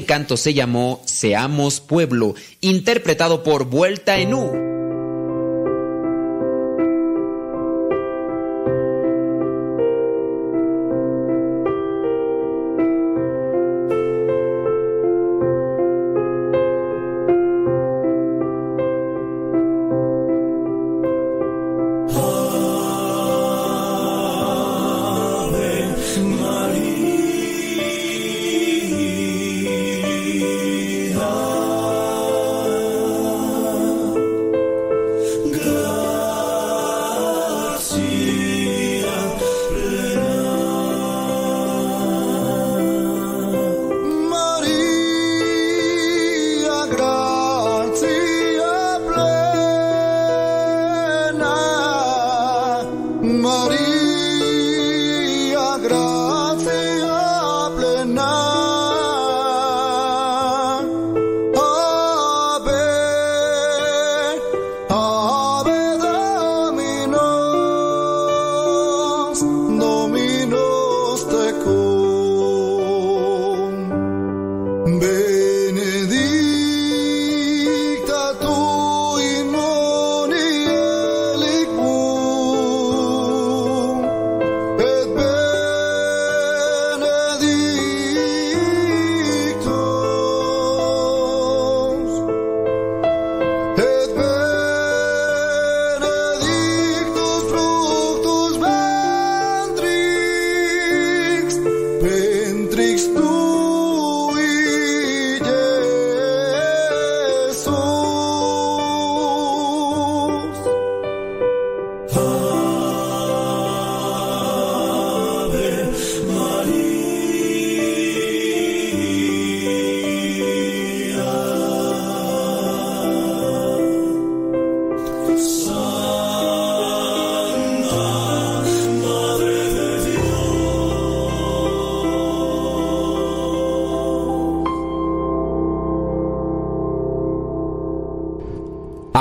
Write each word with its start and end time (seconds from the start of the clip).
Este 0.00 0.14
canto 0.14 0.38
se 0.38 0.54
llamó 0.54 1.02
Seamos 1.04 1.80
Pueblo, 1.80 2.34
interpretado 2.62 3.42
por 3.42 3.66
Vuelta 3.66 4.18
en 4.18 4.32
U. 4.32 4.69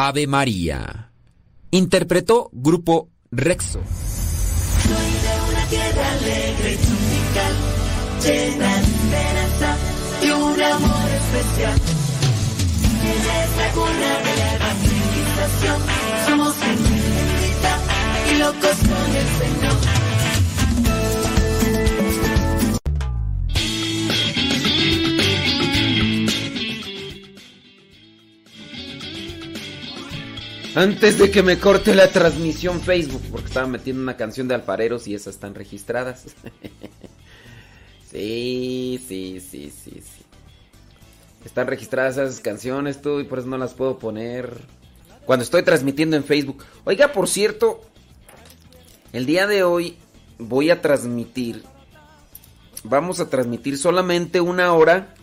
Ave 0.09 0.25
María. 0.25 1.11
Interpretó 1.69 2.49
Grupo 2.51 3.09
Rexo. 3.29 3.79
Soy 4.81 5.11
de 5.25 5.33
una 5.51 5.65
tierra 5.67 6.11
alegre 6.13 6.73
y 6.73 6.77
tropical, 6.77 7.53
llena 8.23 8.73
de 8.73 8.81
esperanza 8.81 9.77
y 10.23 10.29
un 10.31 10.61
amor 10.63 11.09
especial. 11.21 11.79
Ella 13.05 13.43
es 13.43 13.51
la 13.55 13.71
cuna 13.71 14.11
de 14.25 14.33
la 14.41 14.55
evangelización, 14.55 15.79
somos 16.25 16.55
gente 16.57 16.89
bendita 16.89 17.73
y 18.31 18.39
locos 18.39 18.77
con 18.89 19.15
el 19.15 19.27
Antes 30.79 31.19
de 31.19 31.29
que 31.29 31.43
me 31.43 31.59
corte 31.59 31.93
la 31.93 32.07
transmisión 32.07 32.79
Facebook, 32.79 33.21
porque 33.29 33.47
estaba 33.47 33.67
metiendo 33.67 34.01
una 34.01 34.15
canción 34.15 34.47
de 34.47 34.55
alfareros 34.55 35.09
y 35.09 35.13
esas 35.13 35.33
están 35.33 35.53
registradas. 35.53 36.23
sí, 38.09 39.03
sí, 39.05 39.41
sí, 39.41 39.73
sí, 39.77 40.01
sí. 40.01 40.23
Están 41.43 41.67
registradas 41.67 42.15
esas 42.15 42.39
canciones, 42.39 43.01
tú, 43.01 43.19
y 43.19 43.25
por 43.25 43.39
eso 43.39 43.49
no 43.49 43.57
las 43.57 43.73
puedo 43.73 43.99
poner. 43.99 44.61
Cuando 45.25 45.43
estoy 45.43 45.63
transmitiendo 45.63 46.15
en 46.15 46.23
Facebook. 46.23 46.63
Oiga, 46.85 47.11
por 47.11 47.27
cierto, 47.27 47.81
el 49.11 49.25
día 49.25 49.47
de 49.47 49.63
hoy 49.63 49.97
voy 50.37 50.69
a 50.69 50.81
transmitir. 50.81 51.61
Vamos 52.85 53.19
a 53.19 53.29
transmitir 53.29 53.77
solamente 53.77 54.39
una 54.39 54.71
hora 54.71 55.13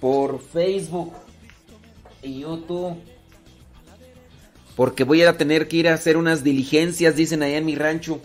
por 0.00 0.40
Facebook 0.40 1.12
YouTube. 2.22 2.96
Porque 4.76 5.04
voy 5.04 5.22
a 5.22 5.36
tener 5.36 5.68
que 5.68 5.76
ir 5.76 5.88
a 5.88 5.94
hacer 5.94 6.16
unas 6.16 6.42
diligencias, 6.42 7.16
dicen 7.16 7.42
allá 7.42 7.58
en 7.58 7.66
mi 7.66 7.74
rancho. 7.74 8.20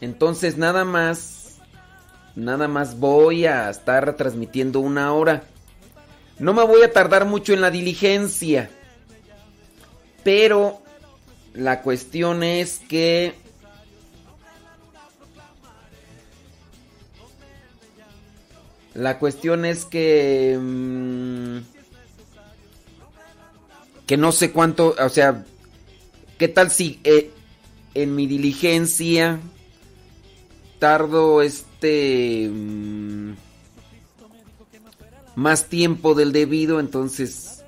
Entonces 0.00 0.56
nada 0.56 0.84
más, 0.84 1.58
nada 2.34 2.68
más 2.68 2.98
voy 2.98 3.46
a 3.46 3.70
estar 3.70 4.16
transmitiendo 4.16 4.80
una 4.80 5.12
hora. 5.12 5.44
No 6.38 6.52
me 6.52 6.64
voy 6.64 6.82
a 6.82 6.92
tardar 6.92 7.24
mucho 7.24 7.54
en 7.54 7.60
la 7.62 7.70
diligencia. 7.70 8.70
Pero 10.22 10.82
la 11.54 11.82
cuestión 11.82 12.42
es 12.42 12.80
que... 12.88 13.34
La 18.96 19.18
cuestión 19.18 19.64
es 19.66 19.84
que... 19.84 20.58
mm, 20.58 21.58
que 24.06 24.16
no 24.16 24.32
sé 24.32 24.52
cuánto, 24.52 24.94
o 24.98 25.08
sea, 25.08 25.44
¿qué 26.38 26.48
tal 26.48 26.70
si 26.70 27.00
eh, 27.04 27.30
en 27.94 28.14
mi 28.14 28.26
diligencia 28.26 29.40
tardo 30.78 31.42
este 31.42 32.48
mm, 32.48 33.32
más 35.34 35.66
tiempo 35.66 36.14
del 36.14 36.32
debido, 36.32 36.78
entonces 36.78 37.64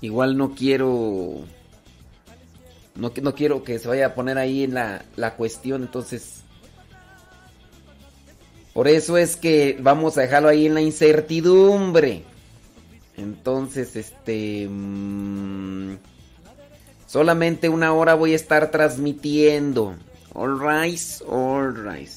igual 0.00 0.38
no 0.38 0.54
quiero 0.54 1.44
no, 2.94 3.12
no 3.22 3.34
quiero 3.34 3.62
que 3.62 3.78
se 3.78 3.86
vaya 3.86 4.06
a 4.06 4.14
poner 4.14 4.38
ahí 4.38 4.64
en 4.64 4.74
la, 4.74 5.04
la 5.16 5.36
cuestión, 5.36 5.82
entonces 5.82 6.39
por 8.80 8.88
eso 8.88 9.18
es 9.18 9.36
que 9.36 9.76
vamos 9.78 10.16
a 10.16 10.22
dejarlo 10.22 10.48
ahí 10.48 10.64
en 10.64 10.72
la 10.72 10.80
incertidumbre. 10.80 12.24
Entonces, 13.14 13.94
este... 13.94 14.66
mm, 14.70 15.98
solamente 17.06 17.68
una 17.68 17.92
hora 17.92 18.14
voy 18.14 18.32
a 18.32 18.36
estar 18.36 18.70
transmitiendo. 18.70 19.96
Alright, 20.34 20.98
alright. 21.30 22.08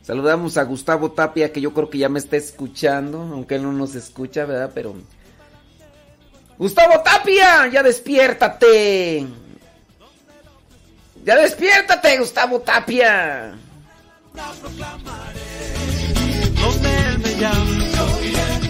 Saludamos 0.00 0.56
a 0.56 0.62
Gustavo 0.62 1.10
Tapia, 1.10 1.52
que 1.52 1.60
yo 1.60 1.74
creo 1.74 1.90
que 1.90 1.98
ya 1.98 2.08
me 2.08 2.20
está 2.20 2.38
escuchando, 2.38 3.20
aunque 3.20 3.56
él 3.56 3.62
no 3.64 3.72
nos 3.74 3.94
escucha, 3.94 4.46
¿verdad? 4.46 4.70
Pero... 4.74 4.94
Gustavo 6.56 7.02
Tapia, 7.02 7.66
ya 7.66 7.82
despiértate. 7.82 9.26
Ya 11.22 11.36
despiértate, 11.36 12.18
Gustavo 12.18 12.60
Tapia. 12.60 13.58
Donde 16.62 17.08
Él 17.08 17.18
me 17.18 17.34
llame, 17.36 17.90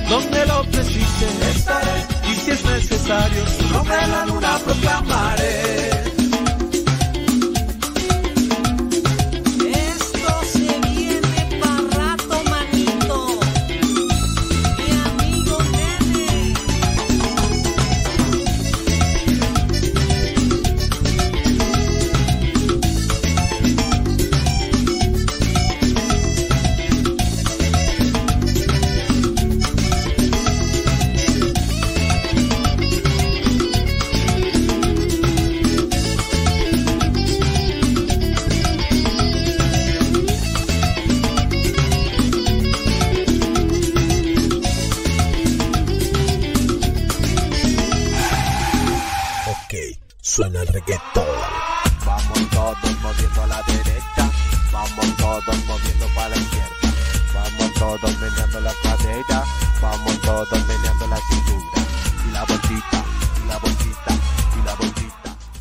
donde 0.08 0.46
lo 0.46 0.62
precise 0.64 1.26
estaré, 1.50 2.06
y 2.30 2.34
si 2.34 2.50
es 2.50 2.64
necesario, 2.64 3.46
su 3.46 3.84
la 3.88 4.26
luna 4.26 4.58
proclamaré. 4.64 5.69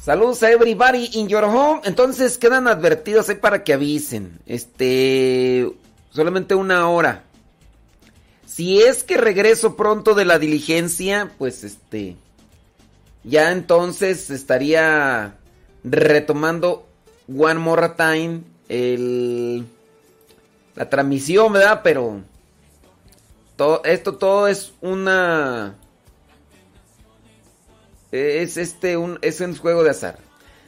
Saludos 0.09 0.41
a 0.41 0.49
everybody 0.49 1.07
in 1.13 1.27
your 1.27 1.43
home. 1.43 1.81
Entonces 1.83 2.39
quedan 2.39 2.67
advertidos 2.67 3.29
ahí 3.29 3.35
para 3.35 3.63
que 3.63 3.73
avisen. 3.73 4.39
Este. 4.47 5.71
Solamente 6.09 6.55
una 6.55 6.89
hora. 6.89 7.25
Si 8.43 8.81
es 8.81 9.03
que 9.03 9.17
regreso 9.17 9.75
pronto 9.75 10.15
de 10.15 10.25
la 10.25 10.39
diligencia, 10.39 11.29
pues 11.37 11.63
este. 11.63 12.15
Ya 13.23 13.51
entonces 13.51 14.31
estaría 14.31 15.35
retomando 15.83 16.87
One 17.27 17.59
More 17.59 17.89
Time 17.89 18.41
el. 18.67 19.63
La 20.73 20.89
transmisión, 20.89 21.53
¿verdad? 21.53 21.81
Pero. 21.83 22.21
Todo, 23.55 23.83
esto 23.83 24.15
todo 24.15 24.47
es 24.47 24.73
una. 24.81 25.75
Es 28.11 28.57
este 28.57 28.97
un 28.97 29.19
es 29.21 29.39
un 29.41 29.55
juego 29.55 29.83
de 29.83 29.91
azar. 29.91 30.17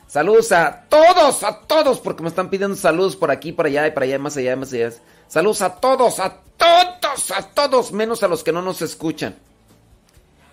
Saludos 0.07 0.51
a 0.51 0.85
todos, 0.89 1.43
a 1.43 1.61
todos, 1.61 2.01
porque 2.01 2.21
me 2.21 2.29
están 2.29 2.49
pidiendo 2.49 2.75
saludos 2.75 3.15
por 3.15 3.31
aquí, 3.31 3.53
por 3.53 3.65
allá 3.65 3.88
y 3.88 3.91
para 3.91 4.05
allá, 4.05 4.19
más 4.19 4.35
allá, 4.35 4.55
más 4.57 4.73
allá. 4.73 4.91
Saludos 5.27 5.61
a 5.61 5.75
todos, 5.79 6.19
a 6.19 6.41
todos, 6.57 7.31
a 7.31 7.41
todos, 7.53 7.93
menos 7.93 8.21
a 8.21 8.27
los 8.27 8.43
que 8.43 8.51
no 8.51 8.61
nos 8.61 8.81
escuchan. 8.81 9.38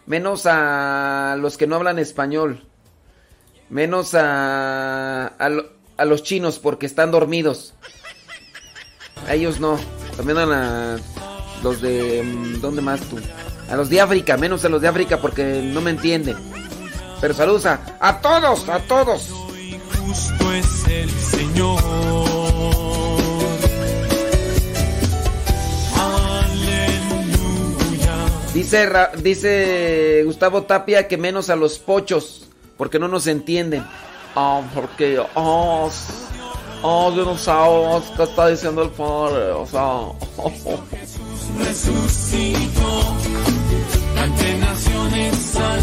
Menos 0.06 0.46
a 0.46 1.36
los 1.38 1.56
que 1.56 1.66
no 1.66 1.76
hablan 1.76 1.98
español. 1.98 2.64
Menos 3.68 4.14
a 4.14 5.26
a, 5.26 5.50
a 5.96 6.04
los 6.04 6.22
chinos 6.22 6.58
porque 6.58 6.86
están 6.86 7.10
dormidos. 7.10 7.74
A 9.26 9.34
ellos 9.34 9.60
no. 9.60 9.78
También 10.16 10.38
a 10.38 10.98
los 11.62 11.82
de 11.82 12.22
mm, 12.22 12.60
¿dónde 12.60 12.80
más 12.80 13.00
tú? 13.00 13.18
A 13.68 13.76
los 13.76 13.90
de 13.90 14.00
África, 14.00 14.36
menos 14.36 14.64
a 14.64 14.68
los 14.68 14.80
de 14.80 14.88
África 14.88 15.20
porque 15.20 15.60
no 15.62 15.80
me 15.80 15.90
entienden. 15.90 16.36
Pero 17.20 17.34
saludos 17.34 17.66
a, 17.66 17.78
todos, 18.20 18.68
a 18.68 18.78
todos. 18.80 19.28
Justo. 20.06 20.48
Dice, 28.54 28.88
dice 29.22 30.22
Gustavo 30.24 30.62
Tapia 30.62 31.06
que 31.06 31.16
menos 31.16 31.48
a 31.50 31.56
los 31.56 31.78
pochos, 31.78 32.46
porque 32.76 32.98
no 32.98 33.06
nos 33.08 33.26
entienden. 33.26 33.84
Ah, 34.34 34.62
porque, 34.74 35.22
ah, 35.36 35.84
s- 35.88 36.12
ah, 36.82 37.10
yo 37.14 37.24
no 37.24 37.36
ah, 37.36 38.00
¿qué 38.16 38.22
está 38.24 38.48
diciendo 38.48 38.82
el 38.82 38.90
padre? 38.90 39.50
O 39.52 39.66
sea, 39.66 40.00
resucitó. 41.64 42.98
Ante 43.08 43.27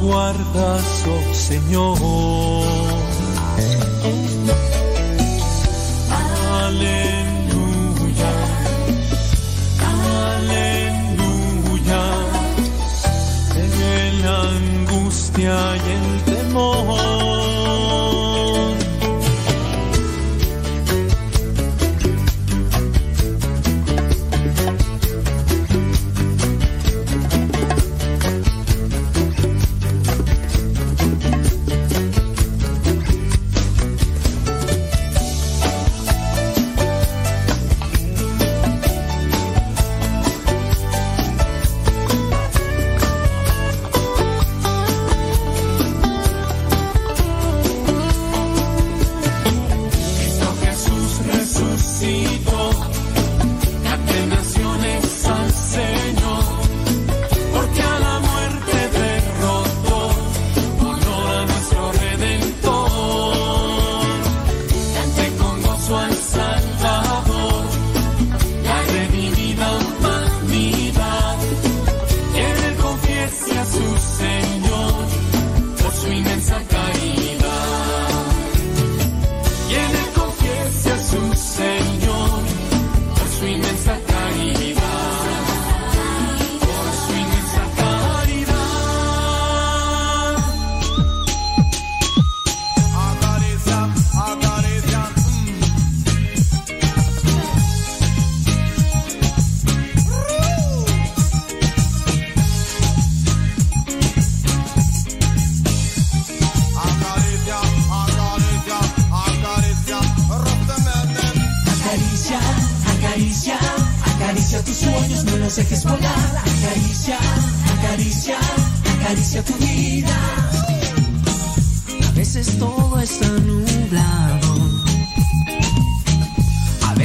guardas, 0.00 1.04
oh 1.06 1.34
Señor. 1.34 1.98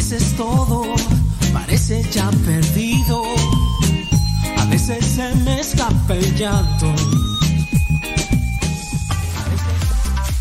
Veces 0.10 0.36
todo 0.38 0.84
parece 1.52 2.04
ya 2.12 2.30
perdido. 2.46 3.24
A 4.60 4.66
veces 4.66 5.04
se 5.04 5.34
me 5.38 5.60
escapa 5.60 6.14
el 6.14 6.36
llanto. 6.36 6.94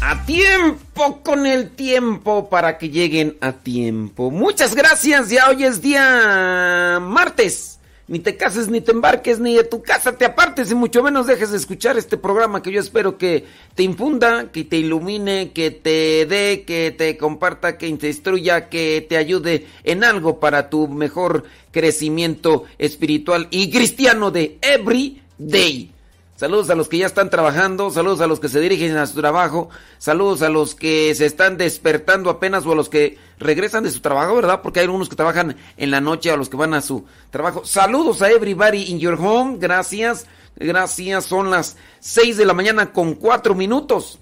A 0.02 0.22
tiempo 0.26 1.22
con 1.22 1.46
el 1.46 1.70
tiempo 1.70 2.50
para 2.50 2.76
que 2.76 2.90
lleguen 2.90 3.38
a 3.40 3.52
tiempo. 3.52 4.30
Muchas 4.30 4.74
gracias. 4.74 5.30
Ya 5.30 5.48
hoy 5.48 5.64
es 5.64 5.80
día 5.80 6.98
martes. 7.00 7.73
Ni 8.06 8.18
te 8.18 8.36
cases, 8.36 8.68
ni 8.68 8.82
te 8.82 8.92
embarques, 8.92 9.40
ni 9.40 9.54
de 9.54 9.64
tu 9.64 9.82
casa 9.82 10.12
te 10.12 10.26
apartes, 10.26 10.70
y 10.70 10.74
mucho 10.74 11.02
menos 11.02 11.26
dejes 11.26 11.50
de 11.52 11.56
escuchar 11.56 11.96
este 11.96 12.18
programa 12.18 12.62
que 12.62 12.70
yo 12.70 12.78
espero 12.78 13.16
que 13.16 13.46
te 13.74 13.82
infunda, 13.82 14.52
que 14.52 14.64
te 14.64 14.76
ilumine, 14.76 15.52
que 15.52 15.70
te 15.70 16.26
dé, 16.26 16.64
que 16.66 16.90
te 16.90 17.16
comparta, 17.16 17.78
que 17.78 17.90
te 17.96 18.08
instruya, 18.08 18.68
que 18.68 19.06
te 19.08 19.16
ayude 19.16 19.66
en 19.84 20.04
algo 20.04 20.38
para 20.38 20.68
tu 20.68 20.86
mejor 20.86 21.44
crecimiento 21.70 22.64
espiritual 22.76 23.48
y 23.50 23.70
cristiano 23.70 24.30
de 24.30 24.58
every 24.60 25.22
day. 25.38 25.93
Saludos 26.36 26.68
a 26.68 26.74
los 26.74 26.88
que 26.88 26.98
ya 26.98 27.06
están 27.06 27.30
trabajando, 27.30 27.92
saludos 27.92 28.20
a 28.20 28.26
los 28.26 28.40
que 28.40 28.48
se 28.48 28.58
dirigen 28.58 28.96
a 28.96 29.06
su 29.06 29.20
trabajo, 29.20 29.68
saludos 29.98 30.42
a 30.42 30.48
los 30.48 30.74
que 30.74 31.14
se 31.14 31.26
están 31.26 31.56
despertando 31.56 32.28
apenas 32.28 32.66
o 32.66 32.72
a 32.72 32.74
los 32.74 32.88
que 32.88 33.18
regresan 33.38 33.84
de 33.84 33.92
su 33.92 34.00
trabajo, 34.00 34.34
¿verdad? 34.34 34.60
Porque 34.60 34.80
hay 34.80 34.86
algunos 34.86 35.08
que 35.08 35.14
trabajan 35.14 35.56
en 35.76 35.90
la 35.92 36.00
noche, 36.00 36.32
a 36.32 36.36
los 36.36 36.48
que 36.48 36.56
van 36.56 36.74
a 36.74 36.80
su 36.80 37.04
trabajo. 37.30 37.64
Saludos 37.64 38.20
a 38.20 38.30
everybody 38.32 38.90
in 38.90 38.98
your 38.98 39.14
home, 39.14 39.58
gracias, 39.60 40.26
gracias. 40.56 41.24
Son 41.24 41.52
las 41.52 41.76
6 42.00 42.36
de 42.36 42.46
la 42.46 42.52
mañana 42.54 42.92
con 42.92 43.14
4 43.14 43.54
minutos. 43.54 44.18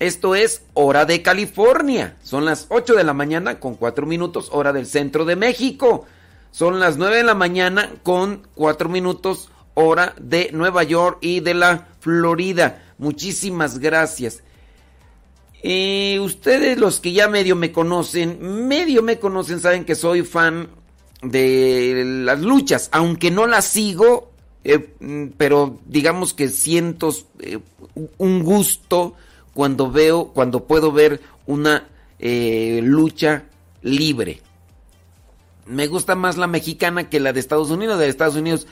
Esto 0.00 0.34
es 0.34 0.62
hora 0.74 1.04
de 1.04 1.22
California. 1.22 2.16
Son 2.24 2.44
las 2.44 2.66
8 2.70 2.94
de 2.94 3.04
la 3.04 3.14
mañana 3.14 3.60
con 3.60 3.76
4 3.76 4.04
minutos, 4.04 4.48
hora 4.50 4.72
del 4.72 4.86
centro 4.86 5.24
de 5.24 5.36
México. 5.36 6.06
Son 6.50 6.80
las 6.80 6.96
9 6.96 7.18
de 7.18 7.22
la 7.22 7.34
mañana 7.34 7.92
con 8.02 8.48
4 8.56 8.88
minutos, 8.88 9.48
hora 9.76 10.14
de 10.18 10.50
Nueva 10.52 10.82
York 10.82 11.18
y 11.20 11.40
de 11.40 11.54
la 11.54 11.86
Florida. 12.00 12.82
Muchísimas 12.98 13.78
gracias. 13.78 14.42
Eh, 15.62 16.18
ustedes 16.20 16.78
los 16.78 17.00
que 17.00 17.12
ya 17.12 17.28
medio 17.28 17.56
me 17.56 17.72
conocen, 17.72 18.66
medio 18.66 19.02
me 19.02 19.18
conocen, 19.18 19.60
saben 19.60 19.84
que 19.84 19.94
soy 19.94 20.22
fan 20.22 20.68
de 21.22 22.02
las 22.24 22.40
luchas, 22.40 22.88
aunque 22.92 23.30
no 23.30 23.46
las 23.46 23.66
sigo, 23.66 24.30
eh, 24.64 24.94
pero 25.36 25.78
digamos 25.86 26.34
que 26.34 26.48
siento 26.48 27.14
eh, 27.40 27.58
un 28.18 28.42
gusto 28.42 29.14
cuando 29.54 29.90
veo, 29.90 30.28
cuando 30.28 30.64
puedo 30.64 30.92
ver 30.92 31.20
una 31.46 31.88
eh, 32.18 32.80
lucha 32.82 33.44
libre. 33.82 34.40
Me 35.66 35.88
gusta 35.88 36.14
más 36.14 36.36
la 36.36 36.46
mexicana 36.46 37.08
que 37.08 37.20
la 37.20 37.32
de 37.32 37.40
Estados 37.40 37.70
Unidos. 37.70 37.98
De 37.98 38.08
Estados 38.08 38.36
Unidos, 38.36 38.66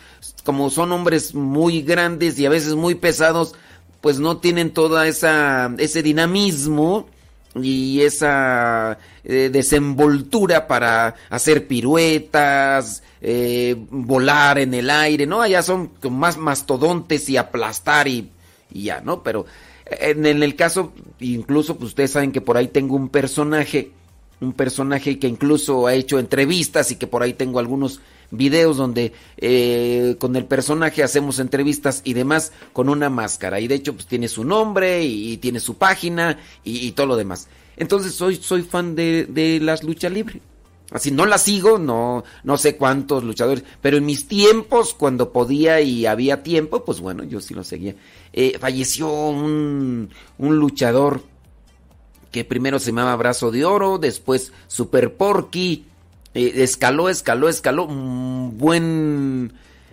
como 0.45 0.71
son 0.71 0.93
hombres 0.93 1.35
muy 1.35 1.83
grandes 1.83 2.39
y 2.39 2.47
a 2.47 2.51
veces 2.51 2.75
muy 2.75 2.95
pesados, 2.95 3.55
pues 4.01 4.21
no 4.21 4.37
tienen 4.39 4.73
toda 4.73 5.09
esa 5.09 5.75
ese 5.79 6.03
dinamismo 6.03 7.09
y 7.55 8.03
esa 8.03 8.99
eh, 9.25 9.49
desenvoltura 9.53 10.67
para 10.67 11.15
hacer 11.31 11.67
piruetas, 11.67 13.03
eh, 13.21 13.77
volar 13.91 14.59
en 14.59 14.75
el 14.75 14.91
aire, 14.91 15.27
¿no? 15.27 15.41
Allá 15.41 15.63
son 15.63 15.93
más 16.11 16.37
mastodontes 16.37 17.29
y 17.29 17.37
aplastar 17.37 18.09
y, 18.09 18.31
ya, 18.71 19.01
¿no? 19.01 19.23
Pero 19.23 19.47
en, 19.87 20.27
en 20.27 20.43
el 20.43 20.57
caso, 20.57 20.93
incluso 21.21 21.77
pues 21.77 21.89
ustedes 21.89 22.11
saben 22.11 22.33
que 22.33 22.41
por 22.41 22.57
ahí 22.57 22.69
tengo 22.69 22.97
un 22.97 23.09
personaje, 23.09 23.93
un 24.41 24.53
personaje 24.53 25.19
que 25.19 25.29
incluso 25.29 25.87
ha 25.87 25.95
hecho 25.95 26.19
entrevistas 26.19 26.91
y 26.91 26.97
que 26.97 27.07
por 27.07 27.23
ahí 27.23 27.35
tengo 27.35 27.59
algunos 27.59 28.01
videos 28.31 28.77
donde 28.77 29.13
eh, 29.37 30.17
con 30.19 30.37
el 30.37 30.45
personaje 30.45 31.03
hacemos 31.03 31.39
entrevistas 31.39 32.03
y 32.05 32.15
demás 32.15 32.53
con 32.73 32.89
una 32.89 33.11
máscara. 33.11 33.61
Y 33.61 33.69
de 33.69 33.77
hecho, 33.77 33.95
pues 33.95 34.07
tiene 34.07 34.29
su 34.29 34.45
nombre 34.45 35.05
y, 35.05 35.37
tiene 35.39 35.61
su 35.61 35.77
página 35.77 36.39
y, 36.63 36.93
todo 36.93 37.07
lo 37.07 37.17
demás. 37.17 37.49
Entonces 37.77 38.15
soy, 38.15 38.37
soy 38.37 38.63
fan 38.63 38.95
de, 38.95 39.27
de 39.27 39.61
las 39.61 39.83
luchas 39.83 40.13
libres. 40.13 40.43
Así 40.91 41.11
no 41.11 41.27
las 41.27 41.43
sigo, 41.43 41.79
no, 41.79 42.25
no 42.45 42.57
sé 42.57 42.77
cuántos 42.77 43.25
luchadores, 43.25 43.65
pero 43.81 43.97
en 43.97 44.05
mis 44.05 44.29
tiempos, 44.29 44.95
cuando 44.95 45.33
podía 45.33 45.81
y 45.81 46.07
había 46.07 46.43
tiempo, 46.43 46.85
pues 46.85 47.01
bueno, 47.01 47.25
yo 47.25 47.41
sí 47.41 47.55
lo 47.55 47.65
seguía. 47.65 47.97
Eh, 48.33 48.59
falleció 48.61 49.11
un, 49.13 50.11
un 50.39 50.57
luchador 50.57 51.23
que 52.35 52.45
primero 52.45 52.81
se 52.81 52.87
llamaba 52.91 53.15
Brazo 53.15 53.53
de 53.53 53.65
Oro, 53.65 53.99
después 53.99 54.53
Super 54.67 55.15
Porky, 55.15 55.85
eh, 56.35 56.53
escaló, 56.57 57.09
escaló, 57.09 57.49
escaló, 57.49 57.85
un 57.85 58.59
buen, 58.59 59.53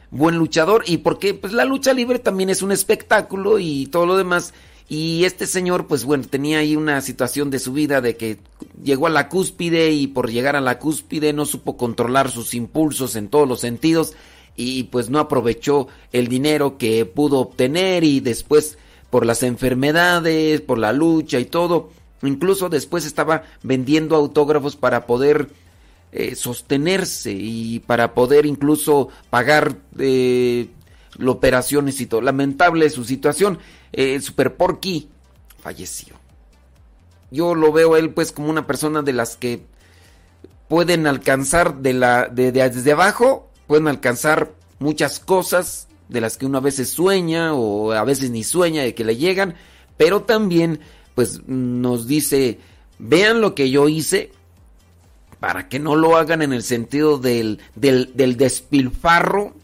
buen 0.10 0.38
luchador, 0.38 0.84
y 0.88 0.98
porque 0.98 1.36
pues 1.36 1.54
la 1.54 1.66
lucha 1.66 1.94
libre 1.94 2.18
también 2.18 2.50
es 2.50 2.64
un 2.64 2.72
espectáculo 2.72 3.60
y 3.60 3.86
todo 3.86 4.08
lo 4.08 4.18
demás, 4.18 4.56
y 4.90 5.24
este 5.24 5.46
señor 5.46 5.86
pues 5.86 6.04
bueno, 6.04 6.24
tenía 6.28 6.58
ahí 6.58 6.76
una 6.76 7.00
situación 7.02 7.52
de 7.52 7.60
su 7.60 7.74
vida 7.74 8.02
de 8.02 8.18
que 8.18 8.40
llegó 8.84 9.06
a 9.06 9.12
la 9.12 9.30
cúspide 9.30 9.92
y 9.92 10.08
por 10.08 10.32
llegar 10.32 10.56
a 10.56 10.62
la 10.62 10.80
cúspide 10.80 11.34
no 11.34 11.46
supo 11.46 11.78
controlar 11.78 12.32
sus 12.32 12.56
impulsos 12.56 13.16
en 13.16 13.28
todos 13.28 13.48
los 13.48 13.60
sentidos, 13.60 14.14
y 14.56 14.86
pues 14.86 15.12
no 15.12 15.20
aprovechó 15.20 15.90
el 16.12 16.28
dinero 16.28 16.80
que 16.80 17.06
pudo 17.06 17.38
obtener 17.38 18.04
y 18.04 18.20
después 18.20 18.80
por 19.12 19.28
las 19.28 19.44
enfermedades, 19.44 20.62
por 20.62 20.80
la 20.80 20.92
lucha 20.92 21.38
y 21.38 21.46
todo. 21.46 22.01
Incluso 22.24 22.70
después 22.70 23.06
estaba 23.06 23.44
vendiendo 23.64 24.16
autógrafos 24.16 24.76
para 24.76 25.06
poder 25.08 25.50
eh, 26.12 26.36
sostenerse 26.36 27.32
y 27.32 27.80
para 27.80 28.14
poder 28.14 28.46
incluso 28.46 29.10
pagar 29.30 29.76
eh, 29.98 30.70
operaciones 31.26 32.00
y 32.02 32.06
todo. 32.06 32.22
Lamentable 32.22 32.90
su 32.90 33.04
situación. 33.06 33.60
Eh, 33.94 34.20
Super 34.22 34.56
Porky 34.56 35.10
falleció. 35.62 36.16
Yo 37.32 37.56
lo 37.56 37.72
veo 37.72 37.94
a 37.96 38.00
él 38.00 38.12
pues 38.12 38.32
como 38.32 38.50
una 38.50 38.68
persona 38.68 39.02
de 39.02 39.14
las 39.14 39.38
que 39.38 39.64
pueden 40.68 41.08
alcanzar 41.08 41.78
de 41.78 41.94
la 41.94 42.28
de- 42.28 42.52
desde 42.52 42.92
abajo, 42.92 43.50
pueden 43.68 43.88
alcanzar 43.88 44.52
muchas 44.80 45.20
cosas 45.20 45.88
de 46.10 46.22
las 46.22 46.38
que 46.38 46.46
uno 46.46 46.58
a 46.58 46.62
veces 46.62 46.90
sueña 46.90 47.54
o 47.54 47.94
a 47.94 48.04
veces 48.04 48.32
ni 48.32 48.44
sueña 48.44 48.82
de 48.84 48.94
que 48.94 49.04
le 49.06 49.16
llegan, 49.16 49.56
pero 49.98 50.24
también 50.24 50.82
pues 51.16 51.42
nos 51.48 52.08
dice, 52.08 52.60
vean 53.00 53.42
lo 53.42 53.56
que 53.56 53.70
yo 53.70 53.90
hice 53.90 54.32
para 55.40 55.68
que 55.70 55.80
no 55.80 55.96
lo 55.96 56.18
hagan 56.18 56.42
en 56.42 56.54
el 56.54 56.64
sentido 56.64 57.18
del, 57.18 57.60
del, 57.76 58.12
del 58.14 58.38
despilfarro, 58.38 59.56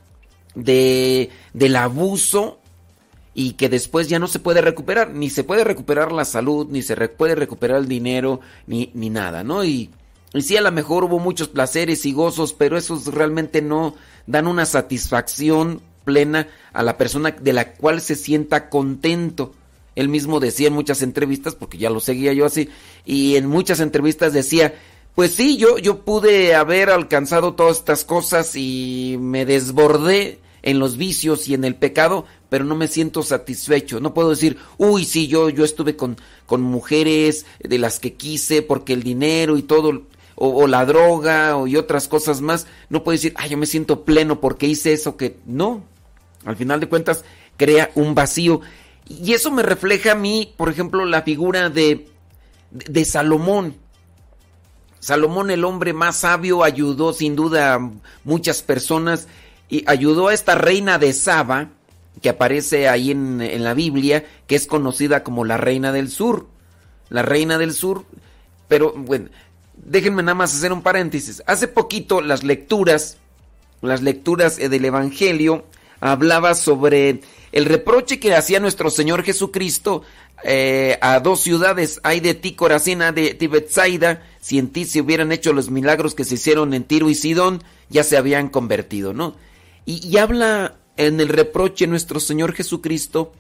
de, 0.55 1.29
del 1.53 1.75
abuso 1.75 2.59
y 3.35 3.53
que 3.53 3.69
después 3.69 4.09
ya 4.09 4.17
no 4.17 4.27
se 4.27 4.39
puede 4.39 4.61
recuperar, 4.61 5.13
ni 5.13 5.29
se 5.29 5.43
puede 5.43 5.63
recuperar 5.63 6.11
la 6.11 6.25
salud, 6.25 6.67
ni 6.71 6.81
se 6.81 6.95
puede 7.09 7.35
recuperar 7.35 7.77
el 7.77 7.87
dinero, 7.87 8.39
ni, 8.65 8.89
ni 8.95 9.11
nada, 9.11 9.43
¿no? 9.43 9.63
Y, 9.63 9.91
y 10.33 10.41
sí, 10.41 10.57
a 10.57 10.61
lo 10.61 10.71
mejor 10.71 11.03
hubo 11.03 11.19
muchos 11.19 11.47
placeres 11.47 12.07
y 12.07 12.13
gozos, 12.13 12.53
pero 12.53 12.77
esos 12.77 13.13
realmente 13.13 13.61
no 13.61 13.93
dan 14.25 14.47
una 14.47 14.65
satisfacción 14.65 15.81
plena 16.03 16.47
a 16.73 16.81
la 16.81 16.97
persona 16.97 17.29
de 17.29 17.53
la 17.53 17.73
cual 17.73 18.01
se 18.01 18.15
sienta 18.15 18.69
contento. 18.69 19.53
Él 19.97 20.09
mismo 20.09 20.39
decía 20.39 20.67
en 20.67 20.75
muchas 20.75 21.01
entrevistas, 21.01 21.55
porque 21.55 21.79
ya 21.79 21.89
lo 21.89 21.99
seguía 21.99 22.31
yo 22.31 22.45
así, 22.45 22.69
y 23.03 23.35
en 23.35 23.47
muchas 23.47 23.79
entrevistas 23.79 24.31
decía, 24.31 24.75
pues 25.15 25.31
sí, 25.33 25.57
yo, 25.57 25.79
yo 25.79 26.05
pude 26.05 26.53
haber 26.53 26.91
alcanzado 26.91 27.55
todas 27.55 27.77
estas 27.77 28.05
cosas 28.05 28.55
y 28.55 29.17
me 29.19 29.43
desbordé 29.47 30.37
en 30.61 30.77
los 30.77 30.97
vicios 30.97 31.47
y 31.47 31.55
en 31.55 31.63
el 31.63 31.73
pecado, 31.73 32.25
pero 32.49 32.63
no 32.63 32.75
me 32.75 32.87
siento 32.87 33.23
satisfecho. 33.23 33.99
No 33.99 34.13
puedo 34.13 34.29
decir, 34.29 34.57
uy, 34.77 35.03
sí, 35.03 35.27
yo, 35.27 35.49
yo 35.49 35.65
estuve 35.65 35.95
con, 35.95 36.17
con 36.45 36.61
mujeres 36.61 37.47
de 37.59 37.79
las 37.79 37.99
que 37.99 38.13
quise 38.13 38.61
porque 38.61 38.93
el 38.93 39.01
dinero 39.01 39.57
y 39.57 39.63
todo, 39.63 40.03
o, 40.35 40.49
o 40.49 40.67
la 40.67 40.85
droga 40.85 41.57
o, 41.57 41.65
y 41.65 41.75
otras 41.75 42.07
cosas 42.07 42.41
más. 42.41 42.67
No 42.89 43.03
puedo 43.03 43.15
decir, 43.15 43.33
ay, 43.37 43.49
yo 43.49 43.57
me 43.57 43.65
siento 43.65 44.05
pleno 44.05 44.39
porque 44.39 44.67
hice 44.67 44.93
eso 44.93 45.17
que 45.17 45.37
no. 45.47 45.83
Al 46.45 46.55
final 46.55 46.79
de 46.79 46.89
cuentas, 46.89 47.25
crea 47.57 47.89
un 47.95 48.13
vacío. 48.13 48.61
Y 49.09 49.33
eso 49.33 49.51
me 49.51 49.63
refleja 49.63 50.13
a 50.13 50.15
mí, 50.15 50.53
por 50.57 50.69
ejemplo, 50.69 51.05
la 51.05 51.21
figura 51.21 51.69
de, 51.69 52.07
de, 52.71 53.05
Salomón. 53.05 53.75
Salomón, 54.99 55.49
el 55.49 55.63
hombre 55.63 55.93
más 55.93 56.17
sabio, 56.17 56.63
ayudó 56.63 57.13
sin 57.13 57.35
duda 57.35 57.75
a 57.75 57.91
muchas 58.23 58.61
personas 58.61 59.27
y 59.69 59.83
ayudó 59.87 60.27
a 60.27 60.33
esta 60.33 60.55
reina 60.55 60.97
de 60.97 61.13
Saba, 61.13 61.69
que 62.21 62.29
aparece 62.29 62.89
ahí 62.89 63.11
en, 63.11 63.41
en 63.41 63.63
la 63.63 63.73
Biblia, 63.73 64.25
que 64.47 64.55
es 64.55 64.67
conocida 64.67 65.23
como 65.23 65.45
la 65.45 65.57
reina 65.57 65.91
del 65.91 66.09
sur. 66.09 66.47
La 67.09 67.21
reina 67.21 67.57
del 67.57 67.73
sur, 67.73 68.03
pero 68.67 68.91
bueno, 68.93 69.29
déjenme 69.77 70.23
nada 70.23 70.35
más 70.35 70.53
hacer 70.53 70.73
un 70.73 70.81
paréntesis. 70.81 71.41
Hace 71.47 71.69
poquito 71.69 72.19
las 72.19 72.43
lecturas, 72.43 73.17
las 73.81 74.01
lecturas 74.01 74.57
del 74.57 74.83
Evangelio, 74.83 75.63
hablaba 76.01 76.53
sobre 76.53 77.21
el 77.57 77.65
reproche 77.65 78.19
que 78.19 78.35
hacía 78.35 78.59
nuestro 78.59 78.91
Señor 78.91 79.23
Jesucristo 79.23 80.03
eh, 80.43 80.99
a 81.01 81.19
dos 81.21 81.41
ciudades, 81.41 81.99
hay 82.03 82.19
de 82.19 82.35
ti 82.35 82.51
Corazina, 82.51 83.11
de 83.11 83.33
ti 83.33 83.47
Betsaida, 83.47 84.21
si 84.39 84.59
en 84.59 84.67
ti 84.67 84.85
se 84.85 85.01
hubieran 85.01 85.31
hecho 85.31 85.53
los 85.53 85.71
milagros 85.71 86.13
que 86.13 86.23
se 86.23 86.35
hicieron 86.35 86.75
en 86.75 86.83
Tiro 86.83 87.09
y 87.09 87.15
Sidón, 87.15 87.63
ya 87.89 88.03
se 88.03 88.15
habían 88.15 88.49
convertido, 88.49 89.11
¿no? 89.11 89.35
Y, 89.87 90.07
y 90.07 90.17
habla 90.17 90.75
en 90.97 91.19
el 91.19 91.29
reproche 91.29 91.87
nuestro 91.87 92.19
Señor 92.19 92.53
Jesucristo 92.53 93.33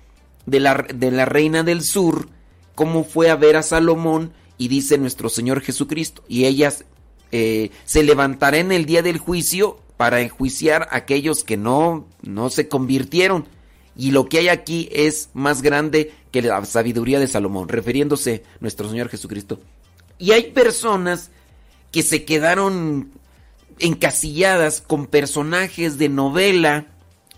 de 0.47 0.61
la, 0.61 0.87
de 0.91 1.11
la 1.11 1.25
reina 1.25 1.61
del 1.61 1.83
sur, 1.83 2.27
cómo 2.73 3.03
fue 3.03 3.29
a 3.29 3.35
ver 3.35 3.55
a 3.55 3.61
Salomón, 3.61 4.33
y 4.57 4.67
dice 4.67 4.97
nuestro 4.97 5.29
Señor 5.29 5.61
Jesucristo, 5.61 6.23
y 6.27 6.45
ellas 6.45 6.85
eh, 7.31 7.69
se 7.85 8.01
levantará 8.01 8.57
en 8.57 8.71
el 8.71 8.87
día 8.87 9.03
del 9.03 9.19
juicio 9.19 9.79
para 9.95 10.21
enjuiciar 10.21 10.87
a 10.89 10.97
aquellos 10.97 11.43
que 11.43 11.55
no, 11.55 12.07
no 12.23 12.49
se 12.49 12.67
convirtieron. 12.67 13.45
Y 13.97 14.11
lo 14.11 14.29
que 14.29 14.37
hay 14.37 14.47
aquí 14.47 14.89
es 14.91 15.29
más 15.33 15.61
grande 15.61 16.13
que 16.31 16.43
la 16.43 16.63
sabiduría 16.65 17.19
de 17.19 17.27
Salomón, 17.27 17.67
refiriéndose 17.67 18.43
nuestro 18.59 18.89
Señor 18.89 19.09
Jesucristo. 19.09 19.59
Y 20.19 20.31
hay 20.31 20.51
personas 20.51 21.31
que 21.91 22.03
se 22.03 22.23
quedaron 22.23 23.11
encasilladas 23.79 24.81
con 24.81 25.07
personajes 25.07 25.97
de 25.97 26.09
novela, 26.09 26.85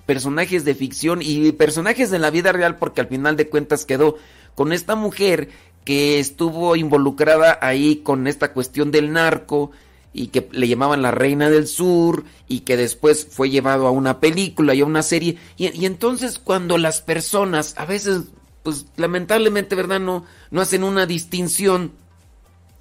personajes 0.06 0.66
de 0.66 0.76
ficción 0.76 1.20
y 1.22 1.52
personajes 1.54 2.10
de 2.10 2.20
la 2.20 2.30
vida 2.30 2.52
real 2.52 2.78
porque 2.78 3.02
al 3.02 3.08
final 3.08 3.38
de 3.38 3.48
cuentas 3.48 3.86
quedó 3.86 4.18
con 4.56 4.74
esta 4.74 4.96
mujer 4.96 5.50
que 5.86 6.20
estuvo 6.20 6.76
involucrada 6.76 7.58
ahí 7.62 7.98
con 7.98 8.28
esta 8.28 8.54
cuestión 8.54 8.92
del 8.92 9.12
narco 9.12 9.72
y 10.14 10.28
que 10.28 10.48
le 10.52 10.68
llamaban 10.68 11.02
la 11.02 11.12
reina 11.12 11.50
del 11.50 11.68
sur 11.68 12.24
y 12.48 12.62
que 12.62 12.78
después 12.78 13.28
fue 13.30 13.50
llevado 13.50 13.88
a 13.88 13.92
una 13.92 14.20
película 14.20 14.74
y 14.74 14.82
a 14.82 14.86
una 14.86 15.04
serie. 15.04 15.38
Y, 15.58 15.86
entonces 15.86 16.40
cuando 16.40 16.78
las 16.78 17.02
personas 17.02 17.76
a 17.78 17.86
veces 17.86 18.24
pues 18.64 18.88
lamentablemente 18.98 19.76
verdad 19.76 20.00
no 20.00 20.26
no 20.52 20.62
hacen 20.62 20.84
una 20.84 21.06
distinción. 21.06 21.92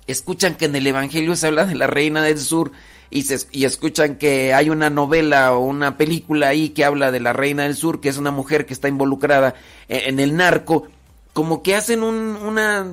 Escuchan 0.06 0.56
que 0.56 0.64
en 0.64 0.76
el 0.76 0.86
evangelio 0.86 1.36
se 1.36 1.48
habla 1.48 1.66
de 1.66 1.74
la 1.74 1.86
reina 1.86 2.22
del 2.22 2.38
sur 2.38 2.72
y, 3.10 3.22
se, 3.24 3.46
y 3.52 3.64
escuchan 3.64 4.16
que 4.16 4.54
hay 4.54 4.70
una 4.70 4.88
novela 4.88 5.52
o 5.52 5.60
una 5.60 5.98
película 5.98 6.48
ahí 6.48 6.70
que 6.70 6.84
habla 6.84 7.10
de 7.10 7.20
la 7.20 7.34
reina 7.34 7.64
del 7.64 7.74
sur 7.74 8.00
que 8.00 8.08
es 8.08 8.16
una 8.16 8.30
mujer 8.30 8.64
que 8.64 8.72
está 8.72 8.88
involucrada 8.88 9.54
en, 9.88 10.14
en 10.14 10.20
el 10.20 10.36
narco 10.36 10.88
como 11.34 11.62
que 11.62 11.74
hacen 11.76 12.02
un, 12.02 12.36
una 12.36 12.86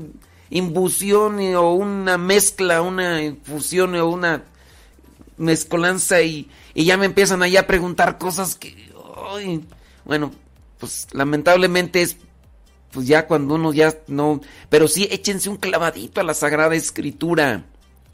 imbusión 0.49 1.39
o 1.55 1.73
una 1.73 2.17
mezcla, 2.17 2.81
una 2.81 3.23
infusión 3.23 3.95
o 3.95 4.09
una 4.09 4.43
mezcolanza 5.37 6.21
y, 6.21 6.49
y 6.73 6.85
ya 6.85 6.97
me 6.97 7.05
empiezan 7.05 7.43
allá 7.43 7.61
a 7.61 7.67
preguntar 7.67 8.17
cosas 8.17 8.55
que, 8.55 8.91
bueno, 10.03 10.31
pues 10.79 11.07
lamentablemente 11.13 12.01
es, 12.01 12.17
pues 12.91 13.07
ya 13.07 13.27
cuando 13.27 13.55
uno 13.55 13.73
ya 13.73 13.95
no, 14.07 14.41
pero 14.69 14.87
sí 14.87 15.07
échense 15.11 15.49
un 15.49 15.57
clavadito 15.57 16.21
a 16.21 16.23
la 16.23 16.33
Sagrada 16.33 16.75
Escritura. 16.75 17.65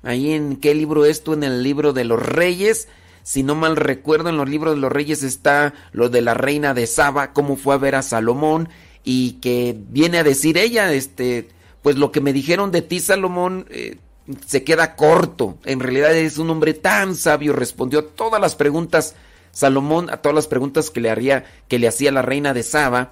Ahí 0.04 0.32
en 0.32 0.56
qué 0.56 0.74
libro 0.74 1.06
esto, 1.06 1.34
en 1.34 1.44
el 1.44 1.62
libro 1.62 1.94
de 1.94 2.06
los 2.06 2.20
Reyes. 2.20 2.88
Si 3.24 3.44
no 3.44 3.54
mal 3.54 3.76
recuerdo, 3.76 4.30
en 4.30 4.38
los 4.38 4.50
libros 4.50 4.74
de 4.74 4.82
los 4.82 4.92
Reyes 4.92 5.22
está 5.22 5.76
lo 5.92 6.10
de 6.10 6.22
la 6.22 6.34
reina 6.34 6.74
de 6.74 6.88
Saba, 6.88 7.34
cómo 7.34 7.56
fue 7.56 7.76
a 7.76 7.78
ver 7.78 7.94
a 7.94 8.02
Salomón 8.02 8.70
y 9.04 9.34
que 9.34 9.76
viene 9.78 10.18
a 10.18 10.24
decir 10.24 10.58
ella, 10.58 10.92
este, 10.92 11.50
pues 11.82 11.98
lo 11.98 12.12
que 12.12 12.22
me 12.22 12.34
dijeron 12.34 12.72
de 12.72 12.82
ti, 12.82 13.00
Salomón, 13.00 13.66
eh, 13.70 13.98
se 14.46 14.64
queda 14.64 14.96
corto. 14.96 15.58
En 15.66 15.80
realidad 15.80 16.16
es 16.16 16.38
un 16.38 16.50
hombre 16.50 16.74
tan 16.74 17.16
sabio, 17.16 17.54
respondió 17.54 18.00
a 18.00 18.06
todas 18.08 18.40
las 18.40 18.56
preguntas, 18.56 19.16
Salomón, 19.52 20.10
a 20.10 20.18
todas 20.18 20.36
las 20.36 20.48
preguntas 20.48 20.90
que 20.90 21.02
le 21.02 21.10
haría, 21.10 21.46
que 21.68 21.80
le 21.80 21.88
hacía 21.88 22.12
la 22.12 22.22
reina 22.22 22.54
de 22.54 22.64
Saba. 22.64 23.12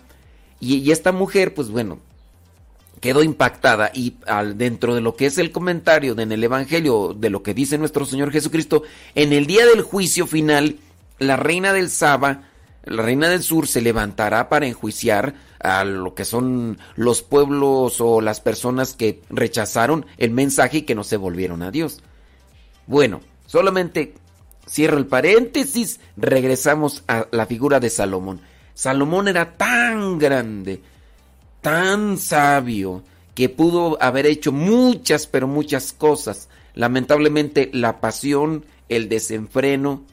Y, 0.60 0.91
esta 0.91 1.12
mujer, 1.12 1.53
pues 1.53 1.69
bueno, 1.69 1.99
quedó 2.99 3.23
impactada 3.23 3.91
y 3.93 4.15
al, 4.27 4.58
dentro 4.58 4.93
de 4.93 5.01
lo 5.01 5.15
que 5.15 5.25
es 5.25 5.38
el 5.38 5.51
comentario 5.51 6.19
en 6.19 6.32
el 6.32 6.43
Evangelio 6.43 7.15
de 7.17 7.29
lo 7.29 7.43
que 7.43 7.53
dice 7.53 7.77
nuestro 7.77 8.05
Señor 8.05 8.32
Jesucristo, 8.32 8.84
en 9.15 9.32
el 9.32 9.45
día 9.45 9.65
del 9.65 9.82
juicio 9.82 10.27
final, 10.27 10.77
la 11.17 11.38
reina 11.38 11.71
del 11.71 11.89
Saba, 11.89 12.43
la 12.84 13.01
reina 13.01 13.29
del 13.29 13.41
sur, 13.41 13.67
se 13.67 13.82
levantará 13.82 14.49
para 14.49 14.67
enjuiciar 14.67 15.34
a 15.60 15.84
lo 15.84 16.13
que 16.15 16.26
son 16.26 16.80
los 16.95 17.22
pueblos 17.22 18.00
o 18.02 18.22
las 18.22 18.41
personas 18.41 18.93
que 18.93 19.22
rechazaron 19.30 20.06
el 20.17 20.32
mensaje 20.32 20.80
y 20.80 20.82
que 20.84 20.95
no 20.95 21.04
se 21.04 21.17
volvieron 21.17 21.62
a 21.62 21.72
Dios. 21.72 22.02
Bueno, 22.88 23.22
solamente 23.45 24.15
cierro 24.67 24.98
el 24.98 25.08
paréntesis, 25.08 26.00
regresamos 26.17 27.04
a 27.08 27.28
la 27.32 27.45
figura 27.45 27.80
de 27.80 27.89
Salomón. 27.89 28.41
Salomón 28.74 29.28
era 29.28 29.58
tan 29.58 30.19
grande, 30.19 30.82
tan 31.62 32.17
sabio, 32.17 33.04
que 33.36 33.50
pudo 33.50 33.98
haber 34.02 34.26
hecho 34.26 34.52
muchas, 34.52 35.28
pero 35.28 35.48
muchas 35.48 35.93
cosas. 35.93 36.50
Lamentablemente 36.74 37.69
la 37.74 38.00
pasión, 38.00 38.65
el 38.89 39.10
desenfreno, 39.10 40.04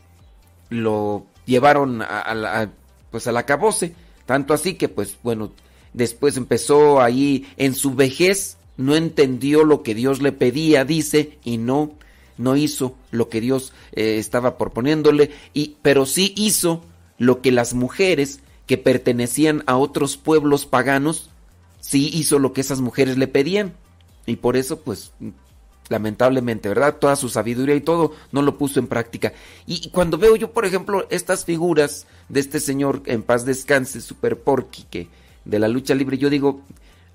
lo 0.69 1.27
llevaron 1.45 2.03
a, 2.03 2.21
a 2.21 2.63
a, 2.63 2.69
pues 3.11 3.27
al 3.27 3.37
acabose. 3.37 3.95
Tanto 4.27 4.53
así 4.53 4.75
que, 4.75 4.89
pues 4.89 5.17
bueno, 5.23 5.53
después 5.93 6.37
empezó 6.37 7.01
ahí 7.01 7.47
en 7.57 7.75
su 7.75 7.95
vejez, 7.95 8.59
no 8.77 8.95
entendió 8.95 9.65
lo 9.65 9.83
que 9.83 9.95
Dios 9.95 10.21
le 10.21 10.33
pedía, 10.33 10.85
dice, 10.85 11.39
y 11.45 11.57
no, 11.57 11.93
no 12.37 12.57
hizo 12.57 12.97
lo 13.11 13.29
que 13.29 13.41
Dios 13.41 13.73
eh, 13.93 14.19
estaba 14.19 14.59
proponiéndole, 14.59 15.31
y, 15.55 15.77
pero 15.81 16.05
sí 16.05 16.35
hizo 16.37 16.85
lo 17.19 17.41
que 17.41 17.53
las 17.53 17.73
mujeres 17.73 18.41
que 18.67 18.77
pertenecían 18.77 19.63
a 19.67 19.77
otros 19.77 20.17
pueblos 20.17 20.67
paganos 20.67 21.31
sí 21.81 22.11
hizo 22.13 22.39
lo 22.39 22.53
que 22.53 22.61
esas 22.61 22.81
mujeres 22.81 23.17
le 23.17 23.29
pedían. 23.29 23.75
Y 24.27 24.37
por 24.37 24.57
eso, 24.57 24.81
pues, 24.81 25.13
lamentablemente, 25.89 26.69
¿verdad? 26.69 26.97
Toda 26.97 27.17
su 27.17 27.29
sabiduría 27.29 27.75
y 27.75 27.81
todo 27.81 28.13
no 28.33 28.43
lo 28.43 28.59
puso 28.59 28.81
en 28.81 28.87
práctica. 28.87 29.33
Y, 29.67 29.91
cuando 29.91 30.19
veo 30.19 30.37
yo, 30.37 30.53
por 30.53 30.65
ejemplo, 30.65 31.07
estas 31.11 31.45
figuras 31.45 32.07
de 32.29 32.41
este 32.41 32.61
señor 32.61 33.03
en 33.07 33.23
paz 33.23 33.45
descanse, 33.45 34.01
Super 34.01 34.39
Porky, 34.39 34.85
que 34.91 35.09
de 35.45 35.59
la 35.59 35.69
lucha 35.69 35.95
libre, 35.95 36.19
yo 36.19 36.31
digo, 36.31 36.61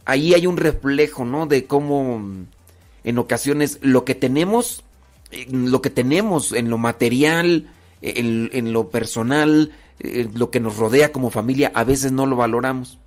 ahí 0.05 0.33
hay 0.33 0.47
un 0.47 0.57
reflejo, 0.57 1.25
¿no? 1.25 1.47
De 1.47 1.65
cómo 1.65 2.19
mm, 2.19 2.45
en 3.03 3.17
ocasiones 3.17 3.79
lo 3.81 4.05
que 4.05 4.15
tenemos, 4.15 4.83
eh, 5.31 5.47
lo 5.51 5.81
que 5.81 5.89
tenemos 5.89 6.53
en 6.53 6.69
lo 6.69 6.77
material, 6.77 7.69
en, 8.01 8.49
en 8.53 8.73
lo 8.73 8.89
personal, 8.89 9.71
eh, 9.99 10.27
lo 10.33 10.49
que 10.49 10.59
nos 10.59 10.77
rodea 10.77 11.11
como 11.11 11.29
familia, 11.29 11.71
a 11.75 11.83
veces 11.83 12.11
no 12.11 12.25
lo 12.25 12.35
valoramos, 12.35 12.97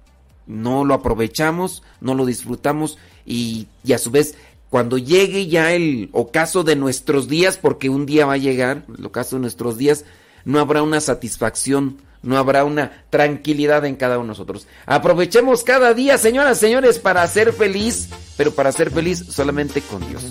no 0.46 0.85
lo 0.85 0.94
aprovechamos, 0.94 1.83
no 2.00 2.14
lo 2.14 2.27
disfrutamos 2.27 2.98
y 3.27 3.66
a 3.92 3.98
su 3.98 4.11
vez 4.11 4.37
cuando 4.74 4.98
llegue 4.98 5.46
ya 5.46 5.72
el 5.72 6.08
ocaso 6.10 6.64
de 6.64 6.74
nuestros 6.74 7.28
días, 7.28 7.58
porque 7.58 7.88
un 7.88 8.06
día 8.06 8.26
va 8.26 8.32
a 8.32 8.38
llegar, 8.38 8.84
el 8.98 9.06
ocaso 9.06 9.37
de 9.37 9.42
nuestros 9.42 9.78
días, 9.78 10.04
no 10.44 10.58
habrá 10.58 10.82
una 10.82 11.00
satisfacción, 11.00 11.98
no 12.22 12.38
habrá 12.38 12.64
una 12.64 13.04
tranquilidad 13.08 13.84
en 13.84 13.94
cada 13.94 14.16
uno 14.16 14.24
de 14.24 14.28
nosotros. 14.30 14.66
Aprovechemos 14.84 15.62
cada 15.62 15.94
día, 15.94 16.18
señoras, 16.18 16.58
señores, 16.58 16.98
para 16.98 17.24
ser 17.28 17.52
feliz, 17.52 18.08
pero 18.37 18.50
para 18.50 18.72
ser 18.72 18.90
feliz 18.90 19.24
solamente 19.30 19.80
con 19.80 20.04
Dios. 20.08 20.24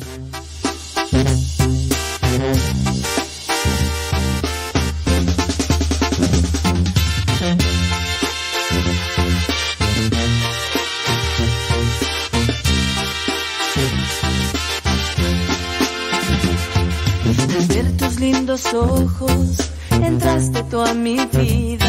Ojos, 18.73 19.71
entraste 19.91 20.63
tú 20.63 20.81
a 20.81 20.93
mi 20.93 21.17
vida. 21.25 21.87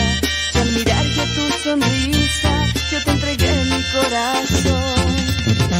Y 0.55 0.59
al 0.59 0.71
mirar 0.73 1.05
yo 1.05 1.23
tu 1.37 1.45
sonrisa, 1.65 2.67
yo 2.91 3.05
te 3.05 3.11
entregué 3.11 3.65
mi 3.65 3.83
corazón. 3.97 5.07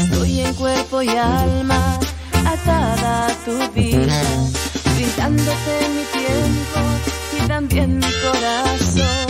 Estoy 0.03 0.41
en 0.41 0.53
cuerpo 0.55 1.01
y 1.01 1.09
alma, 1.09 1.99
atada 2.45 3.27
a 3.27 3.33
tu 3.45 3.57
vida, 3.73 4.21
brindándote 4.95 5.73
mi 5.95 6.19
tiempo 6.19 6.79
y 7.37 7.47
también 7.47 7.97
mi 7.97 8.11
corazón. 8.25 9.27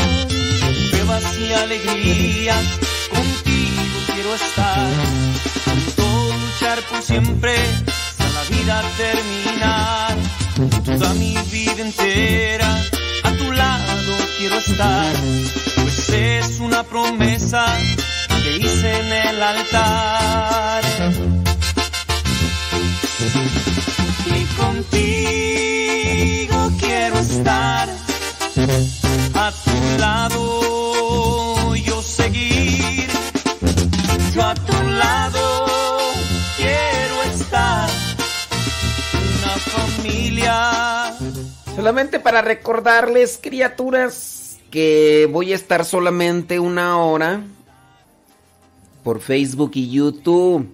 pruebas 0.92 1.24
y 1.40 1.54
alegrías, 1.54 2.66
contigo 3.10 3.98
quiero 4.14 4.36
estar, 4.36 4.90
junto 5.66 6.04
luchar 6.34 6.80
por 6.90 7.02
siempre, 7.02 7.56
hasta 7.88 8.30
la 8.30 8.44
vida 8.50 8.84
terminar, 8.98 10.18
toda 10.56 11.14
mi 11.16 11.36
vida 11.52 11.82
entera, 11.82 12.82
a 13.24 13.32
tu 13.32 13.52
lado 13.52 14.16
quiero 14.38 14.58
estar, 14.58 15.14
pues 15.76 16.10
es 16.10 16.60
una 16.60 16.84
promesa 16.84 17.66
que 18.44 18.58
hice 18.58 19.00
en 19.00 19.12
el 19.12 19.44
altar. 19.44 20.84
Y 24.28 24.46
contigo 24.56 25.12
quiero 26.80 27.20
estar. 27.20 27.90
A 29.34 29.52
tu 29.52 29.98
lado 30.00 31.76
yo 31.76 32.02
seguir, 32.02 33.10
Solamente 41.76 42.20
para 42.20 42.42
recordarles, 42.42 43.38
criaturas, 43.42 44.58
que 44.72 45.28
voy 45.32 45.52
a 45.52 45.56
estar 45.56 45.86
solamente 45.86 46.60
una 46.60 46.98
hora 46.98 47.44
por 49.04 49.20
Facebook 49.20 49.72
y 49.76 49.92
YouTube. 49.92 50.74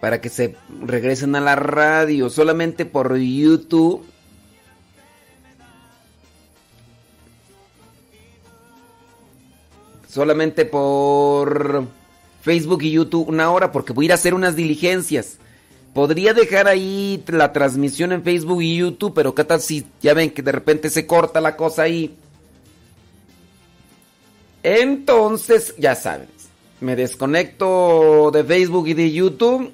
Para 0.00 0.20
que 0.20 0.28
se 0.28 0.56
regresen 0.80 1.34
a 1.34 1.40
la 1.40 1.56
radio. 1.56 2.30
Solamente 2.30 2.86
por 2.86 3.16
YouTube. 3.16 4.04
Solamente 10.08 10.64
por 10.64 11.86
Facebook 12.42 12.82
y 12.82 12.92
YouTube 12.92 13.28
una 13.28 13.50
hora 13.50 13.72
porque 13.72 13.92
voy 13.92 14.04
a 14.04 14.06
ir 14.06 14.12
a 14.12 14.14
hacer 14.14 14.34
unas 14.34 14.56
diligencias. 14.56 15.38
Podría 15.98 16.32
dejar 16.32 16.68
ahí 16.68 17.24
la 17.26 17.52
transmisión 17.52 18.12
en 18.12 18.22
Facebook 18.22 18.62
y 18.62 18.76
YouTube, 18.76 19.12
pero 19.16 19.34
qué 19.34 19.42
tal 19.42 19.60
si 19.60 19.84
ya 20.00 20.14
ven 20.14 20.30
que 20.30 20.42
de 20.42 20.52
repente 20.52 20.90
se 20.90 21.08
corta 21.08 21.40
la 21.40 21.56
cosa 21.56 21.82
ahí. 21.82 22.14
Entonces, 24.62 25.74
ya 25.76 25.96
saben, 25.96 26.28
me 26.80 26.94
desconecto 26.94 28.30
de 28.30 28.44
Facebook 28.44 28.86
y 28.86 28.94
de 28.94 29.10
YouTube 29.10 29.72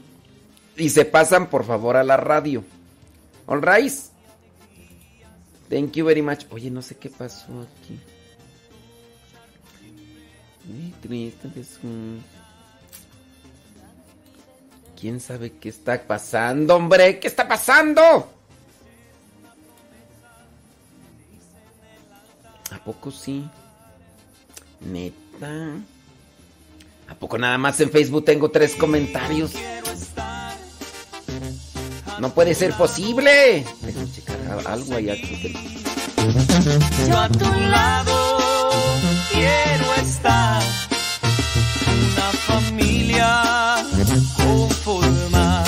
y 0.79 0.89
se 0.89 1.05
pasan 1.05 1.51
por 1.51 1.63
favor 1.63 1.95
a 1.95 2.03
la 2.03 2.17
radio. 2.17 2.65
All 3.45 3.61
right. 3.61 3.93
Thank 5.69 5.93
you 5.93 6.07
very 6.07 6.23
much. 6.23 6.47
Oye, 6.49 6.71
no 6.71 6.81
sé 6.81 6.97
qué 6.97 7.11
pasó 7.11 7.53
aquí. 7.61 8.01
¿Quién 15.05 15.21
sabe 15.21 15.53
qué 15.61 15.69
está 15.69 16.03
pasando, 16.03 16.77
hombre? 16.77 17.21
¿Qué 17.21 17.29
está 17.29 17.47
pasando? 17.47 18.27
¿A 22.71 22.79
poco 22.83 23.11
sí? 23.11 23.47
Neta. 24.81 25.77
¿A 27.07 27.15
poco 27.17 27.37
nada 27.37 27.59
más 27.59 27.79
en 27.81 27.91
Facebook 27.91 28.25
tengo 28.25 28.51
tres 28.51 28.77
comentarios? 28.77 29.53
No 32.19 32.33
puede 32.33 32.55
ser 32.55 32.73
posible. 32.73 33.63
Déjame 33.83 34.11
checar 34.11 34.39
algo 34.67 34.95
allá. 34.95 35.17
Yo 37.07 37.19
a 37.19 37.29
tu 37.29 37.45
lado 37.45 38.39
quiero 39.31 39.95
estar, 40.03 40.63
una 41.93 42.33
familia 42.47 43.74
conformar. 44.37 45.67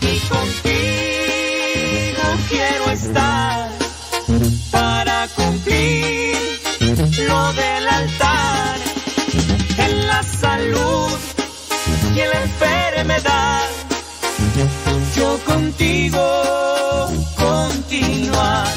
Y 0.00 0.18
contigo 0.28 2.24
quiero 2.48 2.90
estar 2.90 3.70
para 4.70 5.28
cumplir 5.28 6.36
lo 7.28 7.52
del 7.52 7.88
altar. 7.88 8.76
En 9.78 10.06
la 10.06 10.22
salud 10.22 11.18
y 12.14 12.20
en 12.20 12.30
la 12.30 12.42
enfermedad 12.42 13.68
yo 15.16 15.38
contigo 15.44 16.20
continuar. 17.36 18.68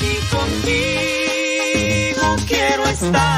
Y 0.00 0.14
contigo 0.34 0.86
quiero 2.46 2.84
estar 2.86 3.37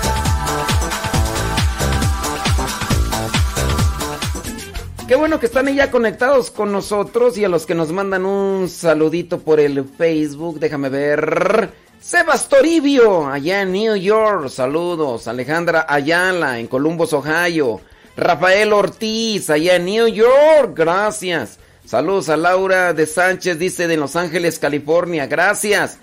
Qué 5.11 5.17
bueno 5.17 5.41
que 5.41 5.47
están 5.47 5.67
ya 5.75 5.91
conectados 5.91 6.51
con 6.51 6.71
nosotros 6.71 7.37
y 7.37 7.43
a 7.43 7.49
los 7.49 7.65
que 7.65 7.75
nos 7.75 7.91
mandan 7.91 8.25
un 8.25 8.69
saludito 8.69 9.39
por 9.39 9.59
el 9.59 9.83
Facebook. 9.83 10.57
Déjame 10.57 10.87
ver. 10.87 11.69
Sebas 11.99 12.47
Toribio, 12.47 13.27
allá 13.27 13.63
en 13.63 13.73
New 13.73 13.97
York. 13.97 14.47
Saludos. 14.47 15.27
Alejandra 15.27 15.85
Ayala, 15.89 16.59
en 16.59 16.67
Columbus, 16.67 17.11
Ohio. 17.11 17.81
Rafael 18.15 18.71
Ortiz, 18.71 19.49
allá 19.49 19.75
en 19.75 19.83
New 19.83 20.07
York. 20.07 20.71
Gracias. 20.75 21.59
Saludos 21.85 22.29
a 22.29 22.37
Laura 22.37 22.93
de 22.93 23.05
Sánchez, 23.05 23.59
dice 23.59 23.87
de 23.87 23.97
Los 23.97 24.15
Ángeles, 24.15 24.59
California. 24.59 25.27
Gracias. 25.27 25.97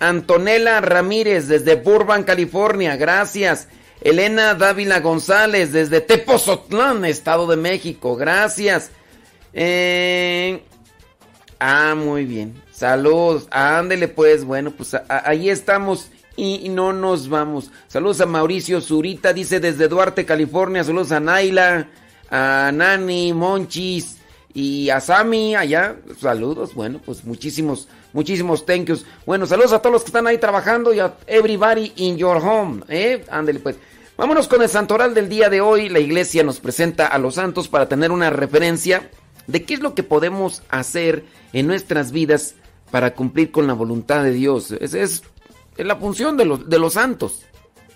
Antonella 0.00 0.80
Ramírez, 0.80 1.46
desde 1.46 1.76
Burbank, 1.76 2.26
California. 2.26 2.96
Gracias. 2.96 3.68
Elena 4.00 4.54
Dávila 4.54 5.00
González, 5.00 5.72
desde 5.72 6.00
Tepozotlán, 6.00 7.04
Estado 7.04 7.46
de 7.46 7.56
México. 7.56 8.16
Gracias. 8.16 8.90
Eh, 9.52 10.62
Ah, 11.60 11.94
muy 11.96 12.24
bien. 12.24 12.54
Saludos. 12.70 13.48
Ándele 13.50 14.08
pues. 14.08 14.44
Bueno, 14.44 14.70
pues 14.70 14.96
ahí 15.08 15.50
estamos 15.50 16.10
y, 16.36 16.66
y 16.66 16.68
no 16.68 16.92
nos 16.92 17.28
vamos. 17.28 17.70
Saludos 17.88 18.20
a 18.20 18.26
Mauricio 18.26 18.80
Zurita, 18.80 19.32
dice 19.32 19.58
desde 19.60 19.88
Duarte, 19.88 20.24
California. 20.24 20.84
Saludos 20.84 21.12
a 21.12 21.20
Naila, 21.20 21.88
a 22.30 22.70
Nani, 22.72 23.32
Monchis 23.32 24.17
y 24.54 24.90
a 24.90 25.00
Sami 25.00 25.54
allá. 25.54 25.96
Saludos. 26.20 26.74
Bueno, 26.74 27.00
pues 27.04 27.24
muchísimos, 27.24 27.88
muchísimos 28.12 28.64
thank 28.66 28.86
yous. 28.86 29.06
Bueno, 29.26 29.46
saludos 29.46 29.72
a 29.72 29.80
todos 29.80 29.92
los 29.92 30.02
que 30.02 30.08
están 30.08 30.26
ahí 30.26 30.38
trabajando 30.38 30.92
y 30.92 31.00
a 31.00 31.14
everybody 31.26 31.92
in 31.96 32.16
your 32.16 32.38
home. 32.38 32.82
¿eh? 32.88 33.24
Ándele 33.30 33.60
pues. 33.60 33.76
Vámonos 34.16 34.48
con 34.48 34.62
el 34.62 34.68
santoral 34.68 35.14
del 35.14 35.28
día 35.28 35.48
de 35.48 35.60
hoy. 35.60 35.88
La 35.88 36.00
iglesia 36.00 36.42
nos 36.42 36.58
presenta 36.58 37.06
a 37.06 37.18
los 37.18 37.36
santos 37.36 37.68
para 37.68 37.88
tener 37.88 38.10
una 38.10 38.30
referencia 38.30 39.10
de 39.46 39.64
qué 39.64 39.74
es 39.74 39.80
lo 39.80 39.94
que 39.94 40.02
podemos 40.02 40.62
hacer 40.68 41.24
en 41.52 41.68
nuestras 41.68 42.10
vidas 42.10 42.56
para 42.90 43.14
cumplir 43.14 43.52
con 43.52 43.66
la 43.66 43.74
voluntad 43.74 44.24
de 44.24 44.32
Dios. 44.32 44.72
Esa 44.72 44.98
es, 44.98 45.22
es 45.76 45.86
la 45.86 45.96
función 45.96 46.36
de 46.36 46.46
los, 46.46 46.68
de 46.68 46.78
los 46.80 46.94
santos. 46.94 47.42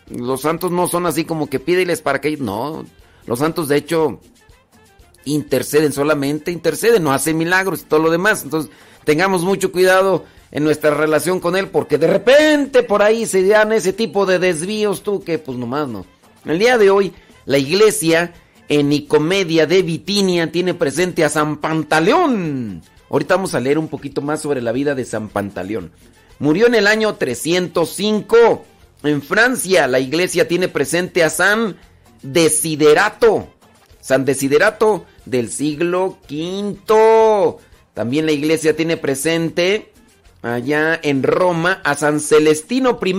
Los 0.08 0.42
santos 0.42 0.70
no 0.70 0.86
son 0.86 1.06
así 1.06 1.24
como 1.24 1.48
que 1.48 1.58
pídeles 1.58 2.02
para 2.02 2.20
que... 2.20 2.36
No, 2.36 2.84
los 3.26 3.38
santos 3.38 3.68
de 3.68 3.76
hecho 3.76 4.20
interceden 5.24 5.92
solamente, 5.92 6.50
interceden, 6.50 7.02
no 7.02 7.12
hacen 7.12 7.38
milagros 7.38 7.80
y 7.80 7.84
todo 7.84 8.00
lo 8.00 8.10
demás. 8.10 8.42
Entonces 8.44 8.70
tengamos 9.04 9.42
mucho 9.42 9.72
cuidado 9.72 10.24
en 10.50 10.64
nuestra 10.64 10.90
relación 10.90 11.40
con 11.40 11.56
Él 11.56 11.68
porque 11.68 11.98
de 11.98 12.06
repente 12.06 12.82
por 12.82 13.02
ahí 13.02 13.26
se 13.26 13.46
dan 13.46 13.72
ese 13.72 13.92
tipo 13.92 14.26
de 14.26 14.38
desvíos 14.38 15.02
tú 15.02 15.22
que 15.22 15.38
pues 15.38 15.58
nomás 15.58 15.88
no. 15.88 16.04
El 16.44 16.58
día 16.58 16.78
de 16.78 16.90
hoy 16.90 17.12
la 17.46 17.58
iglesia 17.58 18.32
en 18.68 18.88
Nicomedia 18.88 19.66
de 19.66 19.82
Bitinia 19.82 20.50
tiene 20.50 20.74
presente 20.74 21.24
a 21.24 21.28
San 21.28 21.58
Pantaleón. 21.58 22.82
Ahorita 23.10 23.36
vamos 23.36 23.54
a 23.54 23.60
leer 23.60 23.78
un 23.78 23.88
poquito 23.88 24.22
más 24.22 24.40
sobre 24.40 24.62
la 24.62 24.72
vida 24.72 24.94
de 24.94 25.04
San 25.04 25.28
Pantaleón. 25.28 25.92
Murió 26.38 26.66
en 26.66 26.74
el 26.74 26.86
año 26.86 27.14
305. 27.14 28.64
En 29.04 29.22
Francia 29.22 29.86
la 29.86 30.00
iglesia 30.00 30.48
tiene 30.48 30.68
presente 30.68 31.22
a 31.22 31.30
San 31.30 31.76
Desiderato. 32.22 33.48
San 34.00 34.24
Desiderato 34.24 35.04
del 35.24 35.50
siglo 35.50 36.18
V. 36.28 37.56
También 37.94 38.26
la 38.26 38.32
iglesia 38.32 38.76
tiene 38.76 38.96
presente 38.96 39.92
allá 40.42 40.98
en 41.02 41.22
Roma 41.22 41.80
a 41.84 41.94
San 41.94 42.20
Celestino 42.20 42.98
I, 43.02 43.14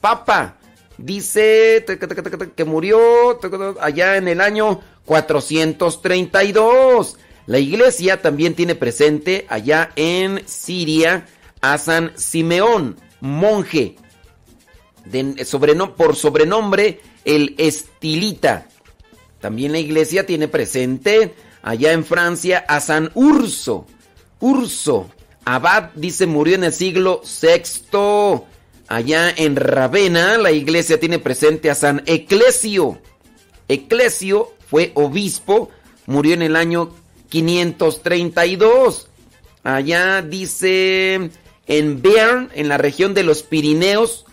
Papa. 0.00 0.56
Dice 0.98 1.84
que 2.56 2.64
murió 2.64 3.38
allá 3.80 4.16
en 4.16 4.28
el 4.28 4.40
año 4.40 4.80
432. 5.04 7.16
La 7.46 7.58
iglesia 7.58 8.20
también 8.20 8.54
tiene 8.54 8.74
presente 8.74 9.46
allá 9.48 9.90
en 9.96 10.42
Siria 10.46 11.26
a 11.60 11.78
San 11.78 12.12
Simeón, 12.16 12.96
monje, 13.20 13.96
por 15.96 16.16
sobrenombre 16.16 17.00
el 17.24 17.54
Estilita. 17.58 18.66
También 19.40 19.72
la 19.72 19.78
iglesia 19.78 20.26
tiene 20.26 20.48
presente 20.48 21.34
allá 21.62 21.92
en 21.92 22.04
Francia 22.04 22.64
a 22.66 22.80
San 22.80 23.10
Urso. 23.14 23.86
Urso, 24.40 25.10
abad, 25.44 25.90
dice, 25.94 26.26
murió 26.26 26.54
en 26.56 26.64
el 26.64 26.72
siglo 26.72 27.22
VI. 27.22 28.42
Allá 28.88 29.30
en 29.36 29.56
Ravenna 29.56 30.38
la 30.38 30.50
iglesia 30.50 30.98
tiene 30.98 31.18
presente 31.18 31.70
a 31.70 31.74
San 31.74 32.02
Eclesio. 32.06 32.98
Eclesio 33.68 34.54
fue 34.66 34.92
obispo, 34.94 35.70
murió 36.06 36.34
en 36.34 36.42
el 36.42 36.56
año 36.56 36.94
532. 37.28 39.08
Allá 39.62 40.22
dice 40.22 41.30
en 41.66 42.02
Bearn, 42.02 42.50
en 42.54 42.68
la 42.68 42.78
región 42.78 43.12
de 43.12 43.24
los 43.24 43.42
Pirineos, 43.42 44.24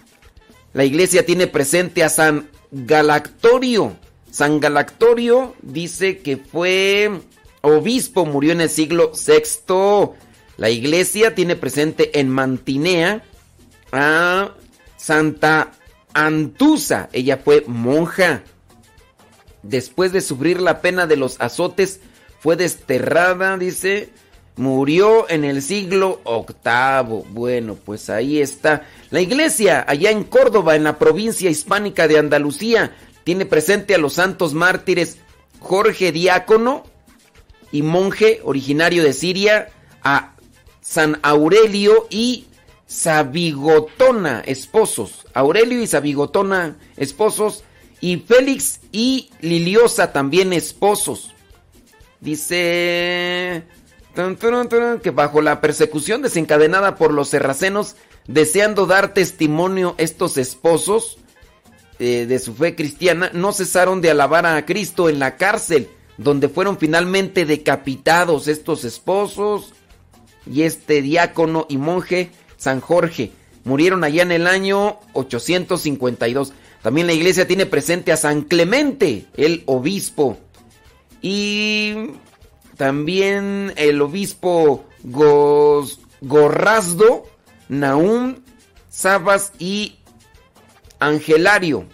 la 0.74 0.86
iglesia 0.86 1.26
tiene 1.26 1.48
presente 1.48 2.04
a 2.04 2.10
San 2.10 2.50
Galactorio. 2.72 3.98
San 4.36 4.60
Galactorio 4.60 5.56
dice 5.62 6.18
que 6.18 6.36
fue 6.36 7.22
obispo, 7.62 8.26
murió 8.26 8.52
en 8.52 8.60
el 8.60 8.70
siglo 8.70 9.14
VI. 9.14 10.10
La 10.58 10.70
iglesia 10.70 11.34
tiene 11.34 11.56
presente 11.56 12.20
en 12.20 12.28
Mantinea 12.28 13.24
a 13.94 14.52
Santa 14.98 15.72
Antusa. 16.14 17.08
Ella 17.14 17.38
fue 17.38 17.64
monja. 17.66 18.44
Después 19.64 20.12
de 20.12 20.20
sufrir 20.20 20.60
la 20.60 20.82
pena 20.82 21.08
de 21.08 21.16
los 21.16 21.40
azotes, 21.40 22.02
fue 22.42 22.58
desterrada, 22.58 23.58
dice. 23.58 24.10
Murió 24.58 25.30
en 25.30 25.46
el 25.46 25.62
siglo 25.62 26.20
VIII. 26.26 27.24
Bueno, 27.30 27.76
pues 27.76 28.10
ahí 28.10 28.42
está. 28.42 28.86
La 29.12 29.22
iglesia, 29.22 29.86
allá 29.88 30.12
en 30.12 30.26
Córdoba, 30.26 30.76
en 30.76 30.84
la 30.84 31.00
provincia 31.00 31.50
hispánica 31.50 32.10
de 32.10 32.20
Andalucía, 32.20 32.94
tiene 33.26 33.48
presente 33.48 33.96
a 33.96 33.98
los 33.98 34.14
santos 34.14 34.54
mártires 34.54 35.18
Jorge 35.60 36.12
Diácono 36.12 36.84
y 37.72 37.82
monje 37.82 38.40
originario 38.44 39.04
de 39.04 39.14
Siria, 39.14 39.72
a 40.04 40.36
San 40.80 41.20
Aurelio 41.24 42.08
y 42.12 42.46
Sabigotona, 42.86 44.42
esposos. 44.46 45.26
Aurelio 45.34 45.82
y 45.82 45.88
Sabigotona, 45.88 46.78
esposos. 46.98 47.64
Y 48.00 48.18
Félix 48.18 48.82
y 48.92 49.32
Liliosa, 49.42 50.14
también 50.14 50.54
esposos. 50.54 51.34
Dice 52.22 53.64
que 55.02 55.12
bajo 55.12 55.42
la 55.42 55.62
persecución 55.62 56.22
desencadenada 56.22 56.96
por 56.96 57.12
los 57.12 57.30
serracenos, 57.30 57.96
deseando 58.28 58.86
dar 58.86 59.16
testimonio 59.16 59.96
estos 59.98 60.38
esposos 60.38 61.18
eh, 62.00 62.26
de 62.28 62.40
su 62.40 62.54
fe 62.54 62.76
cristiana, 62.76 63.30
no 63.34 63.52
cesaron 63.54 64.02
de 64.02 64.12
alabar 64.12 64.46
a 64.46 64.66
Cristo 64.66 65.10
en 65.10 65.20
la 65.20 65.38
cárcel, 65.38 65.88
donde 66.18 66.50
fueron 66.50 66.78
finalmente 66.78 67.46
decapitados 67.46 68.48
estos 68.48 68.84
esposos 68.86 69.74
y 70.52 70.62
este 70.64 71.02
diácono 71.02 71.66
y 71.70 71.78
monje 71.78 72.32
San 72.58 72.80
Jorge. 72.82 73.32
Murieron 73.64 74.04
allá 74.04 74.22
en 74.24 74.32
el 74.32 74.46
año 74.48 75.00
852. 75.14 76.54
También 76.84 77.08
la 77.08 77.14
iglesia 77.14 77.48
tiene 77.48 77.66
presente 77.66 78.12
a 78.12 78.18
San 78.18 78.44
Clemente, 78.44 79.26
el 79.36 79.64
obispo. 79.66 80.38
Y 81.22 82.12
también 82.78 83.74
el 83.76 84.02
obispo 84.02 84.86
Gos- 85.04 86.00
Gorrazdo, 86.22 87.26
Naum, 87.70 88.36
Sabas 88.90 89.52
y 89.60 89.96
Angelario. 91.00 91.86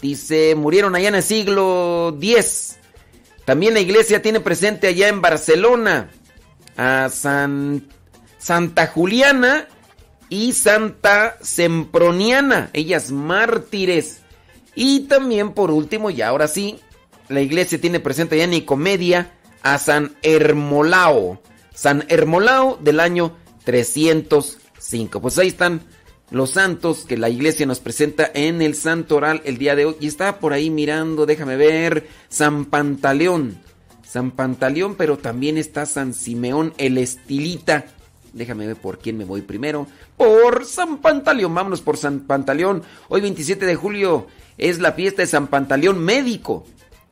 Dice, 0.00 0.54
murieron 0.54 0.94
allá 0.94 1.08
en 1.08 1.14
el 1.16 1.22
siglo 1.22 2.16
X. 2.20 2.76
También 3.44 3.74
la 3.74 3.80
iglesia 3.80 4.22
tiene 4.22 4.40
presente 4.40 4.88
allá 4.88 5.08
en 5.08 5.20
Barcelona 5.20 6.10
a 6.76 7.08
San, 7.10 7.88
Santa 8.38 8.88
Juliana 8.88 9.68
y 10.28 10.52
Santa 10.52 11.38
Semproniana, 11.40 12.70
ellas 12.72 13.10
mártires. 13.12 14.20
Y 14.74 15.00
también 15.00 15.52
por 15.52 15.70
último, 15.70 16.10
y 16.10 16.20
ahora 16.22 16.48
sí, 16.48 16.80
la 17.28 17.40
iglesia 17.40 17.80
tiene 17.80 18.00
presente 18.00 18.34
allá 18.34 18.44
en 18.44 18.50
Nicomedia 18.50 19.32
a 19.62 19.78
San 19.78 20.16
Hermolao. 20.22 21.40
San 21.74 22.04
Hermolao 22.08 22.78
del 22.80 23.00
año 23.00 23.36
305. 23.64 25.20
Pues 25.20 25.38
ahí 25.38 25.48
están 25.48 25.82
los 26.30 26.50
santos 26.50 27.04
que 27.06 27.16
la 27.16 27.28
iglesia 27.28 27.66
nos 27.66 27.80
presenta 27.80 28.30
en 28.34 28.60
el 28.62 28.74
santo 28.74 29.16
oral 29.16 29.42
el 29.44 29.58
día 29.58 29.76
de 29.76 29.86
hoy. 29.86 29.96
Y 30.00 30.08
estaba 30.08 30.38
por 30.38 30.52
ahí 30.52 30.70
mirando, 30.70 31.26
déjame 31.26 31.56
ver, 31.56 32.08
San 32.28 32.64
Pantaleón. 32.64 33.58
San 34.02 34.30
Pantaleón, 34.30 34.94
pero 34.94 35.18
también 35.18 35.58
está 35.58 35.86
San 35.86 36.14
Simeón 36.14 36.74
el 36.78 36.98
Estilita. 36.98 37.86
Déjame 38.32 38.66
ver 38.66 38.76
por 38.76 38.98
quién 38.98 39.16
me 39.18 39.24
voy 39.24 39.42
primero. 39.42 39.86
Por 40.16 40.64
San 40.64 40.98
Pantaleón, 40.98 41.54
vámonos 41.54 41.80
por 41.80 41.96
San 41.96 42.20
Pantaleón. 42.20 42.82
Hoy 43.08 43.20
27 43.20 43.64
de 43.64 43.76
julio 43.76 44.26
es 44.58 44.78
la 44.78 44.92
fiesta 44.92 45.22
de 45.22 45.28
San 45.28 45.46
Pantaleón 45.46 45.98
médico, 45.98 46.66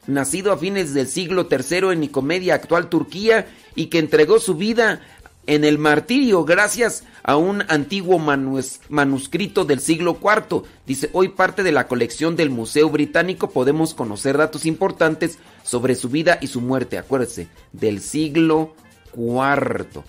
nacido 0.06 0.52
a 0.52 0.58
fines 0.58 0.92
del 0.92 1.08
siglo 1.08 1.48
III 1.50 1.92
en 1.92 2.00
Nicomedia, 2.00 2.54
actual 2.54 2.88
Turquía, 2.88 3.46
y 3.74 3.86
que 3.86 3.98
entregó 3.98 4.38
su 4.38 4.54
vida 4.54 5.00
en 5.46 5.64
el 5.64 5.78
martirio 5.78 6.44
gracias 6.44 7.04
a 7.22 7.36
un 7.36 7.62
antiguo 7.68 8.18
manus- 8.18 8.80
manuscrito 8.88 9.64
del 9.64 9.80
siglo 9.80 10.18
IV. 10.22 10.62
Dice, 10.86 11.10
hoy 11.12 11.28
parte 11.28 11.62
de 11.62 11.72
la 11.72 11.86
colección 11.86 12.36
del 12.36 12.50
Museo 12.50 12.90
Británico 12.90 13.50
podemos 13.50 13.94
conocer 13.94 14.36
datos 14.36 14.66
importantes 14.66 15.38
sobre 15.62 15.94
su 15.94 16.08
vida 16.08 16.38
y 16.40 16.46
su 16.48 16.60
muerte. 16.60 16.98
Acuérdese, 16.98 17.48
del 17.72 18.00
siglo 18.00 18.74
IV. 19.16 20.02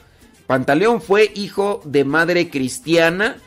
Pantaleón 0.47 1.01
fue 1.01 1.31
hijo 1.35 1.81
de 1.85 2.03
madre 2.03 2.49
cristiana, 2.49 3.37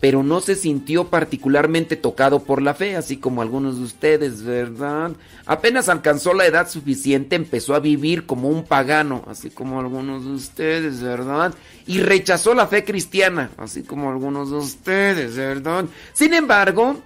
pero 0.00 0.22
no 0.22 0.40
se 0.40 0.54
sintió 0.54 1.08
particularmente 1.08 1.96
tocado 1.96 2.40
por 2.40 2.62
la 2.62 2.74
fe, 2.74 2.96
así 2.96 3.16
como 3.16 3.42
algunos 3.42 3.78
de 3.78 3.84
ustedes, 3.84 4.42
¿verdad? 4.42 5.12
Apenas 5.44 5.88
alcanzó 5.88 6.34
la 6.34 6.46
edad 6.46 6.68
suficiente, 6.68 7.34
empezó 7.34 7.74
a 7.74 7.80
vivir 7.80 8.24
como 8.24 8.48
un 8.48 8.64
pagano, 8.64 9.24
así 9.26 9.50
como 9.50 9.80
algunos 9.80 10.24
de 10.24 10.30
ustedes, 10.32 11.00
¿verdad? 11.00 11.52
Y 11.86 12.00
rechazó 12.00 12.54
la 12.54 12.68
fe 12.68 12.84
cristiana, 12.84 13.50
así 13.56 13.82
como 13.82 14.10
algunos 14.10 14.50
de 14.50 14.56
ustedes, 14.56 15.36
¿verdad? 15.36 15.86
Sin 16.12 16.32
embargo, 16.32 16.98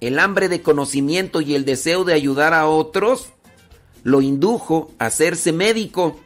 el 0.00 0.18
hambre 0.18 0.48
de 0.48 0.60
conocimiento 0.60 1.40
y 1.40 1.54
el 1.54 1.64
deseo 1.64 2.04
de 2.04 2.12
ayudar 2.12 2.52
a 2.52 2.66
otros 2.66 3.30
lo 4.02 4.20
indujo 4.20 4.90
a 4.98 5.06
hacerse 5.06 5.52
médico. 5.52 6.20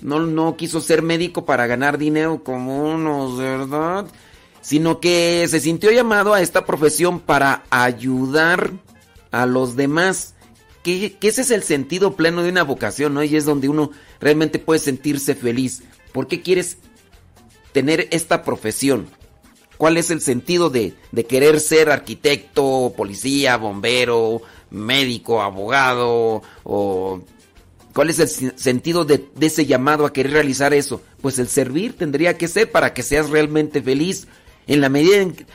No, 0.00 0.20
no 0.20 0.56
quiso 0.56 0.80
ser 0.80 1.02
médico 1.02 1.44
para 1.44 1.66
ganar 1.66 1.98
dinero 1.98 2.42
como 2.42 2.84
unos, 2.84 3.36
¿verdad? 3.38 4.06
Sino 4.60 5.00
que 5.00 5.46
se 5.48 5.60
sintió 5.60 5.90
llamado 5.90 6.34
a 6.34 6.42
esta 6.42 6.66
profesión 6.66 7.20
para 7.20 7.64
ayudar 7.70 8.72
a 9.30 9.46
los 9.46 9.76
demás. 9.76 10.34
Que, 10.82 11.16
ese 11.20 11.42
es 11.42 11.50
el 11.50 11.62
sentido 11.62 12.16
pleno 12.16 12.42
de 12.42 12.50
una 12.50 12.62
vocación, 12.62 13.14
¿no? 13.14 13.22
Y 13.22 13.36
es 13.36 13.44
donde 13.44 13.68
uno 13.68 13.90
realmente 14.20 14.58
puede 14.58 14.80
sentirse 14.80 15.34
feliz. 15.34 15.82
¿Por 16.12 16.26
qué 16.26 16.42
quieres 16.42 16.78
tener 17.72 18.08
esta 18.10 18.42
profesión? 18.42 19.08
¿Cuál 19.76 19.96
es 19.96 20.10
el 20.10 20.20
sentido 20.20 20.68
de, 20.68 20.94
de 21.12 21.24
querer 21.24 21.58
ser 21.60 21.90
arquitecto, 21.90 22.92
policía, 22.96 23.56
bombero, 23.56 24.42
médico, 24.70 25.40
abogado 25.40 26.42
o 26.64 27.22
¿Cuál 27.94 28.10
es 28.10 28.20
el 28.20 28.56
sentido 28.56 29.04
de 29.04 29.28
ese 29.40 29.66
llamado 29.66 30.06
a 30.06 30.12
querer 30.12 30.32
realizar 30.32 30.72
eso? 30.72 31.02
Pues 31.20 31.38
el 31.38 31.48
servir 31.48 31.96
tendría 31.96 32.38
que 32.38 32.46
ser 32.46 32.70
para 32.70 32.94
que 32.94 33.02
seas 33.02 33.30
realmente 33.30 33.82
feliz. 33.82 34.28
En 34.70 34.80
la 34.80 34.88
medida 34.88 35.16
en 35.16 35.32
que 35.32 35.46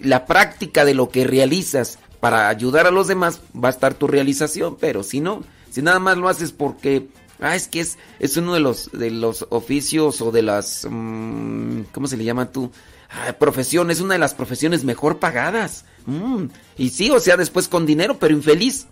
la 0.00 0.26
práctica 0.26 0.84
de 0.84 0.94
lo 0.94 1.08
que 1.08 1.24
realizas 1.24 1.98
para 2.18 2.48
ayudar 2.48 2.88
a 2.88 2.90
los 2.90 3.06
demás 3.06 3.40
va 3.54 3.68
a 3.68 3.70
estar 3.70 3.94
tu 3.94 4.08
realización, 4.08 4.76
pero 4.80 5.04
si 5.04 5.20
no, 5.20 5.44
si 5.70 5.80
nada 5.80 6.00
más 6.00 6.16
lo 6.16 6.28
haces 6.28 6.50
porque, 6.50 7.06
ah, 7.38 7.54
es 7.54 7.68
que 7.68 7.78
es, 7.78 7.98
es 8.18 8.36
uno 8.36 8.52
de 8.52 8.58
los, 8.58 8.90
de 8.90 9.12
los 9.12 9.46
oficios 9.50 10.20
o 10.20 10.32
de 10.32 10.42
las, 10.42 10.88
mm, 10.90 11.82
¿cómo 11.92 12.08
se 12.08 12.16
le 12.16 12.24
llama 12.24 12.50
tú? 12.50 12.72
Ah, 13.10 13.34
profesión, 13.34 13.92
es 13.92 14.00
una 14.00 14.14
de 14.14 14.18
las 14.18 14.34
profesiones 14.34 14.82
mejor 14.82 15.20
pagadas. 15.20 15.84
Mm, 16.06 16.46
Y 16.76 16.90
sí, 16.90 17.12
o 17.12 17.20
sea, 17.20 17.36
después 17.36 17.68
con 17.68 17.86
dinero, 17.86 18.18
pero 18.18 18.34
infeliz 18.34 18.88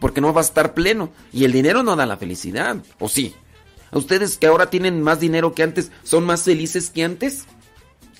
porque 0.00 0.22
no 0.22 0.32
va 0.32 0.40
a 0.40 0.44
estar 0.44 0.72
pleno. 0.72 1.10
Y 1.30 1.44
el 1.44 1.52
dinero 1.52 1.82
no 1.82 1.94
da 1.94 2.06
la 2.06 2.16
felicidad, 2.16 2.78
¿o 2.98 3.10
sí? 3.10 3.34
¿A 3.90 3.98
ustedes 3.98 4.38
que 4.38 4.46
ahora 4.46 4.70
tienen 4.70 5.02
más 5.02 5.20
dinero 5.20 5.52
que 5.52 5.62
antes 5.62 5.90
son 6.04 6.24
más 6.24 6.44
felices 6.44 6.88
que 6.88 7.04
antes? 7.04 7.44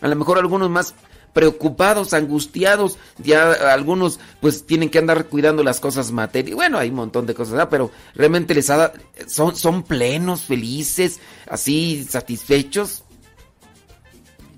A 0.01 0.09
lo 0.09 0.17
mejor 0.17 0.39
algunos 0.39 0.69
más 0.69 0.95
preocupados, 1.37 2.15
angustiados, 2.15 2.97
ya 3.19 3.53
algunos 3.75 4.19
pues 4.41 4.65
tienen 4.65 4.89
que 4.89 4.97
andar 4.99 5.27
cuidando 5.27 5.63
las 5.63 5.81
cosas 5.81 6.11
materiales. 6.11 6.55
Bueno, 6.57 6.79
hay 6.79 6.89
un 6.89 6.95
montón 6.97 7.27
de 7.27 7.35
cosas, 7.35 7.69
pero 7.71 7.91
realmente 8.15 8.55
les 8.55 8.71
ha 8.71 8.77
da- 8.79 8.93
son, 9.27 9.55
son 9.55 9.83
plenos, 9.83 10.45
felices, 10.45 11.21
así 11.47 12.07
satisfechos. 12.09 13.05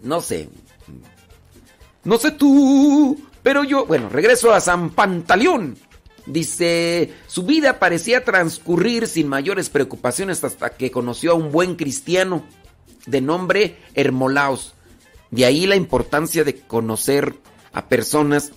No 0.04 0.20
sé. 0.20 0.48
No 2.04 2.16
sé 2.16 2.30
tú, 2.30 3.20
pero 3.42 3.64
yo, 3.64 3.84
bueno, 3.84 4.08
regreso 4.08 4.54
a 4.54 4.60
San 4.60 4.90
Pantaleón. 4.90 5.76
Dice, 6.26 7.12
su 7.26 7.42
vida 7.42 7.80
parecía 7.80 8.22
transcurrir 8.24 9.08
sin 9.08 9.26
mayores 9.26 9.68
preocupaciones 9.68 10.44
hasta 10.44 10.70
que 10.70 10.92
conoció 10.92 11.32
a 11.32 11.34
un 11.34 11.50
buen 11.50 11.74
cristiano 11.74 12.44
de 13.06 13.20
nombre 13.20 13.78
Hermolaos. 13.94 14.74
De 15.30 15.44
ahí 15.44 15.66
la 15.66 15.76
importancia 15.76 16.44
de 16.44 16.56
conocer 16.56 17.34
a 17.72 17.88
personas 17.88 18.52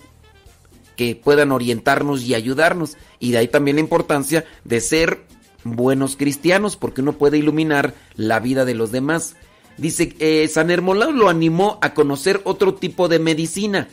que 0.96 1.14
puedan 1.16 1.52
orientarnos 1.52 2.22
y 2.22 2.34
ayudarnos. 2.34 2.96
Y 3.18 3.32
de 3.32 3.38
ahí 3.38 3.48
también 3.48 3.76
la 3.76 3.82
importancia 3.82 4.44
de 4.64 4.80
ser 4.80 5.20
buenos 5.64 6.16
cristianos, 6.16 6.76
porque 6.76 7.00
uno 7.00 7.12
puede 7.12 7.38
iluminar 7.38 7.94
la 8.16 8.40
vida 8.40 8.64
de 8.64 8.74
los 8.74 8.92
demás. 8.92 9.36
Dice, 9.78 10.14
eh, 10.18 10.48
San 10.48 10.70
Hermolao 10.70 11.12
lo 11.12 11.28
animó 11.28 11.78
a 11.82 11.94
conocer 11.94 12.40
otro 12.44 12.74
tipo 12.74 13.08
de 13.08 13.18
medicina, 13.18 13.88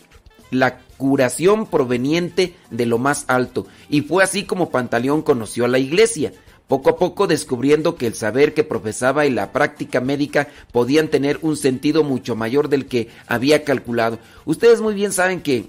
la 0.52 0.80
curación 0.98 1.68
proveniente 1.68 2.56
de 2.70 2.86
lo 2.86 2.98
más 2.98 3.26
alto. 3.28 3.68
Y 3.90 4.02
fue 4.02 4.24
así 4.24 4.44
como 4.44 4.72
Pantaleón 4.72 5.22
conoció 5.22 5.66
a 5.66 5.70
la 5.70 5.80
iglesia, 5.80 6.34
poco 6.70 6.92
a 6.92 6.98
poco 6.98 7.26
descubriendo 7.26 7.96
que 7.96 8.06
el 8.06 8.14
saber 8.14 8.54
que 8.54 8.64
profesaba 8.64 9.26
y 9.26 9.32
la 9.32 9.52
práctica 9.52 10.02
médica 10.02 10.50
podían 10.72 11.08
tener 11.08 11.40
un 11.42 11.58
sentido 11.58 12.04
mucho 12.04 12.36
mayor 12.36 12.70
del 12.70 12.86
que 12.86 13.10
había 13.26 13.64
calculado. 13.64 14.20
Ustedes 14.46 14.80
muy 14.80 14.94
bien 14.94 15.12
saben 15.12 15.42
que 15.42 15.66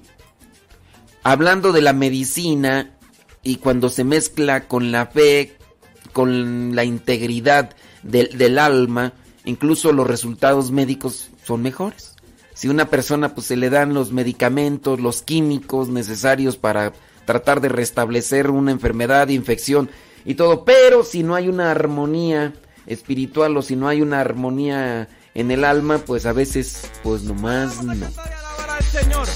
hablando 1.22 1.72
de 1.72 1.80
la 1.80 1.94
medicina 1.94 2.90
y 3.42 3.56
cuando 3.56 3.88
se 3.88 4.04
mezcla 4.04 4.68
con 4.68 4.92
la 4.92 5.06
fe, 5.06 5.56
con 6.12 6.76
la 6.76 6.84
integridad 6.84 7.74
del, 8.02 8.58
alma, 8.58 9.14
incluso 9.46 9.94
los 9.94 10.06
resultados 10.06 10.70
médicos 10.70 11.30
son 11.46 11.62
mejores. 11.62 12.14
Si 12.52 12.68
una 12.68 12.90
persona 12.90 13.34
pues 13.34 13.46
se 13.46 13.56
le 13.56 13.70
dan 13.70 13.94
los 13.94 14.12
medicamentos, 14.12 15.00
los 15.00 15.22
químicos 15.22 15.88
necesarios 15.88 16.58
para 16.58 16.92
tratar 17.24 17.62
de 17.62 17.70
restablecer 17.70 18.50
una 18.50 18.70
enfermedad, 18.70 19.28
infección 19.28 19.88
y 20.24 20.34
todo, 20.34 20.64
pero 20.64 21.04
si 21.04 21.22
no 21.22 21.34
hay 21.34 21.48
una 21.48 21.70
armonía 21.70 22.52
espiritual 22.86 23.56
o 23.56 23.62
si 23.62 23.76
no 23.76 23.88
hay 23.88 24.02
una 24.02 24.20
armonía 24.20 25.08
en 25.34 25.50
el 25.50 25.64
alma, 25.64 25.98
pues 25.98 26.26
a 26.26 26.32
veces 26.32 26.90
pues 27.02 27.22
nomás 27.22 27.82
no. 27.82 28.08
Señor. 28.90 29.26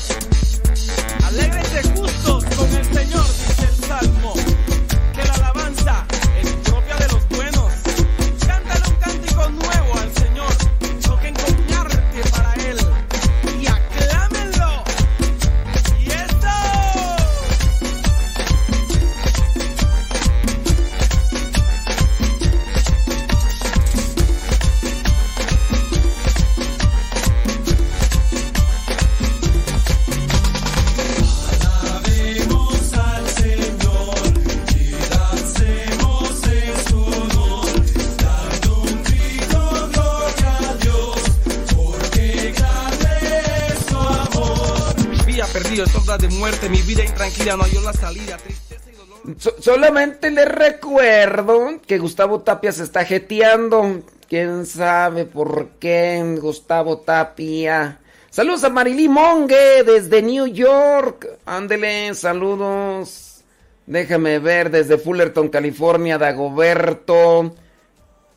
Solamente 49.59 50.31
les 50.31 50.49
recuerdo 50.49 51.81
que 51.87 51.99
Gustavo 51.99 52.41
Tapia 52.41 52.73
se 52.73 52.83
está 52.85 53.05
jeteando. 53.05 54.03
¿Quién 54.29 54.67
sabe 54.67 55.25
por 55.25 55.69
qué 55.79 56.37
Gustavo 56.41 56.99
Tapia? 56.99 58.01
Saludos 58.31 58.65
a 58.65 58.71
Marilí 58.71 59.09
Monge 59.09 59.85
desde 59.85 60.23
New 60.23 60.47
York. 60.47 61.39
Ándele, 61.47 62.15
saludos. 62.15 63.45
Déjame 63.87 64.39
ver 64.39 64.71
desde 64.71 64.99
Fullerton, 64.99 65.49
California, 65.49 66.19
Dagoberto. 66.19 67.55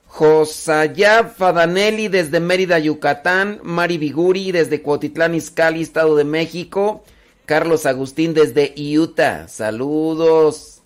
Josayab 0.06 1.36
Fadanelli 1.36 2.08
desde 2.10 2.40
Mérida, 2.40 2.80
Yucatán. 2.80 3.60
Mari 3.64 3.98
Biguri 3.98 4.52
desde 4.52 4.82
Cuautitlán, 4.82 5.36
Izcalli, 5.36 5.82
Estado 5.82 6.16
de 6.16 6.26
México. 6.26 7.04
Carlos 7.48 7.86
Agustín 7.86 8.34
desde 8.34 8.76
Utah. 8.78 9.48
Saludos. 9.48 10.82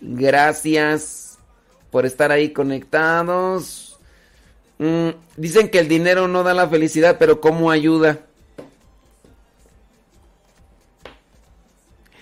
Gracias 0.00 1.38
por 1.92 2.04
estar 2.04 2.32
ahí 2.32 2.52
conectados. 2.52 3.96
Mm, 4.78 5.10
dicen 5.36 5.68
que 5.68 5.78
el 5.78 5.86
dinero 5.86 6.26
no 6.26 6.42
da 6.42 6.52
la 6.52 6.68
felicidad, 6.68 7.16
pero 7.16 7.40
¿cómo 7.40 7.70
ayuda? 7.70 8.18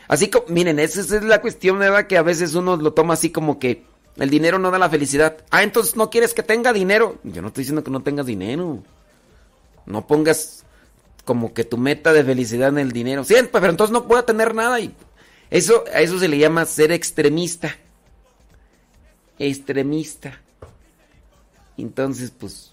Así 0.07 0.29
como, 0.29 0.45
miren, 0.49 0.79
esa 0.79 1.01
es 1.01 1.23
la 1.25 1.41
cuestión, 1.41 1.79
¿verdad? 1.79 2.07
Que 2.07 2.19
a 2.19 2.23
veces 2.23 2.55
uno 2.55 2.77
lo 2.77 2.93
toma 2.93 3.15
así 3.15 3.31
como 3.31 3.59
que 3.59 3.85
el 4.17 4.29
dinero 4.29 4.59
no 4.59 4.71
da 4.71 4.79
la 4.79 4.91
felicidad. 4.91 5.39
Ah, 5.49 5.63
entonces 5.63 5.97
no 5.97 6.11
quieres 6.11 6.35
que 6.35 6.43
tenga 6.43 6.75
dinero. 6.75 7.17
Yo 7.25 7.41
no 7.41 7.49
estoy 7.49 7.63
diciendo 7.63 7.83
que 7.83 7.91
no 7.91 8.03
tengas 8.03 8.27
dinero. 8.27 8.83
No 9.87 10.07
pongas 10.07 10.67
como 11.29 11.53
que 11.53 11.63
tu 11.63 11.77
meta 11.77 12.15
de 12.15 12.25
felicidad 12.25 12.71
en 12.71 12.79
el 12.79 12.91
dinero. 12.91 13.23
Sí, 13.23 13.35
pero 13.53 13.69
entonces 13.69 13.93
no 13.93 14.09
puedo 14.09 14.25
tener 14.25 14.55
nada. 14.55 14.81
Y 14.81 14.95
eso, 15.51 15.85
a 15.93 16.01
eso 16.01 16.19
se 16.19 16.27
le 16.27 16.39
llama 16.39 16.65
ser 16.65 16.91
extremista. 16.91 17.77
Extremista. 19.39 20.41
Entonces, 21.77 22.31
pues. 22.31 22.73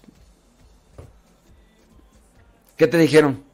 ¿Qué 2.78 2.86
te 2.86 2.96
dijeron? 2.96 3.44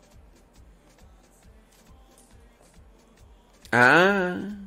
Ah. 3.72 4.61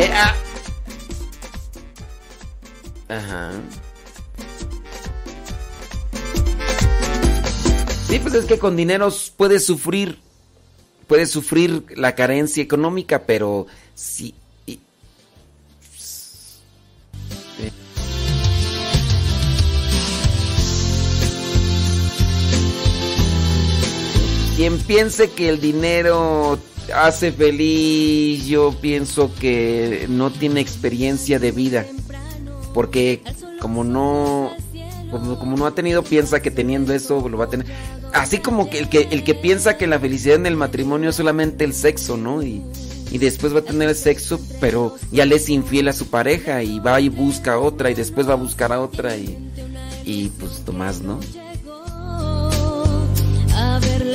Eh, 0.00 0.10
ah. 0.14 0.34
Ajá. 3.08 3.50
Sí, 8.08 8.18
pues 8.20 8.34
es 8.34 8.44
que 8.46 8.58
con 8.58 8.76
dinero 8.76 9.08
puedes 9.36 9.66
sufrir, 9.66 10.18
puedes 11.06 11.30
sufrir 11.30 11.84
la 11.96 12.14
carencia 12.14 12.62
económica, 12.62 13.20
pero 13.26 13.66
sí. 13.94 14.34
y- 14.66 14.80
eh. 17.58 17.70
Quien 24.56 24.78
piense 24.78 25.30
que 25.30 25.48
el 25.48 25.60
dinero 25.60 26.58
hace 26.94 27.32
feliz, 27.32 28.46
yo 28.46 28.74
pienso 28.80 29.32
que 29.34 30.06
no 30.08 30.30
tiene 30.30 30.60
experiencia 30.60 31.38
de 31.38 31.52
vida. 31.52 31.86
Porque 32.74 33.22
como 33.60 33.84
no 33.84 34.52
como, 35.10 35.38
como 35.38 35.56
no 35.56 35.66
ha 35.66 35.74
tenido, 35.74 36.04
piensa 36.04 36.40
que 36.40 36.50
teniendo 36.50 36.94
eso 36.94 37.28
lo 37.28 37.36
va 37.36 37.46
a 37.46 37.48
tener. 37.48 37.66
Así 38.12 38.38
como 38.38 38.70
que 38.70 38.78
el 38.78 38.88
que 38.88 39.08
el 39.10 39.24
que 39.24 39.34
piensa 39.34 39.76
que 39.76 39.86
la 39.86 39.98
felicidad 39.98 40.36
en 40.36 40.46
el 40.46 40.56
matrimonio 40.56 41.10
es 41.10 41.16
solamente 41.16 41.64
el 41.64 41.74
sexo, 41.74 42.16
¿no? 42.16 42.42
Y, 42.42 42.62
y 43.10 43.18
después 43.18 43.54
va 43.54 43.60
a 43.60 43.62
tener 43.62 43.88
el 43.88 43.96
sexo, 43.96 44.40
pero 44.60 44.96
ya 45.10 45.26
le 45.26 45.36
es 45.36 45.48
infiel 45.48 45.88
a 45.88 45.92
su 45.92 46.06
pareja 46.06 46.62
y 46.62 46.78
va 46.78 47.00
y 47.00 47.08
busca 47.08 47.58
otra 47.58 47.90
y 47.90 47.94
después 47.94 48.28
va 48.28 48.34
a 48.34 48.36
buscar 48.36 48.72
a 48.72 48.80
otra 48.80 49.16
y, 49.16 49.36
y 50.04 50.28
pues 50.28 50.64
Tomás, 50.64 51.00
¿no? 51.00 51.18
a 53.54 53.78
ver 53.80 54.06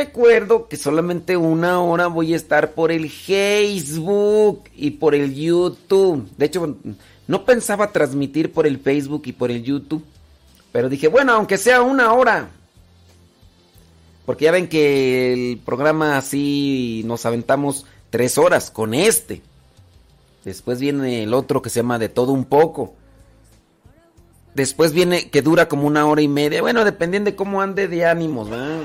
recuerdo 0.00 0.66
que 0.66 0.78
solamente 0.78 1.36
una 1.36 1.80
hora 1.82 2.06
voy 2.06 2.32
a 2.32 2.36
estar 2.36 2.72
por 2.72 2.90
el 2.90 3.10
Facebook 3.10 4.64
y 4.74 4.92
por 4.92 5.14
el 5.14 5.34
YouTube. 5.34 6.26
De 6.38 6.46
hecho, 6.46 6.76
no 7.28 7.44
pensaba 7.44 7.92
transmitir 7.92 8.50
por 8.50 8.66
el 8.66 8.78
Facebook 8.78 9.22
y 9.26 9.32
por 9.32 9.50
el 9.50 9.62
YouTube. 9.62 10.02
Pero 10.72 10.88
dije, 10.88 11.08
bueno, 11.08 11.32
aunque 11.32 11.58
sea 11.58 11.82
una 11.82 12.14
hora. 12.14 12.48
Porque 14.24 14.46
ya 14.46 14.52
ven 14.52 14.68
que 14.68 15.32
el 15.32 15.58
programa 15.58 16.16
así 16.16 17.02
nos 17.04 17.26
aventamos 17.26 17.84
tres 18.08 18.38
horas 18.38 18.70
con 18.70 18.94
este. 18.94 19.42
Después 20.44 20.80
viene 20.80 21.24
el 21.24 21.34
otro 21.34 21.60
que 21.60 21.68
se 21.68 21.80
llama 21.80 21.98
De 21.98 22.08
todo 22.08 22.32
un 22.32 22.46
poco. 22.46 22.94
Después 24.54 24.92
viene 24.92 25.28
que 25.28 25.42
dura 25.42 25.68
como 25.68 25.86
una 25.86 26.06
hora 26.06 26.22
y 26.22 26.28
media. 26.28 26.62
Bueno, 26.62 26.84
dependiendo 26.84 27.30
de 27.30 27.36
cómo 27.36 27.60
ande 27.60 27.86
de 27.86 28.06
ánimos, 28.06 28.48
¿verdad? 28.48 28.78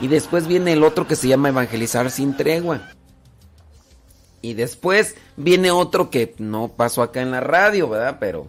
Y 0.00 0.08
después 0.08 0.46
viene 0.46 0.72
el 0.72 0.84
otro 0.84 1.06
que 1.06 1.16
se 1.16 1.28
llama 1.28 1.48
Evangelizar 1.48 2.10
sin 2.10 2.36
tregua. 2.36 2.90
Y 4.42 4.54
después 4.54 5.16
viene 5.36 5.70
otro 5.70 6.10
que 6.10 6.34
no 6.38 6.68
pasó 6.68 7.02
acá 7.02 7.22
en 7.22 7.30
la 7.30 7.40
radio, 7.40 7.88
¿verdad? 7.88 8.18
Pero. 8.20 8.48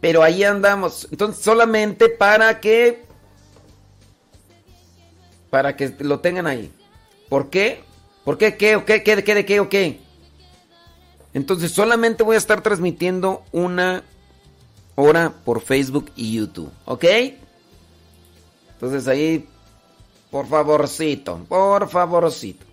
Pero 0.00 0.22
ahí 0.22 0.44
andamos. 0.44 1.08
Entonces, 1.10 1.42
solamente 1.42 2.08
para 2.08 2.60
que. 2.60 3.04
Para 5.50 5.76
que 5.76 5.94
lo 6.00 6.20
tengan 6.20 6.46
ahí. 6.46 6.70
¿Por 7.28 7.50
qué? 7.50 7.82
¿Por 8.24 8.38
qué? 8.38 8.56
¿Qué? 8.56 8.76
¿O 8.76 8.84
qué? 8.84 9.02
¿Qué? 9.02 9.16
¿De 9.16 9.24
qué? 9.24 9.34
¿De 9.34 9.44
qué? 9.44 9.60
¿O 9.60 9.68
qué? 9.68 10.00
Entonces 11.34 11.72
solamente 11.72 12.22
voy 12.22 12.34
a 12.34 12.38
estar 12.38 12.62
transmitiendo 12.62 13.42
una 13.52 14.04
hora 14.94 15.32
por 15.44 15.62
Facebook 15.62 16.10
y 16.14 16.34
YouTube, 16.34 16.70
¿ok? 16.84 17.04
Entonces 18.74 19.08
ahí, 19.08 19.48
por 20.32 20.48
favorcito, 20.48 21.44
por 21.46 21.90
favorcito. 21.90 22.64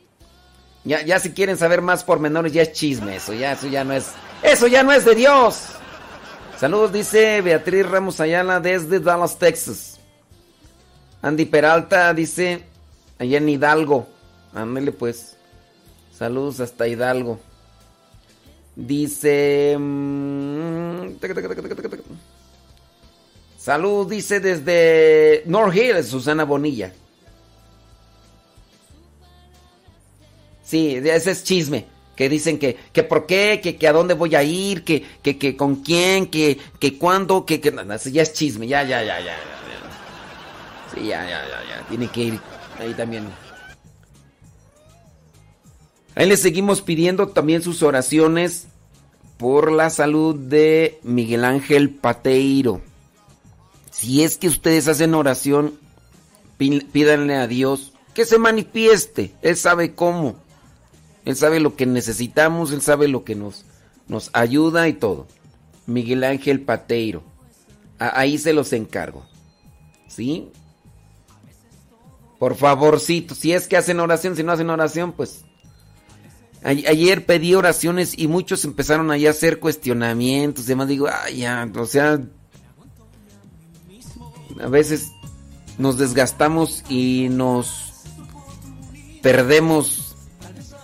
Ya, 0.85 1.03
ya 1.03 1.19
si 1.19 1.31
quieren 1.31 1.57
saber 1.57 1.81
más 1.81 2.05
pormenores, 2.05 2.53
ya 2.53 2.61
es 2.61 2.71
chisme 2.71 3.17
eso, 3.17 3.33
ya 3.33 3.51
eso 3.51 3.67
ya 3.67 3.83
no 3.83 3.93
es, 3.93 4.13
eso 4.41 4.67
ya 4.67 4.81
no 4.81 4.93
es 4.93 5.03
de 5.03 5.13
Dios. 5.13 5.65
Saludos, 6.57 6.93
dice 6.93 7.41
Beatriz 7.41 7.85
Ramos 7.85 8.21
Ayala 8.21 8.61
desde 8.61 9.01
Dallas, 9.01 9.37
Texas. 9.37 9.99
Andy 11.21 11.45
Peralta 11.45 12.13
dice 12.13 12.63
allá 13.19 13.37
en 13.37 13.49
Hidalgo. 13.49 14.07
Ándele 14.53 14.93
pues. 14.93 15.35
Saludos 16.17 16.61
hasta 16.61 16.87
Hidalgo. 16.87 17.39
Dice. 18.73 19.75
mm. 19.77 21.19
Salud, 23.57 24.09
dice 24.09 24.39
desde 24.39 25.43
North 25.45 25.75
Hills, 25.75 26.07
Susana 26.07 26.45
Bonilla. 26.45 26.93
Sí, 30.69 30.95
ese 31.03 31.31
es 31.31 31.43
chisme. 31.43 31.85
que 32.15 32.29
dicen 32.29 32.59
que, 32.59 32.77
que 32.91 33.01
por 33.03 33.25
qué, 33.25 33.59
que, 33.63 33.77
que 33.77 33.87
a 33.87 33.93
dónde 33.93 34.13
voy 34.13 34.35
a 34.35 34.43
ir, 34.43 34.83
que, 34.83 35.03
que, 35.23 35.37
que 35.37 35.55
con 35.55 35.77
quién, 35.77 36.27
que, 36.27 36.59
que 36.77 36.97
cuándo, 36.97 37.45
que, 37.45 37.61
que, 37.61 37.71
no, 37.71 37.81
ya 37.95 38.21
es 38.21 38.33
chisme, 38.33 38.67
ya, 38.67 38.83
ya, 38.83 39.01
ya, 39.01 39.19
ya. 39.19 39.25
ya. 39.25 39.37
Sí, 40.93 41.07
ya, 41.07 41.23
ya, 41.23 41.41
ya, 41.47 41.59
ya, 41.69 41.87
tiene 41.87 42.07
que 42.09 42.21
ir 42.21 42.39
ahí 42.77 42.93
también. 42.93 43.23
Ahí 46.15 46.27
le 46.27 46.35
seguimos 46.37 46.81
pidiendo 46.81 47.29
también 47.29 47.61
sus 47.61 47.81
oraciones 47.81 48.67
por 49.37 49.71
la 49.71 49.89
salud 49.89 50.35
de 50.35 50.99
Miguel 51.03 51.45
Ángel 51.45 51.89
Pateiro. 51.89 52.81
Si 53.91 54.23
es 54.23 54.37
que 54.37 54.47
ustedes 54.49 54.87
hacen 54.89 55.13
oración, 55.15 55.79
pí- 56.57 56.81
pídanle 56.91 57.35
a 57.35 57.47
Dios 57.47 57.93
que 58.13 58.25
se 58.25 58.37
manifieste. 58.37 59.31
Él 59.41 59.55
sabe 59.55 59.95
cómo. 59.95 60.35
Él 61.25 61.35
sabe 61.35 61.59
lo 61.59 61.75
que 61.75 61.85
necesitamos, 61.85 62.71
él 62.71 62.81
sabe 62.81 63.07
lo 63.07 63.23
que 63.23 63.35
nos, 63.35 63.65
nos 64.07 64.29
ayuda 64.33 64.87
y 64.87 64.93
todo. 64.93 65.27
Miguel 65.85 66.23
Ángel 66.23 66.61
Pateiro. 66.61 67.23
Ahí 67.97 68.37
se 68.37 68.53
los 68.53 68.73
encargo. 68.73 69.25
¿Sí? 70.07 70.49
Por 72.39 72.55
favorcito, 72.55 73.35
si 73.35 73.51
es 73.51 73.67
que 73.67 73.77
hacen 73.77 73.99
oración, 73.99 74.35
si 74.35 74.43
no 74.43 74.53
hacen 74.53 74.69
oración, 74.69 75.11
pues 75.11 75.43
Ayer 76.61 77.25
pedí 77.25 77.55
oraciones 77.55 78.17
y 78.17 78.27
muchos 78.27 78.65
empezaron 78.65 79.11
ahí 79.11 79.25
a 79.27 79.29
hacer 79.29 79.59
cuestionamientos. 79.59 80.65
Y 80.65 80.67
demás 80.67 80.89
digo, 80.89 81.07
ay, 81.07 81.37
ya, 81.37 81.69
o 81.73 81.85
sea, 81.85 82.19
a 84.61 84.67
veces 84.67 85.11
nos 85.77 85.97
desgastamos 85.97 86.83
y 86.89 87.27
nos 87.29 87.93
perdemos 89.21 90.08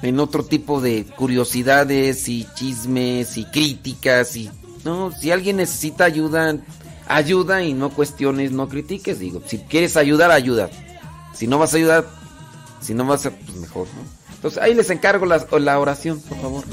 en 0.01 0.19
otro 0.19 0.43
tipo 0.43 0.81
de 0.81 1.05
curiosidades 1.05 2.27
y 2.27 2.47
chismes 2.55 3.37
y 3.37 3.45
críticas 3.45 4.35
y 4.35 4.51
no, 4.83 5.11
si 5.11 5.31
alguien 5.31 5.57
necesita 5.57 6.05
ayuda, 6.05 6.57
ayuda 7.07 7.63
y 7.63 7.73
no 7.73 7.89
cuestiones, 7.89 8.51
no 8.51 8.69
critiques, 8.69 9.17
digo, 9.17 9.41
si 9.45 9.57
quieres 9.57 9.97
ayudar, 9.97 10.29
ayuda. 10.29 10.69
Si 11.33 11.47
no 11.47 11.57
vas 11.57 11.73
a 11.73 11.77
ayudar, 11.77 12.05
si 12.81 12.93
no 12.93 13.05
vas 13.05 13.25
a, 13.25 13.31
pues 13.31 13.57
mejor. 13.57 13.87
Entonces 14.35 14.61
ahí 14.61 14.75
les 14.75 14.89
encargo 14.91 15.25
la, 15.25 15.45
la 15.59 15.79
oración, 15.79 16.21
por 16.21 16.39
favor. 16.39 16.63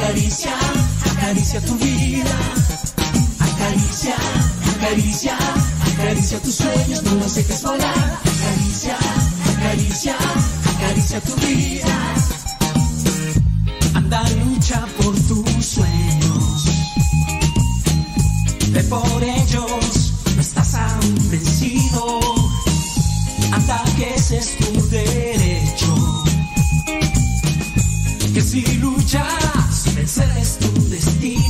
Acaricia, 0.00 0.54
acaricia 1.12 1.60
tu 1.60 1.74
vida. 1.76 2.30
Acaricia, 3.38 4.14
acaricia, 4.76 5.38
acaricia 5.92 6.40
tus 6.40 6.54
sueños, 6.54 7.02
no 7.02 7.14
los 7.16 7.34
dejes 7.34 7.62
volar. 7.62 8.18
Acaricia, 8.24 8.96
acaricia, 9.70 10.16
acaricia 10.74 11.20
tu 11.20 11.34
vida. 11.36 12.14
Anda, 13.94 14.22
lucha 14.44 14.84
por 14.98 15.14
tus 15.14 15.64
sueños. 15.64 16.64
Ve 18.70 18.82
por 18.84 19.22
ellos, 19.22 20.12
no 20.34 20.40
estás 20.40 20.74
aún 20.74 21.30
vencido. 21.30 22.20
Anda, 23.52 23.82
que 23.96 24.14
ese 24.14 24.38
es 24.38 24.56
tu 24.58 24.88
derecho. 24.88 26.24
Que 28.34 28.40
si 28.40 28.62
luchas, 28.78 29.94
vencer 29.94 30.30
es 30.36 30.58
tu 30.58 30.72
destino. 30.88 31.49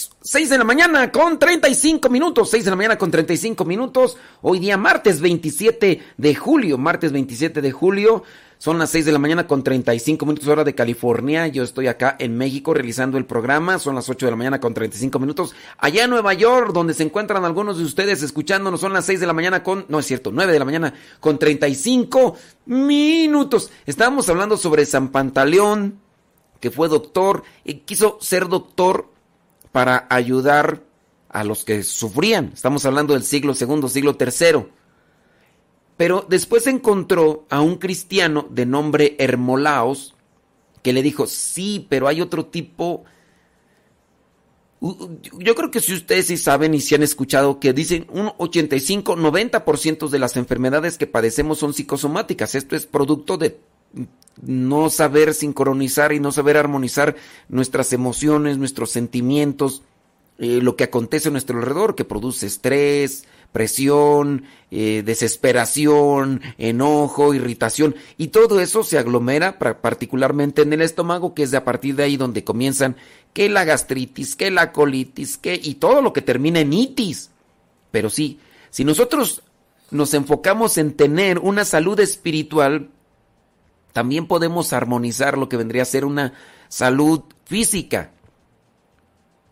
6 0.31 0.49
de 0.49 0.57
la 0.57 0.63
mañana 0.63 1.11
con 1.11 1.37
35 1.37 2.07
minutos. 2.07 2.51
6 2.51 2.63
de 2.63 2.69
la 2.69 2.77
mañana 2.77 2.97
con 2.97 3.11
35 3.11 3.65
minutos. 3.65 4.15
Hoy 4.41 4.59
día 4.59 4.77
martes 4.77 5.19
27 5.19 6.01
de 6.15 6.35
julio. 6.35 6.77
Martes 6.77 7.11
27 7.11 7.61
de 7.61 7.71
julio. 7.73 8.23
Son 8.57 8.79
las 8.79 8.91
6 8.91 9.07
de 9.07 9.11
la 9.11 9.19
mañana 9.19 9.45
con 9.45 9.61
35 9.61 10.25
minutos 10.25 10.47
hora 10.47 10.63
de 10.63 10.73
California. 10.73 11.47
Yo 11.47 11.63
estoy 11.63 11.87
acá 11.87 12.15
en 12.17 12.37
México 12.37 12.73
realizando 12.73 13.17
el 13.17 13.25
programa. 13.25 13.77
Son 13.77 13.93
las 13.93 14.07
8 14.07 14.25
de 14.25 14.31
la 14.31 14.37
mañana 14.37 14.61
con 14.61 14.73
35 14.73 15.19
minutos. 15.19 15.53
Allá 15.77 16.05
en 16.05 16.09
Nueva 16.09 16.33
York, 16.33 16.71
donde 16.71 16.93
se 16.93 17.03
encuentran 17.03 17.43
algunos 17.43 17.77
de 17.77 17.83
ustedes 17.83 18.23
escuchándonos, 18.23 18.79
son 18.79 18.93
las 18.93 19.05
6 19.07 19.19
de 19.19 19.27
la 19.27 19.33
mañana 19.33 19.63
con... 19.63 19.83
No 19.89 19.99
es 19.99 20.05
cierto, 20.05 20.31
9 20.31 20.53
de 20.53 20.59
la 20.59 20.63
mañana 20.63 20.93
con 21.19 21.39
35 21.39 22.37
minutos. 22.67 23.69
Estábamos 23.85 24.29
hablando 24.29 24.55
sobre 24.55 24.85
San 24.85 25.09
Pantaleón, 25.09 25.99
que 26.61 26.71
fue 26.71 26.87
doctor 26.87 27.43
y 27.65 27.79
quiso 27.79 28.17
ser 28.21 28.47
doctor 28.47 29.10
para 29.71 30.07
ayudar 30.09 30.83
a 31.29 31.43
los 31.43 31.63
que 31.63 31.83
sufrían. 31.83 32.51
Estamos 32.53 32.85
hablando 32.85 33.13
del 33.13 33.23
siglo 33.23 33.53
segundo, 33.53 33.87
siglo 33.87 34.15
tercero. 34.15 34.69
Pero 35.97 36.25
después 36.27 36.67
encontró 36.67 37.45
a 37.49 37.61
un 37.61 37.77
cristiano 37.77 38.47
de 38.49 38.65
nombre 38.65 39.15
Hermolaos 39.19 40.15
que 40.81 40.93
le 40.93 41.03
dijo, 41.03 41.27
sí, 41.27 41.85
pero 41.89 42.07
hay 42.07 42.21
otro 42.21 42.47
tipo... 42.47 43.03
Yo 44.81 45.53
creo 45.53 45.69
que 45.69 45.79
si 45.79 45.93
ustedes 45.93 46.25
sí 46.25 46.37
saben 46.37 46.73
y 46.73 46.81
si 46.81 46.95
han 46.95 47.03
escuchado 47.03 47.59
que 47.59 47.71
dicen 47.71 48.07
un 48.09 48.31
85, 48.39 49.15
90% 49.15 50.09
de 50.09 50.19
las 50.19 50.37
enfermedades 50.37 50.97
que 50.97 51.05
padecemos 51.05 51.59
son 51.59 51.75
psicosomáticas. 51.75 52.55
Esto 52.55 52.75
es 52.75 52.87
producto 52.87 53.37
de 53.37 53.59
no 54.41 54.89
saber 54.89 55.33
sincronizar 55.33 56.13
y 56.13 56.19
no 56.19 56.31
saber 56.31 56.57
armonizar 56.57 57.15
nuestras 57.49 57.93
emociones, 57.93 58.57
nuestros 58.57 58.91
sentimientos, 58.91 59.83
eh, 60.39 60.59
lo 60.61 60.75
que 60.75 60.85
acontece 60.85 61.27
a 61.29 61.31
nuestro 61.31 61.59
alrededor, 61.59 61.95
que 61.95 62.05
produce 62.05 62.47
estrés, 62.47 63.25
presión, 63.51 64.45
eh, 64.71 65.03
desesperación, 65.05 66.41
enojo, 66.57 67.33
irritación, 67.33 67.95
y 68.17 68.29
todo 68.29 68.59
eso 68.59 68.83
se 68.83 68.97
aglomera 68.97 69.59
particularmente 69.59 70.61
en 70.61 70.73
el 70.73 70.81
estómago, 70.81 71.33
que 71.33 71.43
es 71.43 71.51
de 71.51 71.57
a 71.57 71.65
partir 71.65 71.95
de 71.95 72.03
ahí 72.03 72.17
donde 72.17 72.43
comienzan 72.43 72.95
que 73.33 73.49
la 73.49 73.65
gastritis, 73.65 74.35
que 74.35 74.49
la 74.51 74.71
colitis, 74.71 75.37
que 75.37 75.59
y 75.61 75.75
todo 75.75 76.01
lo 76.01 76.13
que 76.13 76.21
termina 76.21 76.59
en 76.61 76.73
itis. 76.73 77.29
Pero 77.91 78.09
sí, 78.09 78.39
si 78.69 78.83
nosotros 78.85 79.43
nos 79.91 80.13
enfocamos 80.13 80.77
en 80.77 80.93
tener 80.93 81.39
una 81.39 81.65
salud 81.65 81.99
espiritual, 81.99 82.89
también 83.93 84.27
podemos 84.27 84.73
armonizar 84.73 85.37
lo 85.37 85.49
que 85.49 85.57
vendría 85.57 85.83
a 85.83 85.85
ser 85.85 86.05
una 86.05 86.33
salud 86.69 87.21
física. 87.45 88.11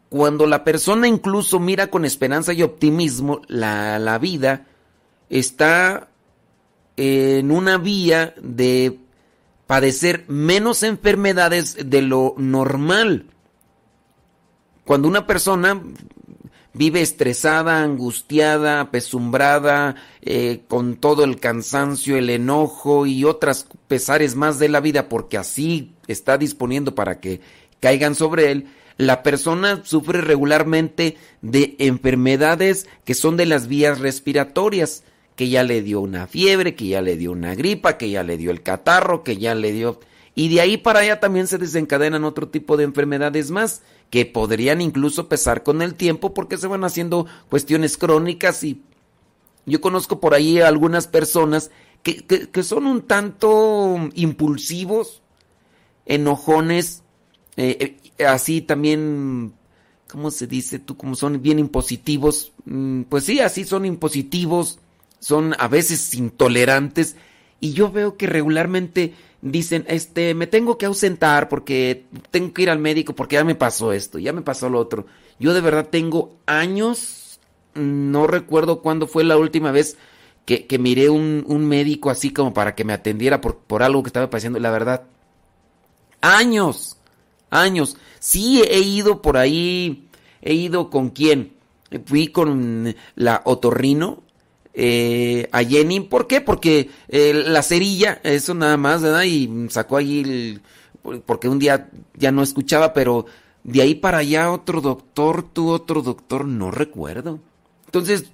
Cuando 0.10 0.48
la 0.48 0.64
persona 0.64 1.08
incluso 1.08 1.60
mira 1.60 1.88
con 1.88 2.06
esperanza 2.06 2.54
y 2.54 2.64
optimismo 2.64 3.42
la, 3.48 4.00
la 4.00 4.18
vida, 4.18 4.66
está 5.30 6.10
en 6.98 7.52
una 7.52 7.78
vía 7.78 8.34
de 8.42 9.00
padecer 9.68 10.26
menos 10.28 10.84
enfermedades 10.84 11.78
de 11.90 12.02
lo 12.02 12.34
normal. 12.38 13.28
Cuando 14.84 15.08
una 15.08 15.28
persona 15.28 15.80
vive 16.74 17.02
estresada, 17.02 17.84
angustiada, 17.84 18.82
apesumbrada, 18.82 19.96
eh, 20.22 20.62
con 20.68 20.96
todo 20.96 21.24
el 21.24 21.40
cansancio, 21.40 22.18
el 22.18 22.30
enojo 22.30 23.06
y 23.06 23.24
otras 23.26 23.68
pesares 23.88 24.36
más 24.36 24.60
de 24.60 24.70
la 24.70 24.80
vida, 24.80 25.10
porque 25.10 25.38
así 25.38 25.94
está 26.08 26.38
disponiendo 26.38 26.96
para 26.96 27.20
que 27.20 27.42
caigan 27.80 28.16
sobre 28.16 28.52
él, 28.52 28.68
la 28.98 29.24
persona 29.24 29.82
sufre 29.86 30.20
regularmente 30.20 31.18
de 31.42 31.76
enfermedades 31.80 32.88
que 33.06 33.14
son 33.14 33.38
de 33.38 33.46
las 33.46 33.68
vías 33.68 34.00
respiratorias, 34.00 35.04
que 35.38 35.48
ya 35.48 35.64
le 35.64 35.82
dio 35.82 36.02
una 36.02 36.28
fiebre, 36.28 36.76
que 36.76 36.88
ya 36.88 37.02
le 37.02 37.16
dio 37.16 37.32
una 37.32 37.56
gripa, 37.56 37.98
que 37.98 38.10
ya 38.10 38.24
le 38.24 38.36
dio 38.36 38.52
el 38.52 38.62
catarro, 38.62 39.24
que 39.24 39.38
ya 39.38 39.56
le 39.56 39.72
dio... 39.72 40.00
Y 40.40 40.48
de 40.48 40.62
ahí 40.62 40.78
para 40.78 41.02
allá 41.02 41.20
también 41.20 41.48
se 41.48 41.58
desencadenan 41.58 42.24
otro 42.24 42.48
tipo 42.48 42.78
de 42.78 42.86
enfermedades 42.86 43.52
más, 43.52 43.82
que 44.10 44.26
podrían 44.26 44.80
incluso 44.80 45.28
pesar 45.28 45.64
con 45.64 45.82
el 45.82 45.96
tiempo 45.96 46.34
porque 46.34 46.58
se 46.58 46.68
van 46.68 46.86
haciendo 46.86 47.26
cuestiones 47.50 47.98
crónicas 47.98 48.64
y, 48.64 48.82
Yo 49.66 49.82
conozco 49.82 50.20
por 50.22 50.34
ahí 50.34 50.62
algunas 50.62 51.08
personas 51.08 51.72
que, 52.04 52.26
que- 52.26 52.50
que 52.50 52.64
son 52.64 52.88
un 52.88 53.02
tanto 53.04 53.98
impulsivos, 54.16 55.22
enojones, 56.06 57.04
eh, 57.58 57.98
eh, 58.18 58.26
así 58.26 58.62
también, 58.62 59.54
¿cómo 60.12 60.32
se 60.32 60.48
dice 60.48 60.80
tú? 60.80 60.98
Como 60.98 61.16
son 61.16 61.42
bien 61.42 61.60
impositivos, 61.60 62.52
mm, 62.66 63.04
pues 63.04 63.26
sí, 63.26 63.40
así 63.40 63.66
son 63.66 63.86
impositivos, 63.86 64.80
son 65.20 65.56
a 65.60 65.68
veces 65.68 66.14
intolerantes, 66.16 67.16
y 67.60 67.74
yo 67.74 67.92
veo 67.92 68.18
que 68.18 68.28
regularmente 68.28 69.14
dicen, 69.42 69.86
este, 69.88 70.34
me 70.34 70.48
tengo 70.48 70.78
que 70.78 70.86
ausentar 70.86 71.50
porque 71.50 72.06
tengo 72.32 72.54
que 72.54 72.64
ir 72.64 72.70
al 72.70 72.80
médico 72.80 73.14
porque 73.14 73.36
ya 73.36 73.44
me 73.44 73.56
pasó 73.56 73.94
esto, 73.94 74.20
ya 74.20 74.34
me 74.34 74.42
pasó 74.42 74.70
lo 74.70 74.80
otro. 74.80 75.06
Yo 75.40 75.54
de 75.54 75.62
verdad 75.62 75.88
tengo 75.90 76.38
años, 76.46 77.40
no 77.74 78.28
recuerdo 78.28 78.82
cuándo 78.82 79.08
fue 79.08 79.24
la 79.24 79.38
última 79.38 79.72
vez 79.72 79.98
que, 80.46 80.66
que 80.68 80.80
miré 80.80 81.10
un, 81.10 81.44
un 81.48 81.68
médico 81.68 82.10
así 82.10 82.32
como 82.32 82.54
para 82.54 82.76
que 82.76 82.84
me 82.84 82.94
atendiera 82.94 83.42
por, 83.42 83.58
por 83.58 83.84
algo 83.84 84.04
que 84.04 84.10
estaba 84.10 84.30
pasando, 84.30 84.60
la 84.60 84.72
verdad. 84.72 85.04
Años, 86.22 86.98
años. 87.50 87.98
Sí 88.20 88.62
he 88.70 88.80
ido 88.80 89.22
por 89.22 89.38
ahí, 89.38 90.08
he 90.42 90.54
ido 90.54 90.90
con 90.90 91.10
quién. 91.10 91.54
Fui 92.06 92.28
con 92.28 92.96
la 93.16 93.42
otorrino 93.46 94.24
eh, 94.74 95.48
a 95.52 95.64
Jenny. 95.64 96.02
¿Por 96.02 96.28
qué? 96.28 96.42
Porque 96.42 96.90
eh, 97.08 97.34
la 97.34 97.64
cerilla, 97.64 98.20
eso 98.24 98.54
nada 98.54 98.78
más, 98.78 99.02
¿verdad? 99.02 99.24
Y 99.24 99.68
sacó 99.70 99.98
ahí 99.98 100.22
el... 100.22 100.62
Porque 101.26 101.48
un 101.48 101.60
día 101.60 101.90
ya 102.16 102.32
no 102.32 102.44
escuchaba, 102.44 102.94
pero 102.94 103.26
de 103.64 103.82
ahí 103.82 103.96
para 103.96 104.20
allá 104.20 104.52
otro 104.52 104.82
doctor, 104.82 105.44
tú 105.44 105.70
otro 105.70 106.02
doctor, 106.02 106.46
no 106.46 106.72
recuerdo. 106.72 107.40
Entonces, 107.86 108.26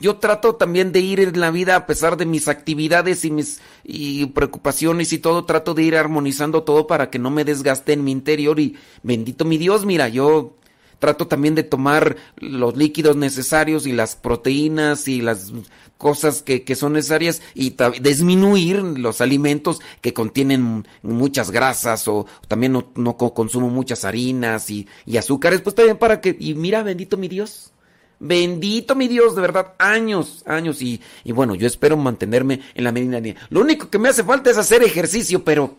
yo 0.00 0.16
trato 0.16 0.54
también 0.54 0.92
de 0.92 1.00
ir 1.00 1.20
en 1.20 1.40
la 1.40 1.50
vida 1.50 1.74
a 1.74 1.86
pesar 1.86 2.16
de 2.16 2.26
mis 2.26 2.48
actividades 2.48 3.24
y 3.24 3.30
mis 3.30 3.60
y 3.82 4.26
preocupaciones 4.26 5.12
y 5.12 5.18
todo, 5.18 5.44
trato 5.44 5.74
de 5.74 5.82
ir 5.82 5.96
armonizando 5.96 6.62
todo 6.62 6.86
para 6.86 7.10
que 7.10 7.18
no 7.18 7.30
me 7.30 7.44
desgaste 7.44 7.94
en 7.94 8.04
mi 8.04 8.12
interior 8.12 8.60
y 8.60 8.76
bendito 9.02 9.44
mi 9.44 9.58
Dios, 9.58 9.84
mira, 9.84 10.08
yo 10.08 10.54
trato 10.98 11.26
también 11.26 11.54
de 11.54 11.62
tomar 11.62 12.16
los 12.36 12.76
líquidos 12.76 13.16
necesarios 13.16 13.86
y 13.86 13.92
las 13.92 14.16
proteínas 14.16 15.08
y 15.08 15.20
las 15.20 15.52
cosas 15.96 16.42
que, 16.42 16.62
que 16.62 16.76
son 16.76 16.92
necesarias 16.92 17.42
y 17.54 17.76
disminuir 18.00 18.76
los 18.82 19.20
alimentos 19.20 19.80
que 20.00 20.14
contienen 20.14 20.86
muchas 21.02 21.50
grasas 21.50 22.06
o 22.08 22.26
también 22.46 22.72
no, 22.72 22.92
no 22.94 23.16
co- 23.16 23.34
consumo 23.34 23.68
muchas 23.68 24.04
harinas 24.04 24.70
y, 24.70 24.86
y 25.06 25.16
azúcares, 25.16 25.60
pues 25.60 25.74
también 25.74 25.98
para 25.98 26.20
que, 26.20 26.36
y 26.38 26.54
mira, 26.54 26.82
bendito 26.82 27.16
mi 27.16 27.28
Dios. 27.28 27.72
Bendito 28.20 28.96
mi 28.96 29.06
Dios, 29.06 29.36
de 29.36 29.42
verdad, 29.42 29.74
años, 29.78 30.42
años 30.44 30.82
y, 30.82 31.00
y 31.22 31.30
bueno, 31.30 31.54
yo 31.54 31.68
espero 31.68 31.96
mantenerme 31.96 32.60
en 32.74 32.82
la 32.82 32.90
medida. 32.90 33.20
Lo 33.48 33.60
único 33.60 33.90
que 33.90 33.98
me 34.00 34.08
hace 34.08 34.24
falta 34.24 34.50
es 34.50 34.56
hacer 34.56 34.82
ejercicio, 34.82 35.44
pero 35.44 35.76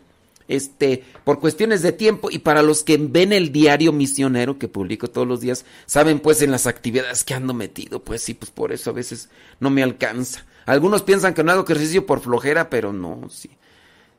este, 0.49 1.05
por 1.23 1.39
cuestiones 1.39 1.81
de 1.81 1.93
tiempo 1.93 2.29
y 2.29 2.39
para 2.39 2.61
los 2.61 2.83
que 2.83 2.97
ven 2.97 3.31
el 3.31 3.53
diario 3.53 3.93
misionero 3.93 4.59
que 4.59 4.67
publico 4.67 5.09
todos 5.09 5.27
los 5.27 5.39
días, 5.39 5.63
saben 5.85 6.19
pues 6.19 6.41
en 6.41 6.51
las 6.51 6.67
actividades 6.67 7.23
que 7.23 7.35
ando 7.35 7.53
metido, 7.53 8.03
pues 8.03 8.21
sí, 8.21 8.33
pues 8.33 8.51
por 8.51 8.73
eso 8.73 8.89
a 8.89 8.93
veces 8.93 9.29
no 9.61 9.69
me 9.69 9.83
alcanza. 9.83 10.45
Algunos 10.65 11.03
piensan 11.03 11.33
que 11.33 11.43
no 11.43 11.51
hago 11.51 11.63
ejercicio 11.63 12.05
por 12.05 12.19
flojera, 12.19 12.69
pero 12.69 12.91
no, 12.91 13.29
sí. 13.29 13.49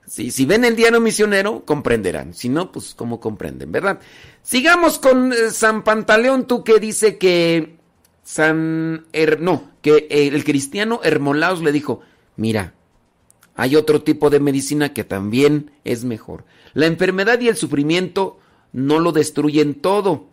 Sí, 0.07 0.31
si 0.33 0.45
ven 0.45 0.65
el 0.65 0.75
diario 0.75 1.01
misionero, 1.01 1.65
comprenderán. 1.65 2.35
Si 2.35 2.49
no, 2.49 2.73
pues 2.73 2.95
cómo 2.95 3.21
comprenden, 3.21 3.71
¿verdad? 3.71 4.01
Sigamos 4.43 4.99
con 4.99 5.33
eh, 5.33 5.51
San 5.53 5.85
Pantaleón, 5.85 6.47
tú 6.49 6.65
que 6.65 6.81
dice 6.81 7.19
que 7.19 7.77
San... 8.25 9.07
No, 9.39 9.71
que 9.83 10.09
eh, 10.11 10.29
el 10.29 10.43
cristiano 10.43 11.01
Hermolaos 11.05 11.63
le 11.63 11.71
dijo, 11.71 12.01
mira, 12.37 12.75
hay 13.61 13.77
otro 13.77 14.01
tipo 14.01 14.31
de 14.31 14.41
medicina 14.41 14.95
que 14.95 15.05
también 15.05 15.71
es 15.85 16.05
mejor. 16.05 16.47
La 16.73 16.87
enfermedad 16.87 17.39
y 17.41 17.49
el 17.49 17.59
sufrimiento 17.59 18.39
no 18.73 19.01
lo 19.01 19.13
destruyen 19.13 19.75
todo. 19.75 20.29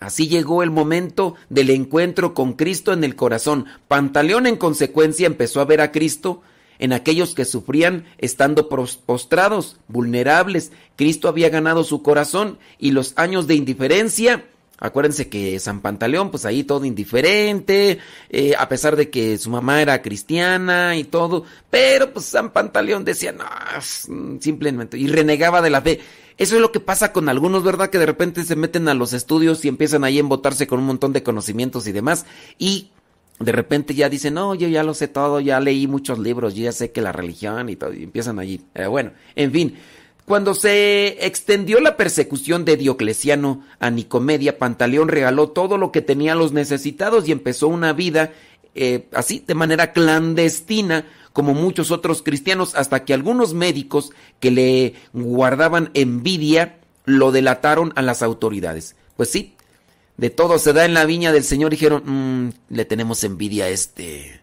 Así 0.00 0.26
llegó 0.26 0.64
el 0.64 0.72
momento 0.72 1.36
del 1.48 1.70
encuentro 1.70 2.34
con 2.34 2.54
Cristo 2.54 2.92
en 2.92 3.04
el 3.04 3.14
corazón. 3.14 3.66
Pantaleón 3.86 4.48
en 4.48 4.56
consecuencia 4.56 5.28
empezó 5.28 5.60
a 5.60 5.64
ver 5.64 5.80
a 5.80 5.92
Cristo 5.92 6.42
en 6.80 6.92
aquellos 6.92 7.36
que 7.36 7.44
sufrían 7.44 8.04
estando 8.18 8.68
postrados, 8.68 9.76
vulnerables. 9.86 10.72
Cristo 10.96 11.28
había 11.28 11.50
ganado 11.50 11.84
su 11.84 12.02
corazón 12.02 12.58
y 12.80 12.90
los 12.90 13.12
años 13.14 13.46
de 13.46 13.54
indiferencia 13.54 14.44
Acuérdense 14.78 15.28
que 15.28 15.58
San 15.60 15.80
Pantaleón, 15.80 16.30
pues 16.30 16.44
ahí 16.44 16.64
todo 16.64 16.84
indiferente, 16.84 17.98
eh, 18.28 18.54
a 18.58 18.68
pesar 18.68 18.96
de 18.96 19.08
que 19.08 19.38
su 19.38 19.48
mamá 19.48 19.80
era 19.80 20.02
cristiana 20.02 20.96
y 20.96 21.04
todo, 21.04 21.44
pero 21.70 22.12
pues 22.12 22.26
San 22.26 22.52
Pantaleón 22.52 23.04
decía, 23.04 23.32
no, 23.32 23.44
mm, 24.08 24.40
simplemente, 24.40 24.98
y 24.98 25.06
renegaba 25.06 25.62
de 25.62 25.70
la 25.70 25.80
fe. 25.80 26.00
Eso 26.36 26.56
es 26.56 26.60
lo 26.60 26.72
que 26.72 26.80
pasa 26.80 27.12
con 27.12 27.28
algunos, 27.28 27.62
¿verdad? 27.62 27.88
Que 27.88 27.98
de 27.98 28.06
repente 28.06 28.42
se 28.42 28.56
meten 28.56 28.88
a 28.88 28.94
los 28.94 29.12
estudios 29.12 29.64
y 29.64 29.68
empiezan 29.68 30.02
ahí 30.02 30.16
a 30.16 30.20
embotarse 30.20 30.66
con 30.66 30.80
un 30.80 30.86
montón 30.86 31.12
de 31.12 31.22
conocimientos 31.22 31.86
y 31.86 31.92
demás, 31.92 32.26
y 32.58 32.90
de 33.38 33.52
repente 33.52 33.94
ya 33.94 34.08
dicen, 34.08 34.34
no, 34.34 34.56
yo 34.56 34.66
ya 34.66 34.82
lo 34.82 34.94
sé 34.94 35.06
todo, 35.06 35.38
ya 35.38 35.60
leí 35.60 35.86
muchos 35.86 36.18
libros, 36.18 36.56
ya 36.56 36.72
sé 36.72 36.90
que 36.90 37.00
la 37.00 37.12
religión 37.12 37.68
y 37.68 37.76
todo, 37.76 37.92
y 37.92 38.02
empiezan 38.02 38.40
allí. 38.40 38.60
Bueno, 38.88 39.12
en 39.36 39.52
fin. 39.52 39.76
Cuando 40.24 40.54
se 40.54 41.26
extendió 41.26 41.80
la 41.80 41.98
persecución 41.98 42.64
de 42.64 42.78
Diocleciano 42.78 43.62
a 43.78 43.90
Nicomedia, 43.90 44.58
Pantaleón 44.58 45.08
regaló 45.08 45.50
todo 45.50 45.76
lo 45.76 45.92
que 45.92 46.00
tenía 46.00 46.32
a 46.32 46.36
los 46.36 46.52
necesitados 46.52 47.28
y 47.28 47.32
empezó 47.32 47.68
una 47.68 47.92
vida 47.92 48.32
eh, 48.74 49.06
así, 49.12 49.44
de 49.46 49.54
manera 49.54 49.92
clandestina, 49.92 51.06
como 51.32 51.52
muchos 51.52 51.90
otros 51.90 52.22
cristianos, 52.22 52.74
hasta 52.74 53.04
que 53.04 53.12
algunos 53.12 53.54
médicos 53.54 54.10
que 54.40 54.50
le 54.50 54.94
guardaban 55.12 55.90
envidia 55.94 56.78
lo 57.04 57.30
delataron 57.30 57.92
a 57.94 58.02
las 58.02 58.22
autoridades. 58.22 58.96
Pues 59.16 59.28
sí, 59.28 59.54
de 60.16 60.30
todo 60.30 60.58
se 60.58 60.72
da 60.72 60.86
en 60.86 60.94
la 60.94 61.04
viña 61.04 61.32
del 61.32 61.44
Señor, 61.44 61.70
dijeron, 61.70 62.02
"Mm, 62.06 62.52
le 62.70 62.84
tenemos 62.86 63.22
envidia 63.24 63.66
a 63.66 63.68
este. 63.68 64.40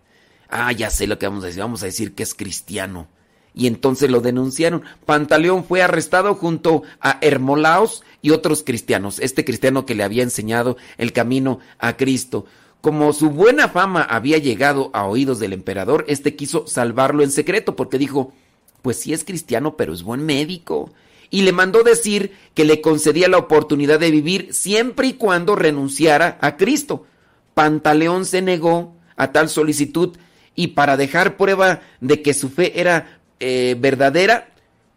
Ah, 0.48 0.72
ya 0.74 0.92
sé 0.92 1.08
lo 1.08 1.18
que 1.18 1.28
vamos 1.28 1.44
a 1.44 1.48
decir, 1.48 1.62
vamos 1.62 1.82
a 1.82 1.88
decir 1.88 2.14
que 2.14 2.24
es 2.24 2.36
cristiano 2.36 3.08
y 3.54 3.68
entonces 3.68 4.10
lo 4.10 4.22
denunciaron. 4.22 4.84
Pantaleón 5.06 5.64
fue 5.64 5.82
arrestado 5.82 6.36
junto 6.36 6.84
a 7.00 7.18
Hermolaos 7.22 8.04
y 8.22 8.32
otros 8.32 8.64
cristianos, 8.64 9.20
este 9.20 9.44
cristiano 9.44 9.86
que 9.86 9.96
le 9.96 10.04
había 10.04 10.24
enseñado 10.24 10.78
el 10.98 11.14
camino 11.14 11.60
a 11.80 11.98
Cristo. 11.98 12.46
Como 12.82 13.14
su 13.14 13.30
buena 13.30 13.70
fama 13.70 14.02
había 14.02 14.38
llegado 14.38 14.90
a 14.94 15.06
oídos 15.06 15.40
del 15.40 15.54
emperador, 15.54 16.06
este 16.08 16.36
quiso 16.36 16.66
salvarlo 16.66 17.24
en 17.24 17.32
secreto 17.32 17.76
porque 17.76 17.98
dijo, 17.98 18.34
pues 18.82 19.00
sí 19.00 19.14
es 19.14 19.24
cristiano, 19.24 19.78
pero 19.78 19.94
es 19.94 20.04
buen 20.04 20.26
médico. 20.26 20.92
Y 21.30 21.44
le 21.44 21.52
mandó 21.52 21.84
decir 21.84 22.34
que 22.54 22.66
le 22.66 22.82
concedía 22.82 23.30
la 23.30 23.38
oportunidad 23.38 24.00
de 24.00 24.12
vivir 24.12 24.54
siempre 24.54 25.08
y 25.08 25.14
cuando 25.14 25.56
renunciara 25.56 26.38
a 26.42 26.58
Cristo. 26.58 27.06
Pantaleón 27.54 28.26
se 28.26 28.42
negó 28.42 28.96
a 29.16 29.32
tal 29.32 29.50
solicitud 29.50 30.18
y 30.56 30.68
para 30.70 30.98
dejar 30.98 31.38
prueba 31.38 31.82
de 32.02 32.22
que 32.22 32.34
su 32.34 32.50
fe 32.50 32.80
era 32.82 33.21
eh, 33.42 33.76
verdadera, 33.78 34.50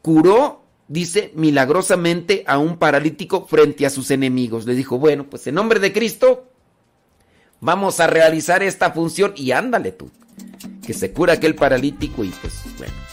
curó, 0.02 0.62
dice, 0.86 1.32
milagrosamente 1.34 2.44
a 2.46 2.58
un 2.58 2.76
paralítico 2.76 3.46
frente 3.46 3.86
a 3.86 3.90
sus 3.90 4.10
enemigos. 4.10 4.66
Le 4.66 4.74
dijo, 4.74 4.98
bueno, 4.98 5.24
pues 5.24 5.46
en 5.46 5.54
nombre 5.54 5.80
de 5.80 5.92
Cristo, 5.94 6.46
vamos 7.60 8.00
a 8.00 8.06
realizar 8.06 8.62
esta 8.62 8.92
función 8.92 9.32
y 9.34 9.52
ándale 9.52 9.92
tú, 9.92 10.10
que 10.86 10.92
se 10.92 11.12
cura 11.12 11.32
aquel 11.32 11.54
paralítico 11.54 12.22
y 12.22 12.28
pues 12.28 12.52
bueno. 12.78 13.03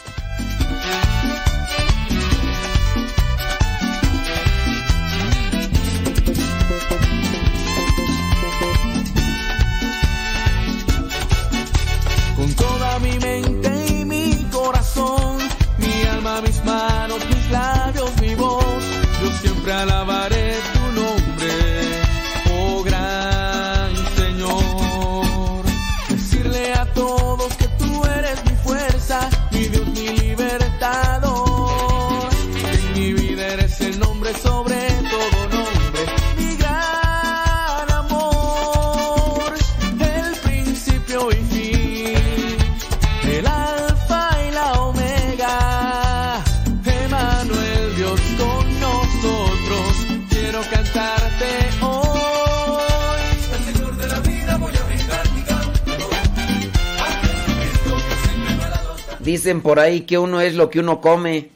Dicen 59.41 59.61
por 59.61 59.79
ahí 59.79 60.01
que 60.01 60.19
uno 60.19 60.39
es 60.39 60.53
lo 60.53 60.69
que 60.69 60.79
uno 60.79 61.01
come. 61.01 61.49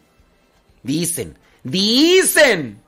Dicen, 0.82 1.38
dicen. 1.64 2.82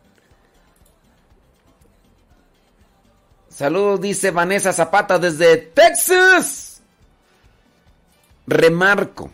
Saludos, 3.47 4.01
dice 4.01 4.31
Vanessa 4.31 4.73
Zapata 4.73 5.19
desde 5.19 5.57
Texas. 5.57 6.81
Remarco, 8.47 9.29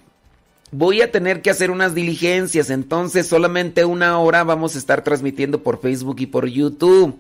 voy 0.71 1.01
a 1.01 1.13
tener 1.13 1.41
que 1.41 1.49
hacer 1.49 1.71
unas 1.71 1.95
diligencias, 1.95 2.69
entonces 2.69 3.25
solamente 3.25 3.85
una 3.85 4.19
hora 4.19 4.43
vamos 4.43 4.75
a 4.75 4.79
estar 4.79 5.01
transmitiendo 5.01 5.63
por 5.63 5.79
Facebook 5.79 6.17
y 6.19 6.25
por 6.25 6.45
YouTube. 6.45 7.17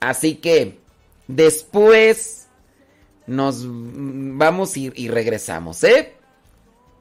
Así 0.00 0.36
que 0.36 0.78
después 1.26 2.46
nos 3.26 3.66
vamos 3.68 4.74
y, 4.78 4.90
y 4.94 5.08
regresamos, 5.08 5.84
¿eh? 5.84 6.14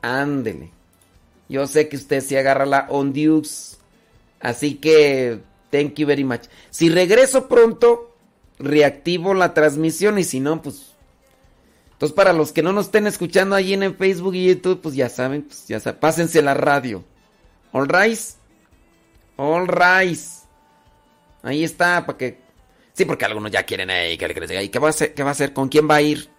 Ándele. 0.01 0.71
Yo 1.49 1.67
sé 1.67 1.87
que 1.87 1.95
usted 1.95 2.21
se 2.21 2.37
agarra 2.37 2.65
la 2.65 2.87
on. 2.89 3.13
Así 4.39 4.75
que, 4.75 5.39
thank 5.71 5.95
you 5.95 6.07
very 6.07 6.23
much. 6.23 6.43
Si 6.69 6.89
regreso 6.89 7.47
pronto, 7.47 8.15
reactivo 8.59 9.33
la 9.33 9.53
transmisión 9.53 10.19
y 10.19 10.23
si 10.23 10.39
no, 10.39 10.61
pues... 10.61 10.93
Entonces, 11.93 12.15
para 12.15 12.31
los 12.31 12.51
que 12.51 12.61
no 12.61 12.73
nos 12.73 12.85
estén 12.85 13.07
escuchando 13.07 13.55
allí 13.55 13.73
en 13.73 13.95
Facebook 13.95 14.35
y 14.35 14.47
YouTube, 14.47 14.81
pues 14.81 14.93
ya 14.93 15.09
saben, 15.09 15.41
pues 15.43 15.67
ya 15.67 15.79
saben, 15.79 15.99
pásense 15.99 16.43
la 16.43 16.53
radio. 16.53 17.03
All 17.71 17.87
right. 17.87 18.19
All 19.35 19.67
right. 19.67 20.19
Ahí 21.41 21.63
está, 21.63 22.05
para 22.05 22.17
que... 22.17 22.39
Sí, 22.93 23.05
porque 23.05 23.25
algunos 23.25 23.51
ya 23.51 23.63
quieren, 23.63 23.89
"Ey, 23.89 24.17
que 24.17 24.27
le 24.27 24.33
que 24.33 24.63
¿y 24.63 24.69
qué 24.69 24.79
va 24.79 24.87
a 24.87 24.89
hacer? 24.89 25.13
¿Qué 25.13 25.23
va 25.23 25.29
a 25.29 25.31
hacer? 25.31 25.53
¿Con 25.53 25.69
quién 25.69 25.89
va 25.89 25.95
a 25.95 26.01
ir? 26.01 26.29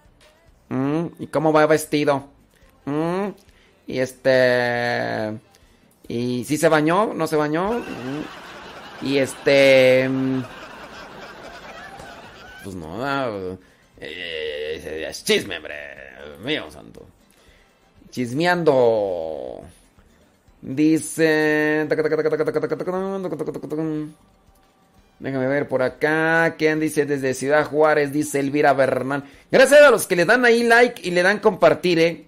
¿Mm? 0.68 1.06
¿Y 1.20 1.26
cómo 1.28 1.52
va 1.52 1.66
vestido? 1.66 2.28
¿Mm? 2.84 3.28
Y 3.89 4.01
este... 4.01 5.32
¿Y 6.07 6.45
si 6.45 6.57
se 6.59 6.68
bañó? 6.68 7.12
¿No 7.14 7.26
se 7.26 7.36
bañó? 7.36 7.78
¿Mm? 7.80 9.07
Y 9.07 9.18
este... 9.18 10.07
mm, 10.09 10.43
Pues 12.62 12.76
no, 12.76 12.99
da, 12.99 13.30
eh, 13.99 15.07
es 15.09 15.24
chisme, 15.24 15.57
hombre. 15.57 15.74
Mío 16.45 16.70
santo. 16.70 17.07
Chismeando. 18.11 19.62
Dice... 20.61 21.86
Déjame 25.18 25.49
ver 25.49 25.66
por 25.66 25.82
acá. 25.82 26.57
¿Quién 26.59 26.78
dice 26.78 27.07
desde 27.07 27.32
Ciudad 27.32 27.64
Juárez? 27.64 28.12
Dice 28.12 28.39
Elvira 28.39 28.74
Bernal. 28.74 29.24
Gracias 29.51 29.80
a 29.80 29.91
los 29.91 30.07
que 30.07 30.16
le 30.16 30.26
dan 30.26 30.45
ahí 30.45 30.62
like 30.62 31.01
y 31.03 31.11
le 31.11 31.22
dan 31.22 31.39
compartir, 31.39 31.99
eh. 31.99 32.27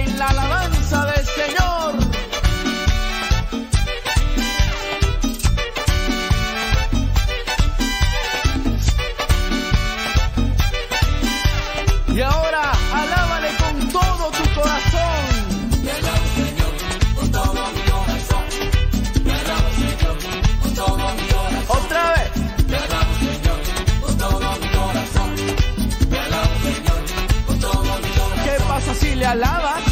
Le 29.21 29.27
alabas? 29.27 29.90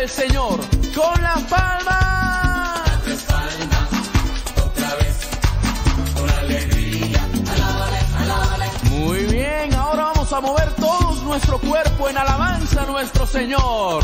Del 0.00 0.08
Señor 0.08 0.60
con 0.94 1.22
las 1.22 1.42
palmas. 1.42 2.90
Muy 8.84 9.18
bien, 9.26 9.74
ahora 9.74 10.04
vamos 10.04 10.32
a 10.32 10.40
mover 10.40 10.72
todos 10.76 11.22
nuestro 11.24 11.58
cuerpo 11.58 12.08
en 12.08 12.16
alabanza 12.16 12.84
a 12.84 12.86
nuestro 12.86 13.26
Señor. 13.26 14.02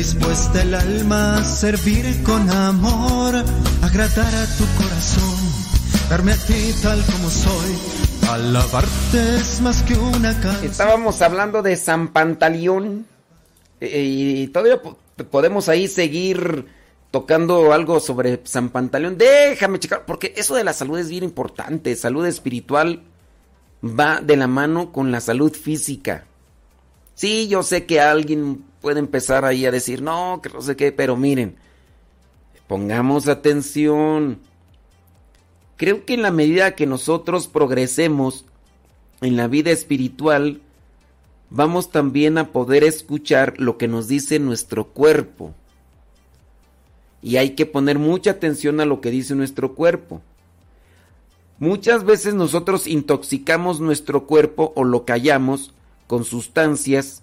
Dispuesta 0.00 0.62
el 0.62 0.74
alma 0.74 1.36
a 1.36 1.44
servir 1.44 2.22
con 2.22 2.48
amor, 2.48 3.34
agradar 3.82 4.34
a 4.34 4.46
tu 4.56 4.64
corazón, 4.82 5.38
darme 6.08 6.32
a 6.32 6.36
ti 6.36 6.72
tal 6.82 7.04
como 7.04 7.28
soy. 7.28 7.74
Alabarte 8.30 9.36
es 9.36 9.60
más 9.60 9.82
que 9.82 9.92
una 9.98 10.32
canción. 10.40 10.64
Estábamos 10.70 11.20
hablando 11.20 11.60
de 11.60 11.76
San 11.76 12.08
Pantaleón. 12.14 13.04
eh, 13.82 14.02
Y 14.02 14.46
todavía 14.48 14.80
po- 14.80 14.96
podemos 15.30 15.68
ahí 15.68 15.86
seguir 15.86 16.64
tocando 17.10 17.74
algo 17.74 18.00
sobre 18.00 18.40
San 18.44 18.70
Pantaleón. 18.70 19.18
Déjame 19.18 19.80
checar, 19.80 20.06
porque 20.06 20.32
eso 20.34 20.54
de 20.54 20.64
la 20.64 20.72
salud 20.72 20.98
es 20.98 21.10
bien 21.10 21.24
importante. 21.24 21.94
Salud 21.94 22.24
espiritual 22.24 23.02
va 23.84 24.22
de 24.22 24.38
la 24.38 24.46
mano 24.46 24.92
con 24.92 25.12
la 25.12 25.20
salud 25.20 25.52
física. 25.52 26.24
Sí, 27.14 27.48
yo 27.48 27.62
sé 27.62 27.84
que 27.84 28.00
alguien 28.00 28.64
puede 28.80 28.98
empezar 28.98 29.44
ahí 29.44 29.66
a 29.66 29.70
decir, 29.70 30.02
no, 30.02 30.40
que 30.42 30.48
no 30.50 30.62
sé 30.62 30.76
qué, 30.76 30.92
pero 30.92 31.16
miren, 31.16 31.56
pongamos 32.66 33.28
atención. 33.28 34.38
Creo 35.76 36.04
que 36.04 36.14
en 36.14 36.22
la 36.22 36.30
medida 36.30 36.74
que 36.74 36.86
nosotros 36.86 37.48
progresemos 37.48 38.44
en 39.20 39.36
la 39.36 39.48
vida 39.48 39.70
espiritual, 39.70 40.60
vamos 41.50 41.90
también 41.90 42.38
a 42.38 42.52
poder 42.52 42.84
escuchar 42.84 43.54
lo 43.58 43.76
que 43.76 43.88
nos 43.88 44.08
dice 44.08 44.38
nuestro 44.38 44.88
cuerpo. 44.88 45.54
Y 47.22 47.36
hay 47.36 47.50
que 47.50 47.66
poner 47.66 47.98
mucha 47.98 48.30
atención 48.30 48.80
a 48.80 48.86
lo 48.86 49.00
que 49.00 49.10
dice 49.10 49.34
nuestro 49.34 49.74
cuerpo. 49.74 50.22
Muchas 51.58 52.04
veces 52.04 52.32
nosotros 52.32 52.86
intoxicamos 52.86 53.80
nuestro 53.80 54.26
cuerpo 54.26 54.72
o 54.74 54.84
lo 54.84 55.04
callamos 55.04 55.74
con 56.06 56.24
sustancias 56.24 57.22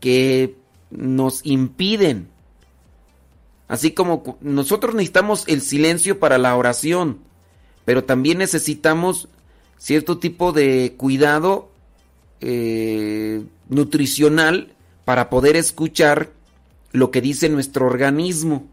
que 0.00 0.56
nos 0.90 1.44
impiden. 1.44 2.28
Así 3.68 3.92
como 3.92 4.38
nosotros 4.40 4.94
necesitamos 4.94 5.44
el 5.48 5.60
silencio 5.60 6.20
para 6.20 6.38
la 6.38 6.56
oración, 6.56 7.18
pero 7.84 8.04
también 8.04 8.38
necesitamos 8.38 9.28
cierto 9.78 10.18
tipo 10.18 10.52
de 10.52 10.94
cuidado 10.96 11.70
eh, 12.40 13.44
nutricional 13.68 14.72
para 15.04 15.30
poder 15.30 15.56
escuchar 15.56 16.30
lo 16.92 17.10
que 17.10 17.20
dice 17.20 17.48
nuestro 17.48 17.86
organismo. 17.86 18.66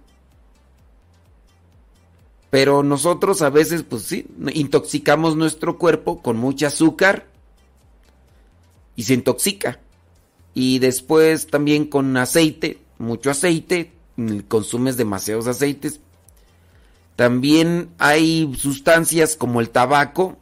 Pero 2.50 2.84
nosotros 2.84 3.42
a 3.42 3.50
veces, 3.50 3.82
pues 3.82 4.04
sí, 4.04 4.28
intoxicamos 4.54 5.36
nuestro 5.36 5.80
cuerpo 5.80 6.22
con 6.22 6.38
mucho 6.38 6.68
azúcar 6.68 7.26
y 8.96 9.04
se 9.04 9.16
intoxica. 9.16 9.80
Y 10.54 10.80
después 10.80 11.48
también 11.48 11.86
con 11.86 12.16
aceite, 12.18 12.80
mucho 13.00 13.32
aceite, 13.32 13.92
mm, 14.18 14.40
consumes 14.48 14.98
demasiados 14.98 15.48
aceites. 15.48 16.00
También 17.16 17.90
hay 18.00 18.54
sustancias 18.58 19.36
como 19.36 19.62
el 19.62 19.70
tabaco, 19.70 20.38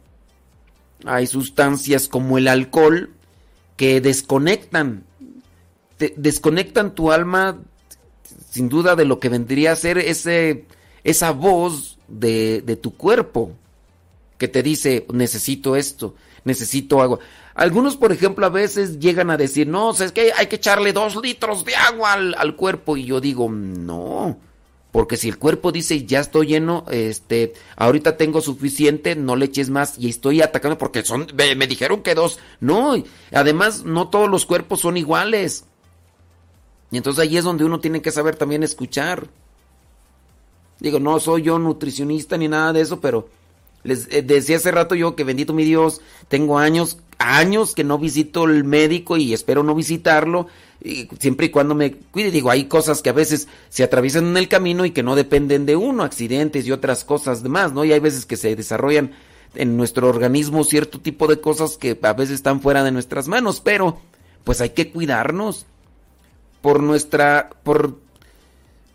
hay 1.04 1.26
sustancias 1.26 2.08
como 2.08 2.38
el 2.38 2.48
alcohol 2.48 3.10
que 3.76 4.00
desconectan, 4.00 5.04
desconectan 6.16 6.94
tu 6.94 7.12
alma 7.12 7.58
sin 8.50 8.68
duda 8.68 8.96
de 8.96 9.04
lo 9.04 9.18
que 9.18 9.28
vendría 9.28 9.72
a 9.72 9.76
ser 9.76 9.98
ese, 9.98 10.66
esa 11.04 11.32
voz 11.32 11.98
de, 12.08 12.62
de 12.62 12.76
tu 12.76 12.94
cuerpo 12.94 13.52
que 14.38 14.48
te 14.48 14.62
dice 14.62 15.06
necesito 15.12 15.76
esto, 15.76 16.14
necesito 16.44 17.00
agua. 17.00 17.18
Algunos, 17.54 17.96
por 17.96 18.12
ejemplo, 18.12 18.46
a 18.46 18.50
veces 18.50 18.98
llegan 18.98 19.30
a 19.30 19.36
decir, 19.36 19.66
no, 19.66 19.90
es 19.90 20.12
que 20.12 20.32
hay 20.36 20.46
que 20.46 20.56
echarle 20.56 20.92
dos 20.92 21.16
litros 21.16 21.64
de 21.64 21.76
agua 21.76 22.14
al, 22.14 22.34
al 22.36 22.56
cuerpo. 22.56 22.96
Y 22.96 23.04
yo 23.04 23.20
digo, 23.20 23.48
no, 23.50 24.38
porque 24.92 25.16
si 25.16 25.30
el 25.30 25.38
cuerpo 25.38 25.72
dice, 25.72 26.04
ya 26.04 26.20
estoy 26.20 26.48
lleno, 26.48 26.84
este, 26.90 27.54
ahorita 27.76 28.18
tengo 28.18 28.42
suficiente, 28.42 29.16
no 29.16 29.36
le 29.36 29.46
eches 29.46 29.70
más 29.70 29.98
y 29.98 30.10
estoy 30.10 30.42
atacando 30.42 30.76
porque 30.76 31.02
son, 31.02 31.26
me, 31.34 31.54
me 31.56 31.66
dijeron 31.66 32.02
que 32.02 32.14
dos. 32.14 32.38
No, 32.60 32.94
además 33.32 33.84
no 33.84 34.08
todos 34.08 34.28
los 34.28 34.44
cuerpos 34.44 34.80
son 34.80 34.98
iguales. 34.98 35.64
Y 36.90 36.98
entonces 36.98 37.22
ahí 37.22 37.38
es 37.38 37.44
donde 37.44 37.64
uno 37.64 37.80
tiene 37.80 38.02
que 38.02 38.10
saber 38.10 38.36
también 38.36 38.62
escuchar. 38.62 39.28
Digo, 40.78 41.00
no 41.00 41.18
soy 41.20 41.40
yo 41.40 41.58
nutricionista 41.58 42.36
ni 42.36 42.48
nada 42.48 42.74
de 42.74 42.82
eso, 42.82 43.00
pero 43.00 43.30
les 43.84 44.08
eh, 44.10 44.22
decía 44.22 44.56
hace 44.56 44.70
rato 44.70 44.94
yo 44.94 45.16
que 45.16 45.24
bendito 45.24 45.52
mi 45.52 45.64
Dios, 45.64 46.00
tengo 46.28 46.58
años, 46.58 46.98
años 47.18 47.74
que 47.74 47.84
no 47.84 47.98
visito 47.98 48.44
el 48.44 48.64
médico 48.64 49.16
y 49.16 49.32
espero 49.32 49.62
no 49.62 49.74
visitarlo, 49.74 50.46
y 50.84 51.08
siempre 51.18 51.46
y 51.46 51.50
cuando 51.50 51.74
me 51.74 51.92
cuide. 51.92 52.30
Digo, 52.30 52.50
hay 52.50 52.64
cosas 52.64 53.02
que 53.02 53.10
a 53.10 53.14
veces 53.14 53.48
se 53.68 53.84
atraviesan 53.84 54.26
en 54.26 54.36
el 54.36 54.48
camino 54.48 54.84
y 54.84 54.90
que 54.90 55.02
no 55.02 55.14
dependen 55.14 55.66
de 55.66 55.76
uno, 55.76 56.02
accidentes 56.02 56.66
y 56.66 56.72
otras 56.72 57.04
cosas 57.04 57.42
demás, 57.42 57.72
¿no? 57.72 57.84
Y 57.84 57.92
hay 57.92 58.00
veces 58.00 58.26
que 58.26 58.36
se 58.36 58.56
desarrollan 58.56 59.12
en 59.54 59.76
nuestro 59.76 60.08
organismo 60.08 60.64
cierto 60.64 61.00
tipo 61.00 61.26
de 61.26 61.40
cosas 61.40 61.76
que 61.76 61.98
a 62.02 62.12
veces 62.14 62.36
están 62.36 62.60
fuera 62.60 62.82
de 62.82 62.90
nuestras 62.90 63.28
manos, 63.28 63.60
pero 63.60 64.00
pues 64.44 64.60
hay 64.60 64.70
que 64.70 64.90
cuidarnos 64.90 65.66
por 66.62 66.82
nuestra, 66.82 67.50
por 67.62 67.98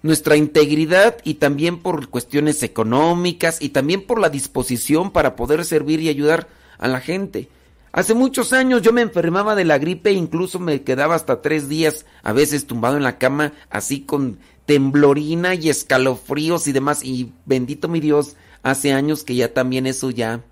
nuestra 0.07 0.35
integridad 0.35 1.17
y 1.23 1.35
también 1.35 1.77
por 1.79 2.09
cuestiones 2.09 2.63
económicas 2.63 3.61
y 3.61 3.69
también 3.69 4.05
por 4.05 4.19
la 4.19 4.29
disposición 4.29 5.11
para 5.11 5.35
poder 5.35 5.63
servir 5.65 5.99
y 5.99 6.09
ayudar 6.09 6.47
a 6.79 6.87
la 6.87 6.99
gente. 6.99 7.49
Hace 7.91 8.13
muchos 8.13 8.53
años 8.53 8.81
yo 8.81 8.93
me 8.93 9.01
enfermaba 9.01 9.55
de 9.55 9.65
la 9.65 9.77
gripe 9.77 10.09
e 10.09 10.13
incluso 10.13 10.59
me 10.59 10.81
quedaba 10.81 11.15
hasta 11.15 11.41
tres 11.41 11.69
días 11.69 12.05
a 12.23 12.33
veces 12.33 12.67
tumbado 12.67 12.97
en 12.97 13.03
la 13.03 13.17
cama 13.17 13.53
así 13.69 14.01
con 14.01 14.39
temblorina 14.65 15.55
y 15.55 15.69
escalofríos 15.69 16.67
y 16.67 16.71
demás. 16.71 17.03
Y 17.03 17.31
bendito 17.45 17.87
mi 17.87 17.99
Dios, 17.99 18.35
hace 18.63 18.93
años 18.93 19.23
que 19.23 19.35
ya 19.35 19.53
también 19.53 19.87
eso 19.87 20.11
ya 20.11 20.43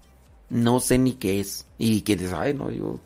no 0.50 0.80
sé 0.80 0.98
ni 0.98 1.14
qué 1.14 1.40
es. 1.40 1.66
Y 1.78 2.02
que 2.02 2.18
ay 2.36 2.54
no, 2.54 2.72
yo... 2.72 3.00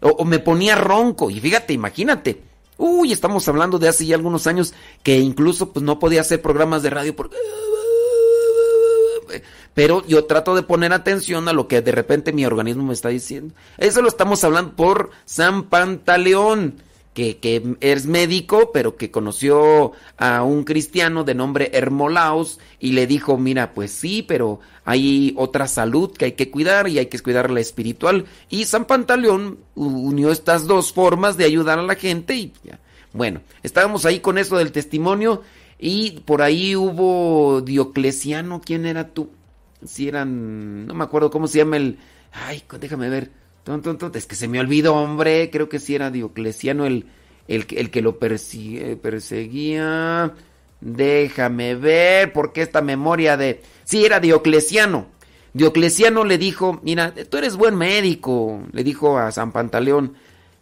O, 0.00 0.08
o 0.08 0.24
me 0.24 0.40
ponía 0.40 0.74
ronco. 0.74 1.30
Y 1.30 1.40
fíjate, 1.40 1.72
imagínate, 1.72 2.42
Uy, 2.78 3.12
estamos 3.12 3.46
hablando 3.48 3.78
de 3.78 3.88
hace 3.88 4.06
ya 4.06 4.16
algunos 4.16 4.46
años 4.46 4.74
que 5.02 5.18
incluso 5.18 5.72
pues 5.72 5.84
no 5.84 5.98
podía 5.98 6.20
hacer 6.20 6.42
programas 6.42 6.82
de 6.82 6.90
radio 6.90 7.14
porque... 7.14 7.36
Pero 9.74 10.06
yo 10.06 10.24
trato 10.26 10.54
de 10.54 10.62
poner 10.62 10.92
atención 10.92 11.48
a 11.48 11.52
lo 11.52 11.66
que 11.66 11.80
de 11.80 11.92
repente 11.92 12.32
mi 12.32 12.44
organismo 12.44 12.84
me 12.84 12.92
está 12.92 13.08
diciendo. 13.08 13.54
Eso 13.78 14.02
lo 14.02 14.08
estamos 14.08 14.44
hablando 14.44 14.74
por 14.74 15.10
San 15.24 15.64
Pantaleón, 15.64 16.74
que, 17.14 17.38
que 17.38 17.76
es 17.80 18.06
médico, 18.06 18.70
pero 18.72 18.96
que 18.96 19.10
conoció 19.10 19.92
a 20.16 20.42
un 20.42 20.64
cristiano 20.64 21.24
de 21.24 21.34
nombre 21.34 21.70
Hermolaos 21.74 22.58
y 22.80 22.92
le 22.92 23.06
dijo, 23.06 23.36
mira, 23.36 23.74
pues 23.74 23.92
sí, 23.92 24.22
pero 24.22 24.60
hay 24.84 25.34
otra 25.36 25.68
salud 25.68 26.12
que 26.12 26.26
hay 26.26 26.32
que 26.32 26.50
cuidar 26.50 26.88
y 26.88 26.98
hay 26.98 27.06
que 27.06 27.18
cuidar 27.18 27.50
la 27.50 27.60
espiritual. 27.60 28.26
Y 28.48 28.64
San 28.64 28.86
Pantaleón 28.86 29.58
unió 29.74 30.32
estas 30.32 30.66
dos 30.66 30.92
formas 30.92 31.36
de 31.36 31.44
ayudar 31.44 31.78
a 31.78 31.82
la 31.82 31.94
gente 31.94 32.34
y 32.34 32.52
ya. 32.64 32.80
Bueno, 33.12 33.42
estábamos 33.62 34.06
ahí 34.06 34.20
con 34.20 34.38
eso 34.38 34.56
del 34.56 34.72
testimonio 34.72 35.42
y 35.78 36.20
por 36.20 36.40
ahí 36.42 36.76
hubo 36.76 37.60
Diocleciano, 37.60 38.62
¿quién 38.64 38.86
era 38.86 39.08
tú? 39.08 39.30
Si 39.84 40.08
eran, 40.08 40.86
no 40.86 40.94
me 40.94 41.04
acuerdo 41.04 41.30
cómo 41.30 41.46
se 41.46 41.58
llama 41.58 41.76
el, 41.76 41.98
ay, 42.32 42.62
déjame 42.80 43.10
ver, 43.10 43.30
es 44.14 44.26
que 44.26 44.34
se 44.34 44.48
me 44.48 44.60
olvidó, 44.60 44.94
hombre, 44.94 45.50
creo 45.50 45.68
que 45.68 45.78
sí 45.78 45.94
era 45.94 46.10
Diocleciano 46.10 46.86
el, 46.86 47.06
el, 47.48 47.66
el 47.70 47.90
que 47.90 48.02
lo 48.02 48.18
perseguía, 48.18 49.02
déjame 50.80 51.74
ver, 51.74 52.32
porque 52.32 52.62
esta 52.62 52.82
memoria 52.82 53.36
de, 53.36 53.62
sí, 53.84 54.04
era 54.04 54.20
Diocleciano. 54.20 55.06
Diocleciano 55.54 56.24
le 56.24 56.38
dijo, 56.38 56.80
mira, 56.82 57.14
tú 57.14 57.36
eres 57.36 57.56
buen 57.56 57.76
médico, 57.76 58.62
le 58.72 58.82
dijo 58.82 59.18
a 59.18 59.30
San 59.30 59.52
Pantaleón, 59.52 60.14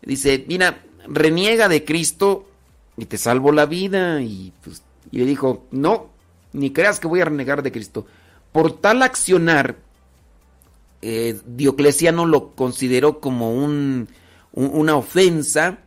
dice, 0.03 0.45
mira, 0.49 0.83
reniega 1.07 1.69
de 1.69 1.85
Cristo 1.85 2.49
y 2.97 3.07
te 3.07 3.17
salvo 3.17 3.53
la 3.53 3.67
vida. 3.67 4.21
Y, 4.21 4.53
pues, 4.63 4.83
y 5.11 5.19
le 5.19 5.27
dijo, 5.27 5.67
no, 5.71 6.11
ni 6.53 6.73
creas 6.73 7.01
que 7.01 7.09
voy 7.09 7.21
a 7.21 7.27
renegar 7.27 7.63
de 7.63 7.73
Cristo. 7.73 8.07
Por 8.53 8.81
tal 8.81 9.03
accionar, 9.03 9.77
eh, 11.03 11.41
Diocleciano 11.47 12.27
lo 12.27 12.55
consideró 12.55 13.21
como 13.21 13.55
un, 13.55 14.09
un, 14.53 14.71
una 14.75 14.97
ofensa, 14.97 15.79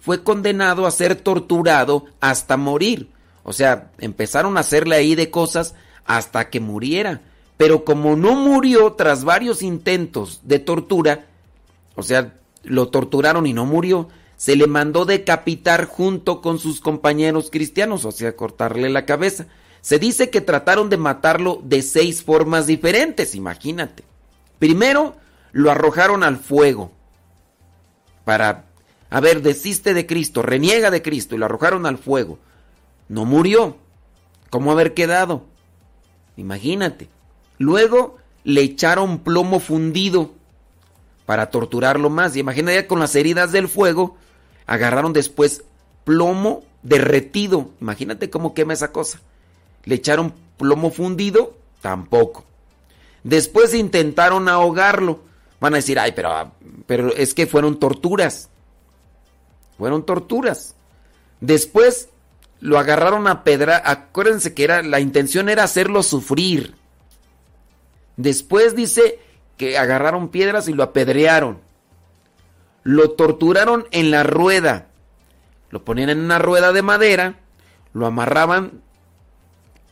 fue 0.00 0.22
condenado 0.22 0.86
a 0.86 0.90
ser 0.90 1.16
torturado 1.16 2.06
hasta 2.20 2.56
morir. 2.56 3.10
O 3.42 3.52
sea, 3.52 3.90
empezaron 3.98 4.56
a 4.56 4.60
hacerle 4.60 4.96
ahí 4.96 5.14
de 5.14 5.30
cosas 5.30 5.74
hasta 6.04 6.50
que 6.50 6.60
muriera. 6.60 7.22
Pero 7.56 7.84
como 7.84 8.14
no 8.16 8.34
murió 8.34 8.92
tras 8.92 9.24
varios 9.24 9.62
intentos 9.62 10.40
de 10.44 10.58
tortura, 10.58 11.26
o 11.96 12.02
sea, 12.02 12.34
lo 12.62 12.88
torturaron 12.88 13.46
y 13.46 13.52
no 13.52 13.66
murió, 13.66 14.08
se 14.36 14.54
le 14.54 14.68
mandó 14.68 15.04
decapitar 15.04 15.86
junto 15.86 16.40
con 16.40 16.58
sus 16.58 16.80
compañeros 16.80 17.50
cristianos, 17.50 18.04
o 18.04 18.12
sea, 18.12 18.36
cortarle 18.36 18.88
la 18.88 19.04
cabeza. 19.04 19.46
Se 19.80 19.98
dice 19.98 20.30
que 20.30 20.40
trataron 20.40 20.90
de 20.90 20.96
matarlo 20.96 21.60
de 21.64 21.82
seis 21.82 22.22
formas 22.22 22.66
diferentes, 22.66 23.34
imagínate. 23.34 24.04
Primero, 24.58 25.16
lo 25.52 25.70
arrojaron 25.70 26.22
al 26.22 26.36
fuego 26.36 26.92
para, 28.24 28.66
a 29.10 29.20
ver, 29.20 29.42
desiste 29.42 29.94
de 29.94 30.06
Cristo, 30.06 30.42
reniega 30.42 30.90
de 30.90 31.02
Cristo 31.02 31.34
y 31.34 31.38
lo 31.38 31.46
arrojaron 31.46 31.86
al 31.86 31.98
fuego. 31.98 32.38
No 33.08 33.24
murió. 33.24 33.76
¿Cómo 34.50 34.72
haber 34.72 34.94
quedado? 34.94 35.44
Imagínate. 36.36 37.08
Luego 37.58 38.18
le 38.44 38.62
echaron 38.62 39.18
plomo 39.20 39.60
fundido 39.60 40.32
para 41.26 41.50
torturarlo 41.50 42.10
más. 42.10 42.36
Y 42.36 42.40
imagínate 42.40 42.86
con 42.86 43.00
las 43.00 43.14
heridas 43.14 43.52
del 43.52 43.68
fuego, 43.68 44.16
agarraron 44.66 45.12
después 45.12 45.64
plomo 46.04 46.64
derretido. 46.82 47.70
Imagínate 47.80 48.30
cómo 48.30 48.54
quema 48.54 48.72
esa 48.72 48.92
cosa. 48.92 49.20
Le 49.84 49.96
echaron 49.96 50.34
plomo 50.56 50.90
fundido, 50.90 51.56
tampoco. 51.80 52.44
Después 53.28 53.74
intentaron 53.74 54.48
ahogarlo. 54.48 55.20
Van 55.60 55.74
a 55.74 55.76
decir, 55.76 55.98
ay, 55.98 56.12
pero, 56.12 56.50
pero 56.86 57.14
es 57.14 57.34
que 57.34 57.46
fueron 57.46 57.78
torturas. 57.78 58.48
Fueron 59.76 60.06
torturas. 60.06 60.76
Después 61.42 62.08
lo 62.60 62.78
agarraron 62.78 63.26
a 63.26 63.44
pedra. 63.44 63.82
Acuérdense 63.84 64.54
que 64.54 64.64
era, 64.64 64.82
la 64.82 65.00
intención 65.00 65.50
era 65.50 65.64
hacerlo 65.64 66.02
sufrir. 66.02 66.74
Después 68.16 68.74
dice 68.74 69.18
que 69.58 69.76
agarraron 69.76 70.30
piedras 70.30 70.66
y 70.66 70.72
lo 70.72 70.82
apedrearon. 70.82 71.60
Lo 72.82 73.10
torturaron 73.10 73.86
en 73.90 74.10
la 74.10 74.22
rueda. 74.22 74.86
Lo 75.68 75.84
ponían 75.84 76.08
en 76.08 76.20
una 76.20 76.38
rueda 76.38 76.72
de 76.72 76.80
madera, 76.80 77.40
lo 77.92 78.06
amarraban 78.06 78.80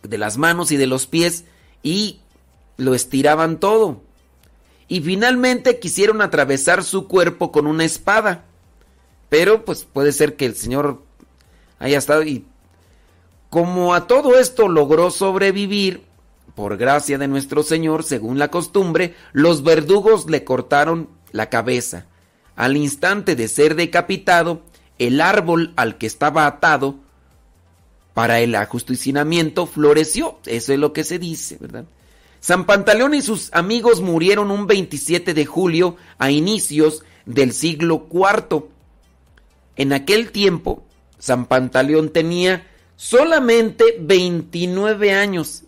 de 0.03 0.17
las 0.17 0.39
manos 0.39 0.73
y 0.73 0.79
de 0.79 0.87
los 0.87 1.07
pies 1.07 1.45
y 1.83 2.21
lo 2.77 2.95
estiraban 2.95 3.59
todo. 3.59 4.03
Y 4.89 5.01
finalmente 5.01 5.79
quisieron 5.79 6.23
atravesar 6.23 6.85
su 6.85 7.09
cuerpo 7.09 7.51
con 7.51 7.67
una 7.67 7.85
espada. 7.85 8.45
Pero 9.29 9.65
pues 9.65 9.85
puede 9.85 10.13
ser 10.13 10.37
que 10.37 10.47
el 10.47 10.55
Señor 10.55 11.03
haya 11.79 11.99
estado 11.99 12.23
y 12.23 12.45
como 13.51 13.95
a 13.95 14.07
todo 14.07 14.39
esto 14.39 14.69
logró 14.69 15.11
sobrevivir, 15.11 16.05
por 16.55 16.79
gracia 16.79 17.19
de 17.19 17.29
nuestro 17.29 17.63
Señor, 17.63 18.03
según 18.03 18.39
la 18.39 18.49
costumbre, 18.49 19.15
los 19.33 19.63
verdugos 19.63 20.29
le 20.29 20.43
cortaron 20.43 21.09
la 21.31 21.51
cabeza. 21.51 22.07
Al 22.57 22.79
instante 22.79 23.37
de 23.37 23.47
ser 23.47 23.75
decapitado, 23.75 24.63
el 24.99 25.21
árbol 25.21 25.75
al 25.77 25.99
que 25.99 26.07
estaba 26.07 26.47
atado 26.47 26.97
para 28.15 28.41
el 28.41 28.55
ajusticiamiento 28.55 29.67
floreció. 29.67 30.39
Eso 30.47 30.73
es 30.73 30.79
lo 30.79 30.95
que 30.95 31.05
se 31.05 31.19
dice, 31.19 31.59
¿verdad? 31.61 31.85
San 32.47 32.65
Pantaleón 32.65 33.13
y 33.15 33.23
sus 33.23 33.53
amigos 33.53 34.03
murieron 34.03 34.53
un 34.53 34.69
27 34.69 35.35
de 35.35 35.47
julio 35.47 35.97
a 36.17 36.31
inicios 36.31 37.03
del 37.25 37.53
siglo 37.53 38.07
IV. 38.09 38.67
En 39.75 39.93
aquel 39.93 40.31
tiempo, 40.31 40.85
San 41.19 41.47
Pantaleón 41.47 42.11
tenía 42.11 42.65
solamente 42.95 43.97
29 43.99 45.13
años. 45.13 45.65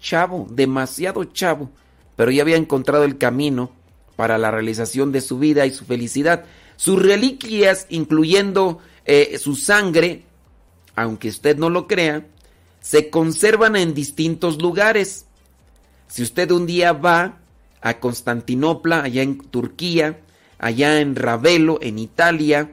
Chavo, 0.00 0.46
demasiado 0.48 1.24
chavo, 1.24 1.68
pero 2.14 2.30
ya 2.30 2.42
había 2.42 2.58
encontrado 2.58 3.02
el 3.02 3.18
camino 3.18 3.72
para 4.14 4.38
la 4.38 4.52
realización 4.52 5.10
de 5.10 5.22
su 5.22 5.40
vida 5.40 5.66
y 5.66 5.72
su 5.72 5.84
felicidad. 5.84 6.44
Sus 6.76 7.02
reliquias, 7.02 7.86
incluyendo 7.88 8.78
eh, 9.04 9.36
su 9.36 9.56
sangre, 9.56 10.22
aunque 10.94 11.30
usted 11.30 11.56
no 11.56 11.70
lo 11.70 11.88
crea, 11.88 12.24
se 12.80 13.10
conservan 13.10 13.74
en 13.74 13.94
distintos 13.94 14.62
lugares. 14.62 15.26
Si 16.10 16.22
usted 16.22 16.50
un 16.50 16.66
día 16.66 16.92
va 16.92 17.38
a 17.80 17.98
Constantinopla, 17.98 19.02
allá 19.02 19.22
en 19.22 19.38
Turquía, 19.38 20.18
allá 20.58 21.00
en 21.00 21.14
Ravelo, 21.14 21.78
en 21.80 21.98
Italia, 21.98 22.72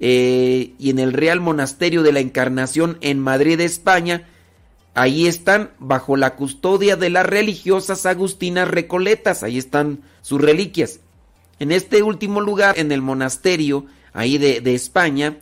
eh, 0.00 0.72
y 0.78 0.90
en 0.90 0.98
el 0.98 1.12
Real 1.12 1.40
Monasterio 1.40 2.02
de 2.02 2.12
la 2.12 2.20
Encarnación 2.20 2.96
en 3.02 3.20
Madrid, 3.20 3.60
España, 3.60 4.26
ahí 4.94 5.26
están 5.26 5.70
bajo 5.78 6.16
la 6.16 6.34
custodia 6.34 6.96
de 6.96 7.10
las 7.10 7.26
religiosas 7.26 8.06
agustinas 8.06 8.68
recoletas, 8.68 9.42
ahí 9.42 9.58
están 9.58 10.00
sus 10.22 10.40
reliquias. 10.40 11.00
En 11.58 11.72
este 11.72 12.02
último 12.02 12.40
lugar, 12.40 12.78
en 12.78 12.90
el 12.90 13.02
monasterio, 13.02 13.84
ahí 14.14 14.38
de, 14.38 14.62
de 14.62 14.74
España, 14.74 15.36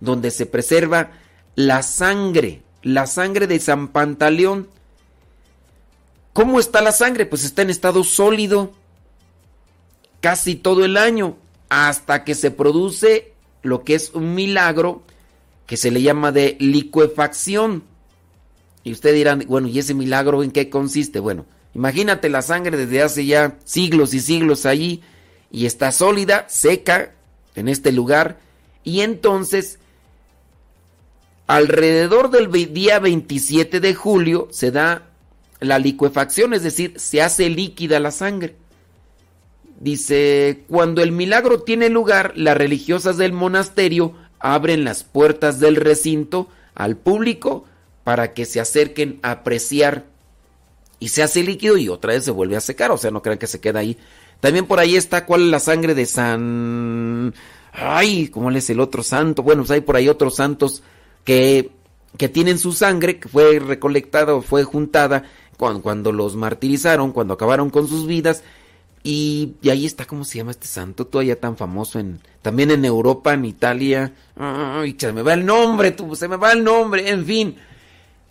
donde 0.00 0.30
se 0.30 0.46
preserva 0.46 1.10
la 1.56 1.82
sangre, 1.82 2.62
la 2.82 3.06
sangre 3.06 3.46
de 3.46 3.58
San 3.58 3.88
Pantaleón. 3.88 4.68
¿Cómo 6.34 6.58
está 6.60 6.82
la 6.82 6.92
sangre? 6.92 7.24
Pues 7.24 7.44
está 7.44 7.62
en 7.62 7.70
estado 7.70 8.04
sólido 8.04 8.72
casi 10.20 10.56
todo 10.56 10.84
el 10.84 10.96
año, 10.96 11.36
hasta 11.68 12.24
que 12.24 12.34
se 12.34 12.50
produce 12.50 13.32
lo 13.62 13.84
que 13.84 13.94
es 13.94 14.10
un 14.14 14.34
milagro 14.34 15.02
que 15.66 15.76
se 15.76 15.90
le 15.90 16.02
llama 16.02 16.32
de 16.32 16.56
licuefacción. 16.60 17.84
Y 18.82 18.92
ustedes 18.92 19.16
dirán, 19.16 19.44
bueno, 19.46 19.68
¿y 19.68 19.78
ese 19.78 19.94
milagro 19.94 20.42
en 20.42 20.50
qué 20.50 20.68
consiste? 20.68 21.20
Bueno, 21.20 21.46
imagínate 21.74 22.28
la 22.28 22.42
sangre 22.42 22.76
desde 22.76 23.02
hace 23.02 23.24
ya 23.26 23.56
siglos 23.64 24.12
y 24.12 24.20
siglos 24.20 24.66
allí 24.66 25.02
y 25.52 25.66
está 25.66 25.92
sólida, 25.92 26.46
seca 26.48 27.12
en 27.54 27.68
este 27.68 27.92
lugar 27.92 28.40
y 28.82 29.00
entonces 29.00 29.78
alrededor 31.46 32.30
del 32.30 32.50
día 32.74 32.98
27 32.98 33.78
de 33.78 33.94
julio 33.94 34.48
se 34.50 34.70
da 34.70 35.10
la 35.60 35.78
licuefacción, 35.78 36.54
es 36.54 36.62
decir, 36.62 36.94
se 36.96 37.22
hace 37.22 37.48
líquida 37.48 38.00
la 38.00 38.10
sangre. 38.10 38.56
Dice, 39.80 40.64
cuando 40.68 41.02
el 41.02 41.12
milagro 41.12 41.60
tiene 41.62 41.88
lugar, 41.88 42.32
las 42.36 42.56
religiosas 42.56 43.16
del 43.16 43.32
monasterio 43.32 44.14
abren 44.38 44.84
las 44.84 45.04
puertas 45.04 45.58
del 45.60 45.76
recinto 45.76 46.48
al 46.74 46.96
público 46.96 47.64
para 48.04 48.34
que 48.34 48.44
se 48.44 48.60
acerquen 48.60 49.18
a 49.22 49.32
apreciar 49.32 50.04
y 51.00 51.08
se 51.08 51.22
hace 51.22 51.42
líquido 51.42 51.76
y 51.76 51.88
otra 51.88 52.12
vez 52.12 52.24
se 52.24 52.30
vuelve 52.30 52.56
a 52.56 52.60
secar, 52.60 52.90
o 52.90 52.96
sea, 52.96 53.10
no 53.10 53.22
crean 53.22 53.38
que 53.38 53.46
se 53.46 53.60
queda 53.60 53.80
ahí. 53.80 53.98
También 54.40 54.66
por 54.66 54.78
ahí 54.78 54.96
está 54.96 55.26
cuál 55.26 55.42
es 55.42 55.48
la 55.48 55.60
sangre 55.60 55.94
de 55.94 56.06
San... 56.06 57.34
Ay, 57.72 58.28
¿cómo 58.28 58.50
es 58.50 58.70
el 58.70 58.78
otro 58.80 59.02
santo? 59.02 59.42
Bueno, 59.42 59.62
pues 59.62 59.72
hay 59.72 59.80
por 59.80 59.96
ahí 59.96 60.08
otros 60.08 60.36
santos 60.36 60.82
que, 61.24 61.72
que 62.16 62.28
tienen 62.28 62.58
su 62.58 62.72
sangre, 62.72 63.18
que 63.18 63.28
fue 63.28 63.58
recolectada 63.58 64.34
o 64.34 64.42
fue 64.42 64.62
juntada 64.62 65.24
cuando, 65.56 66.12
los 66.12 66.36
martirizaron, 66.36 67.12
cuando 67.12 67.34
acabaron 67.34 67.70
con 67.70 67.88
sus 67.88 68.06
vidas. 68.06 68.42
Y, 69.02 69.54
ahí 69.64 69.84
está, 69.84 70.06
¿cómo 70.06 70.24
se 70.24 70.38
llama 70.38 70.52
este 70.52 70.66
santo? 70.66 71.06
Todavía 71.06 71.38
tan 71.38 71.56
famoso 71.56 71.98
en 71.98 72.20
también 72.40 72.70
en 72.70 72.84
Europa, 72.84 73.34
en 73.34 73.44
Italia. 73.44 74.12
Ay, 74.36 74.96
se 74.98 75.12
me 75.12 75.22
va 75.22 75.34
el 75.34 75.44
nombre, 75.44 75.92
tú, 75.92 76.16
se 76.16 76.28
me 76.28 76.36
va 76.36 76.52
el 76.52 76.64
nombre, 76.64 77.08
en 77.10 77.24
fin. 77.24 77.56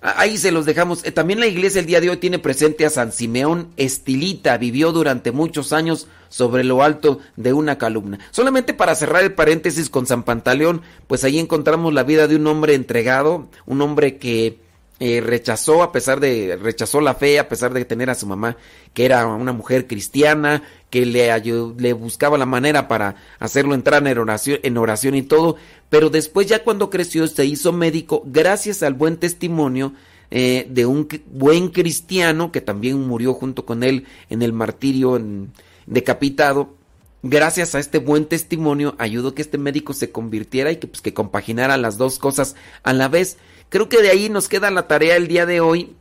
Ahí 0.03 0.38
se 0.38 0.51
los 0.51 0.65
dejamos. 0.65 1.05
Eh, 1.05 1.11
También 1.11 1.39
la 1.39 1.47
iglesia 1.47 1.80
el 1.80 1.86
día 1.86 2.01
de 2.01 2.09
hoy 2.09 2.17
tiene 2.17 2.38
presente 2.38 2.86
a 2.86 2.89
San 2.89 3.13
Simeón 3.13 3.69
Estilita. 3.78 4.57
Vivió 4.57 4.91
durante 4.91 5.32
muchos 5.32 5.71
años 5.71 6.07
sobre 6.28 6.65
lo 6.65 6.84
alto 6.84 7.19
de 7.38 7.53
una 7.53 7.78
columna. 7.78 8.19
Solamente 8.32 8.74
para 8.74 8.95
cerrar 8.95 9.24
el 9.24 9.34
paréntesis 9.34 9.89
con 9.89 10.05
San 10.05 10.24
Pantaleón, 10.24 10.82
pues 11.07 11.24
ahí 11.24 11.39
encontramos 11.39 11.93
la 11.93 12.03
vida 12.03 12.28
de 12.28 12.36
un 12.36 12.45
hombre 12.47 12.74
entregado, 12.74 13.47
un 13.65 13.82
hombre 13.82 14.17
que 14.17 14.59
eh, 15.00 15.22
rechazó 15.22 15.82
a 15.84 15.91
pesar 15.91 16.20
de 16.20 16.58
rechazó 16.62 17.02
la 17.02 17.16
fe 17.16 17.39
a 17.39 17.50
pesar 17.50 17.74
de 17.74 17.84
tener 17.84 18.10
a 18.10 18.16
su 18.16 18.28
mamá 18.28 18.58
que 18.94 19.06
era 19.06 19.26
una 19.26 19.52
mujer 19.52 19.88
cristiana 19.88 20.64
que 20.89 21.06
le 21.06 21.32
ayu- 21.32 21.76
le 21.80 21.94
buscaba 21.94 22.38
la 22.38 22.46
manera 22.46 22.88
para 22.88 23.16
hacerlo 23.39 23.74
entrar 23.74 24.06
en 24.08 24.18
oración 24.18 24.60
en 24.64 24.78
oración 24.78 25.16
y 25.16 25.24
todo 25.24 25.58
pero 25.89 26.10
después 26.10 26.48
ya 26.48 26.64
cuando 26.64 26.89
creció 26.89 27.26
se 27.28 27.46
hizo 27.46 27.72
médico 27.74 28.22
gracias 28.26 28.84
al 28.84 28.94
buen 28.94 29.18
testimonio 29.18 29.94
eh, 30.32 30.68
de 30.70 30.86
un 30.86 31.08
buen 31.28 31.70
cristiano 31.70 32.52
que 32.52 32.62
también 32.62 33.00
murió 33.08 33.34
junto 33.34 33.66
con 33.66 33.84
él 33.84 34.06
en 34.30 34.41
el 34.44 34.54
martirio 34.54 35.18
en- 35.18 35.52
decapitado 35.88 36.76
gracias 37.24 37.74
a 37.76 37.80
este 37.80 38.00
buen 38.00 38.26
testimonio 38.26 38.96
ayudó 38.98 39.34
que 39.34 39.41
este 39.41 39.58
médico 39.58 39.94
se 39.94 40.12
convirtiera 40.12 40.72
y 40.72 40.78
que 40.78 40.88
pues 40.88 41.02
que 41.02 41.14
compaginara 41.14 41.78
las 41.78 41.98
dos 41.98 42.20
cosas 42.20 42.56
a 42.84 42.94
la 42.94 43.08
vez. 43.08 43.38
Creo 43.74 43.89
que 43.89 44.03
de 44.03 44.11
ahí 44.11 44.30
nos 44.30 44.49
queda 44.49 44.69
la 44.69 44.88
tarea 44.88 45.15
el 45.15 45.28
día 45.28 45.47
de 45.47 45.59
hoy 45.59 45.95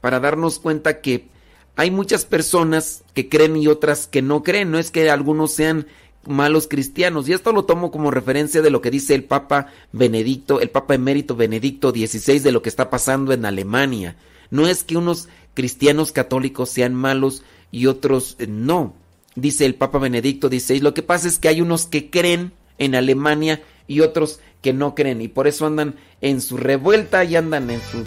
para 0.00 0.20
darnos 0.20 0.60
cuenta 0.60 1.00
que 1.00 1.26
hay 1.74 1.90
muchas 1.90 2.24
personas 2.24 3.02
que 3.14 3.28
creen 3.28 3.56
y 3.56 3.66
otras 3.66 4.06
que 4.06 4.22
no 4.22 4.44
creen, 4.44 4.70
no 4.70 4.78
es 4.78 4.92
que 4.92 5.10
algunos 5.10 5.50
sean 5.50 5.88
malos 6.24 6.68
cristianos. 6.68 7.28
Y 7.28 7.32
esto 7.32 7.50
lo 7.50 7.64
tomo 7.64 7.90
como 7.90 8.12
referencia 8.12 8.62
de 8.62 8.70
lo 8.70 8.80
que 8.80 8.92
dice 8.92 9.16
el 9.16 9.24
Papa 9.24 9.72
Benedicto, 9.90 10.60
el 10.60 10.70
Papa 10.70 10.94
emérito 10.94 11.34
Benedicto 11.34 11.90
XVI 11.90 12.38
de 12.38 12.52
lo 12.52 12.62
que 12.62 12.68
está 12.68 12.90
pasando 12.90 13.32
en 13.32 13.44
Alemania. 13.44 14.14
No 14.50 14.68
es 14.68 14.84
que 14.84 14.96
unos 14.96 15.28
cristianos 15.54 16.12
católicos 16.12 16.70
sean 16.70 16.94
malos 16.94 17.42
y 17.72 17.86
otros 17.86 18.36
eh, 18.38 18.46
no. 18.46 18.94
Dice 19.34 19.66
el 19.66 19.74
Papa 19.74 19.98
Benedicto 19.98 20.46
XVI, 20.46 20.78
lo 20.78 20.94
que 20.94 21.02
pasa 21.02 21.26
es 21.26 21.40
que 21.40 21.48
hay 21.48 21.60
unos 21.60 21.86
que 21.86 22.08
creen 22.08 22.52
en 22.78 22.94
Alemania 22.94 23.64
y 23.86 24.00
otros 24.00 24.40
que 24.62 24.72
no 24.72 24.94
creen 24.94 25.20
y 25.20 25.28
por 25.28 25.46
eso 25.46 25.66
andan 25.66 25.96
en 26.20 26.40
su 26.40 26.56
revuelta 26.56 27.24
y 27.24 27.36
andan 27.36 27.70
en 27.70 27.80
sus 27.80 28.06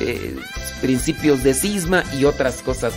eh, 0.00 0.36
principios 0.80 1.42
de 1.42 1.54
cisma 1.54 2.04
y 2.18 2.24
otras 2.24 2.62
cosas. 2.62 2.94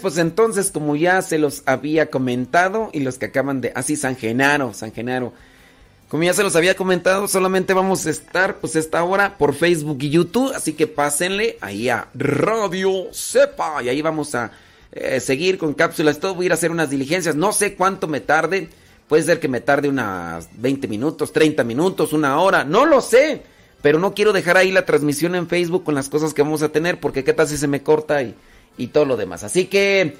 Pues 0.00 0.18
entonces, 0.18 0.70
como 0.70 0.96
ya 0.96 1.22
se 1.22 1.38
los 1.38 1.62
había 1.66 2.10
comentado, 2.10 2.90
y 2.92 3.00
los 3.00 3.18
que 3.18 3.26
acaban 3.26 3.60
de. 3.60 3.72
Así, 3.74 3.96
San 3.96 4.16
Genaro, 4.16 4.74
San 4.74 4.92
Genaro. 4.92 5.32
Como 6.08 6.22
ya 6.22 6.34
se 6.34 6.42
los 6.42 6.54
había 6.54 6.76
comentado, 6.76 7.26
solamente 7.26 7.74
vamos 7.74 8.06
a 8.06 8.10
estar, 8.10 8.56
pues, 8.56 8.76
esta 8.76 9.02
hora 9.02 9.38
por 9.38 9.54
Facebook 9.54 9.98
y 10.00 10.10
YouTube. 10.10 10.52
Así 10.54 10.72
que 10.74 10.86
pásenle 10.86 11.58
ahí 11.60 11.88
a 11.88 12.08
Radio 12.14 13.08
Sepa. 13.12 13.82
Y 13.82 13.88
ahí 13.88 14.02
vamos 14.02 14.34
a 14.34 14.52
eh, 14.92 15.20
seguir 15.20 15.58
con 15.58 15.74
cápsulas. 15.74 16.20
Todo 16.20 16.34
voy 16.34 16.44
a 16.44 16.46
ir 16.46 16.52
a 16.52 16.54
hacer 16.54 16.70
unas 16.70 16.90
diligencias. 16.90 17.34
No 17.34 17.52
sé 17.52 17.74
cuánto 17.74 18.06
me 18.06 18.20
tarde. 18.20 18.68
Puede 19.08 19.22
ser 19.22 19.40
que 19.40 19.48
me 19.48 19.60
tarde 19.60 19.88
unas 19.88 20.48
20 20.60 20.88
minutos, 20.88 21.32
30 21.32 21.64
minutos, 21.64 22.12
una 22.12 22.40
hora. 22.40 22.64
No 22.64 22.86
lo 22.86 23.00
sé. 23.00 23.42
Pero 23.82 23.98
no 23.98 24.14
quiero 24.14 24.32
dejar 24.32 24.56
ahí 24.56 24.72
la 24.72 24.86
transmisión 24.86 25.34
en 25.34 25.48
Facebook 25.48 25.84
con 25.84 25.94
las 25.94 26.08
cosas 26.08 26.34
que 26.34 26.42
vamos 26.42 26.62
a 26.62 26.70
tener. 26.70 27.00
Porque 27.00 27.24
qué 27.24 27.32
tal 27.32 27.48
si 27.48 27.56
se 27.56 27.68
me 27.68 27.82
corta 27.82 28.22
y, 28.22 28.34
y 28.76 28.88
todo 28.88 29.04
lo 29.04 29.16
demás. 29.16 29.44
Así 29.44 29.66
que 29.66 30.16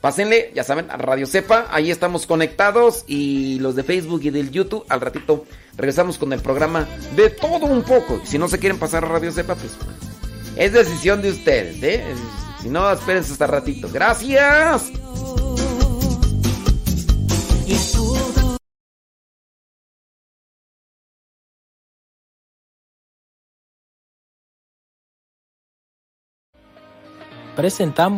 pásenle, 0.00 0.52
ya 0.54 0.64
saben, 0.64 0.90
a 0.90 0.96
Radio 0.96 1.26
Sepa. 1.26 1.66
Ahí 1.70 1.90
estamos 1.90 2.26
conectados. 2.26 3.04
Y 3.06 3.58
los 3.60 3.74
de 3.74 3.84
Facebook 3.84 4.20
y 4.22 4.30
del 4.30 4.50
YouTube, 4.50 4.84
al 4.88 5.00
ratito 5.00 5.46
regresamos 5.76 6.18
con 6.18 6.32
el 6.32 6.40
programa 6.40 6.86
de 7.16 7.30
todo 7.30 7.66
un 7.66 7.82
poco. 7.82 8.20
Si 8.24 8.38
no 8.38 8.48
se 8.48 8.58
quieren 8.58 8.78
pasar 8.78 9.04
a 9.04 9.08
Radio 9.08 9.32
Sepa, 9.32 9.54
pues 9.54 9.72
es 10.56 10.72
decisión 10.72 11.22
de 11.22 11.30
ustedes, 11.30 11.82
¿eh? 11.82 12.04
Si 12.62 12.68
no, 12.68 12.90
espérense 12.90 13.32
hasta 13.32 13.46
ratito. 13.46 13.88
Gracias. 13.92 14.92
Presentamos 27.54 28.12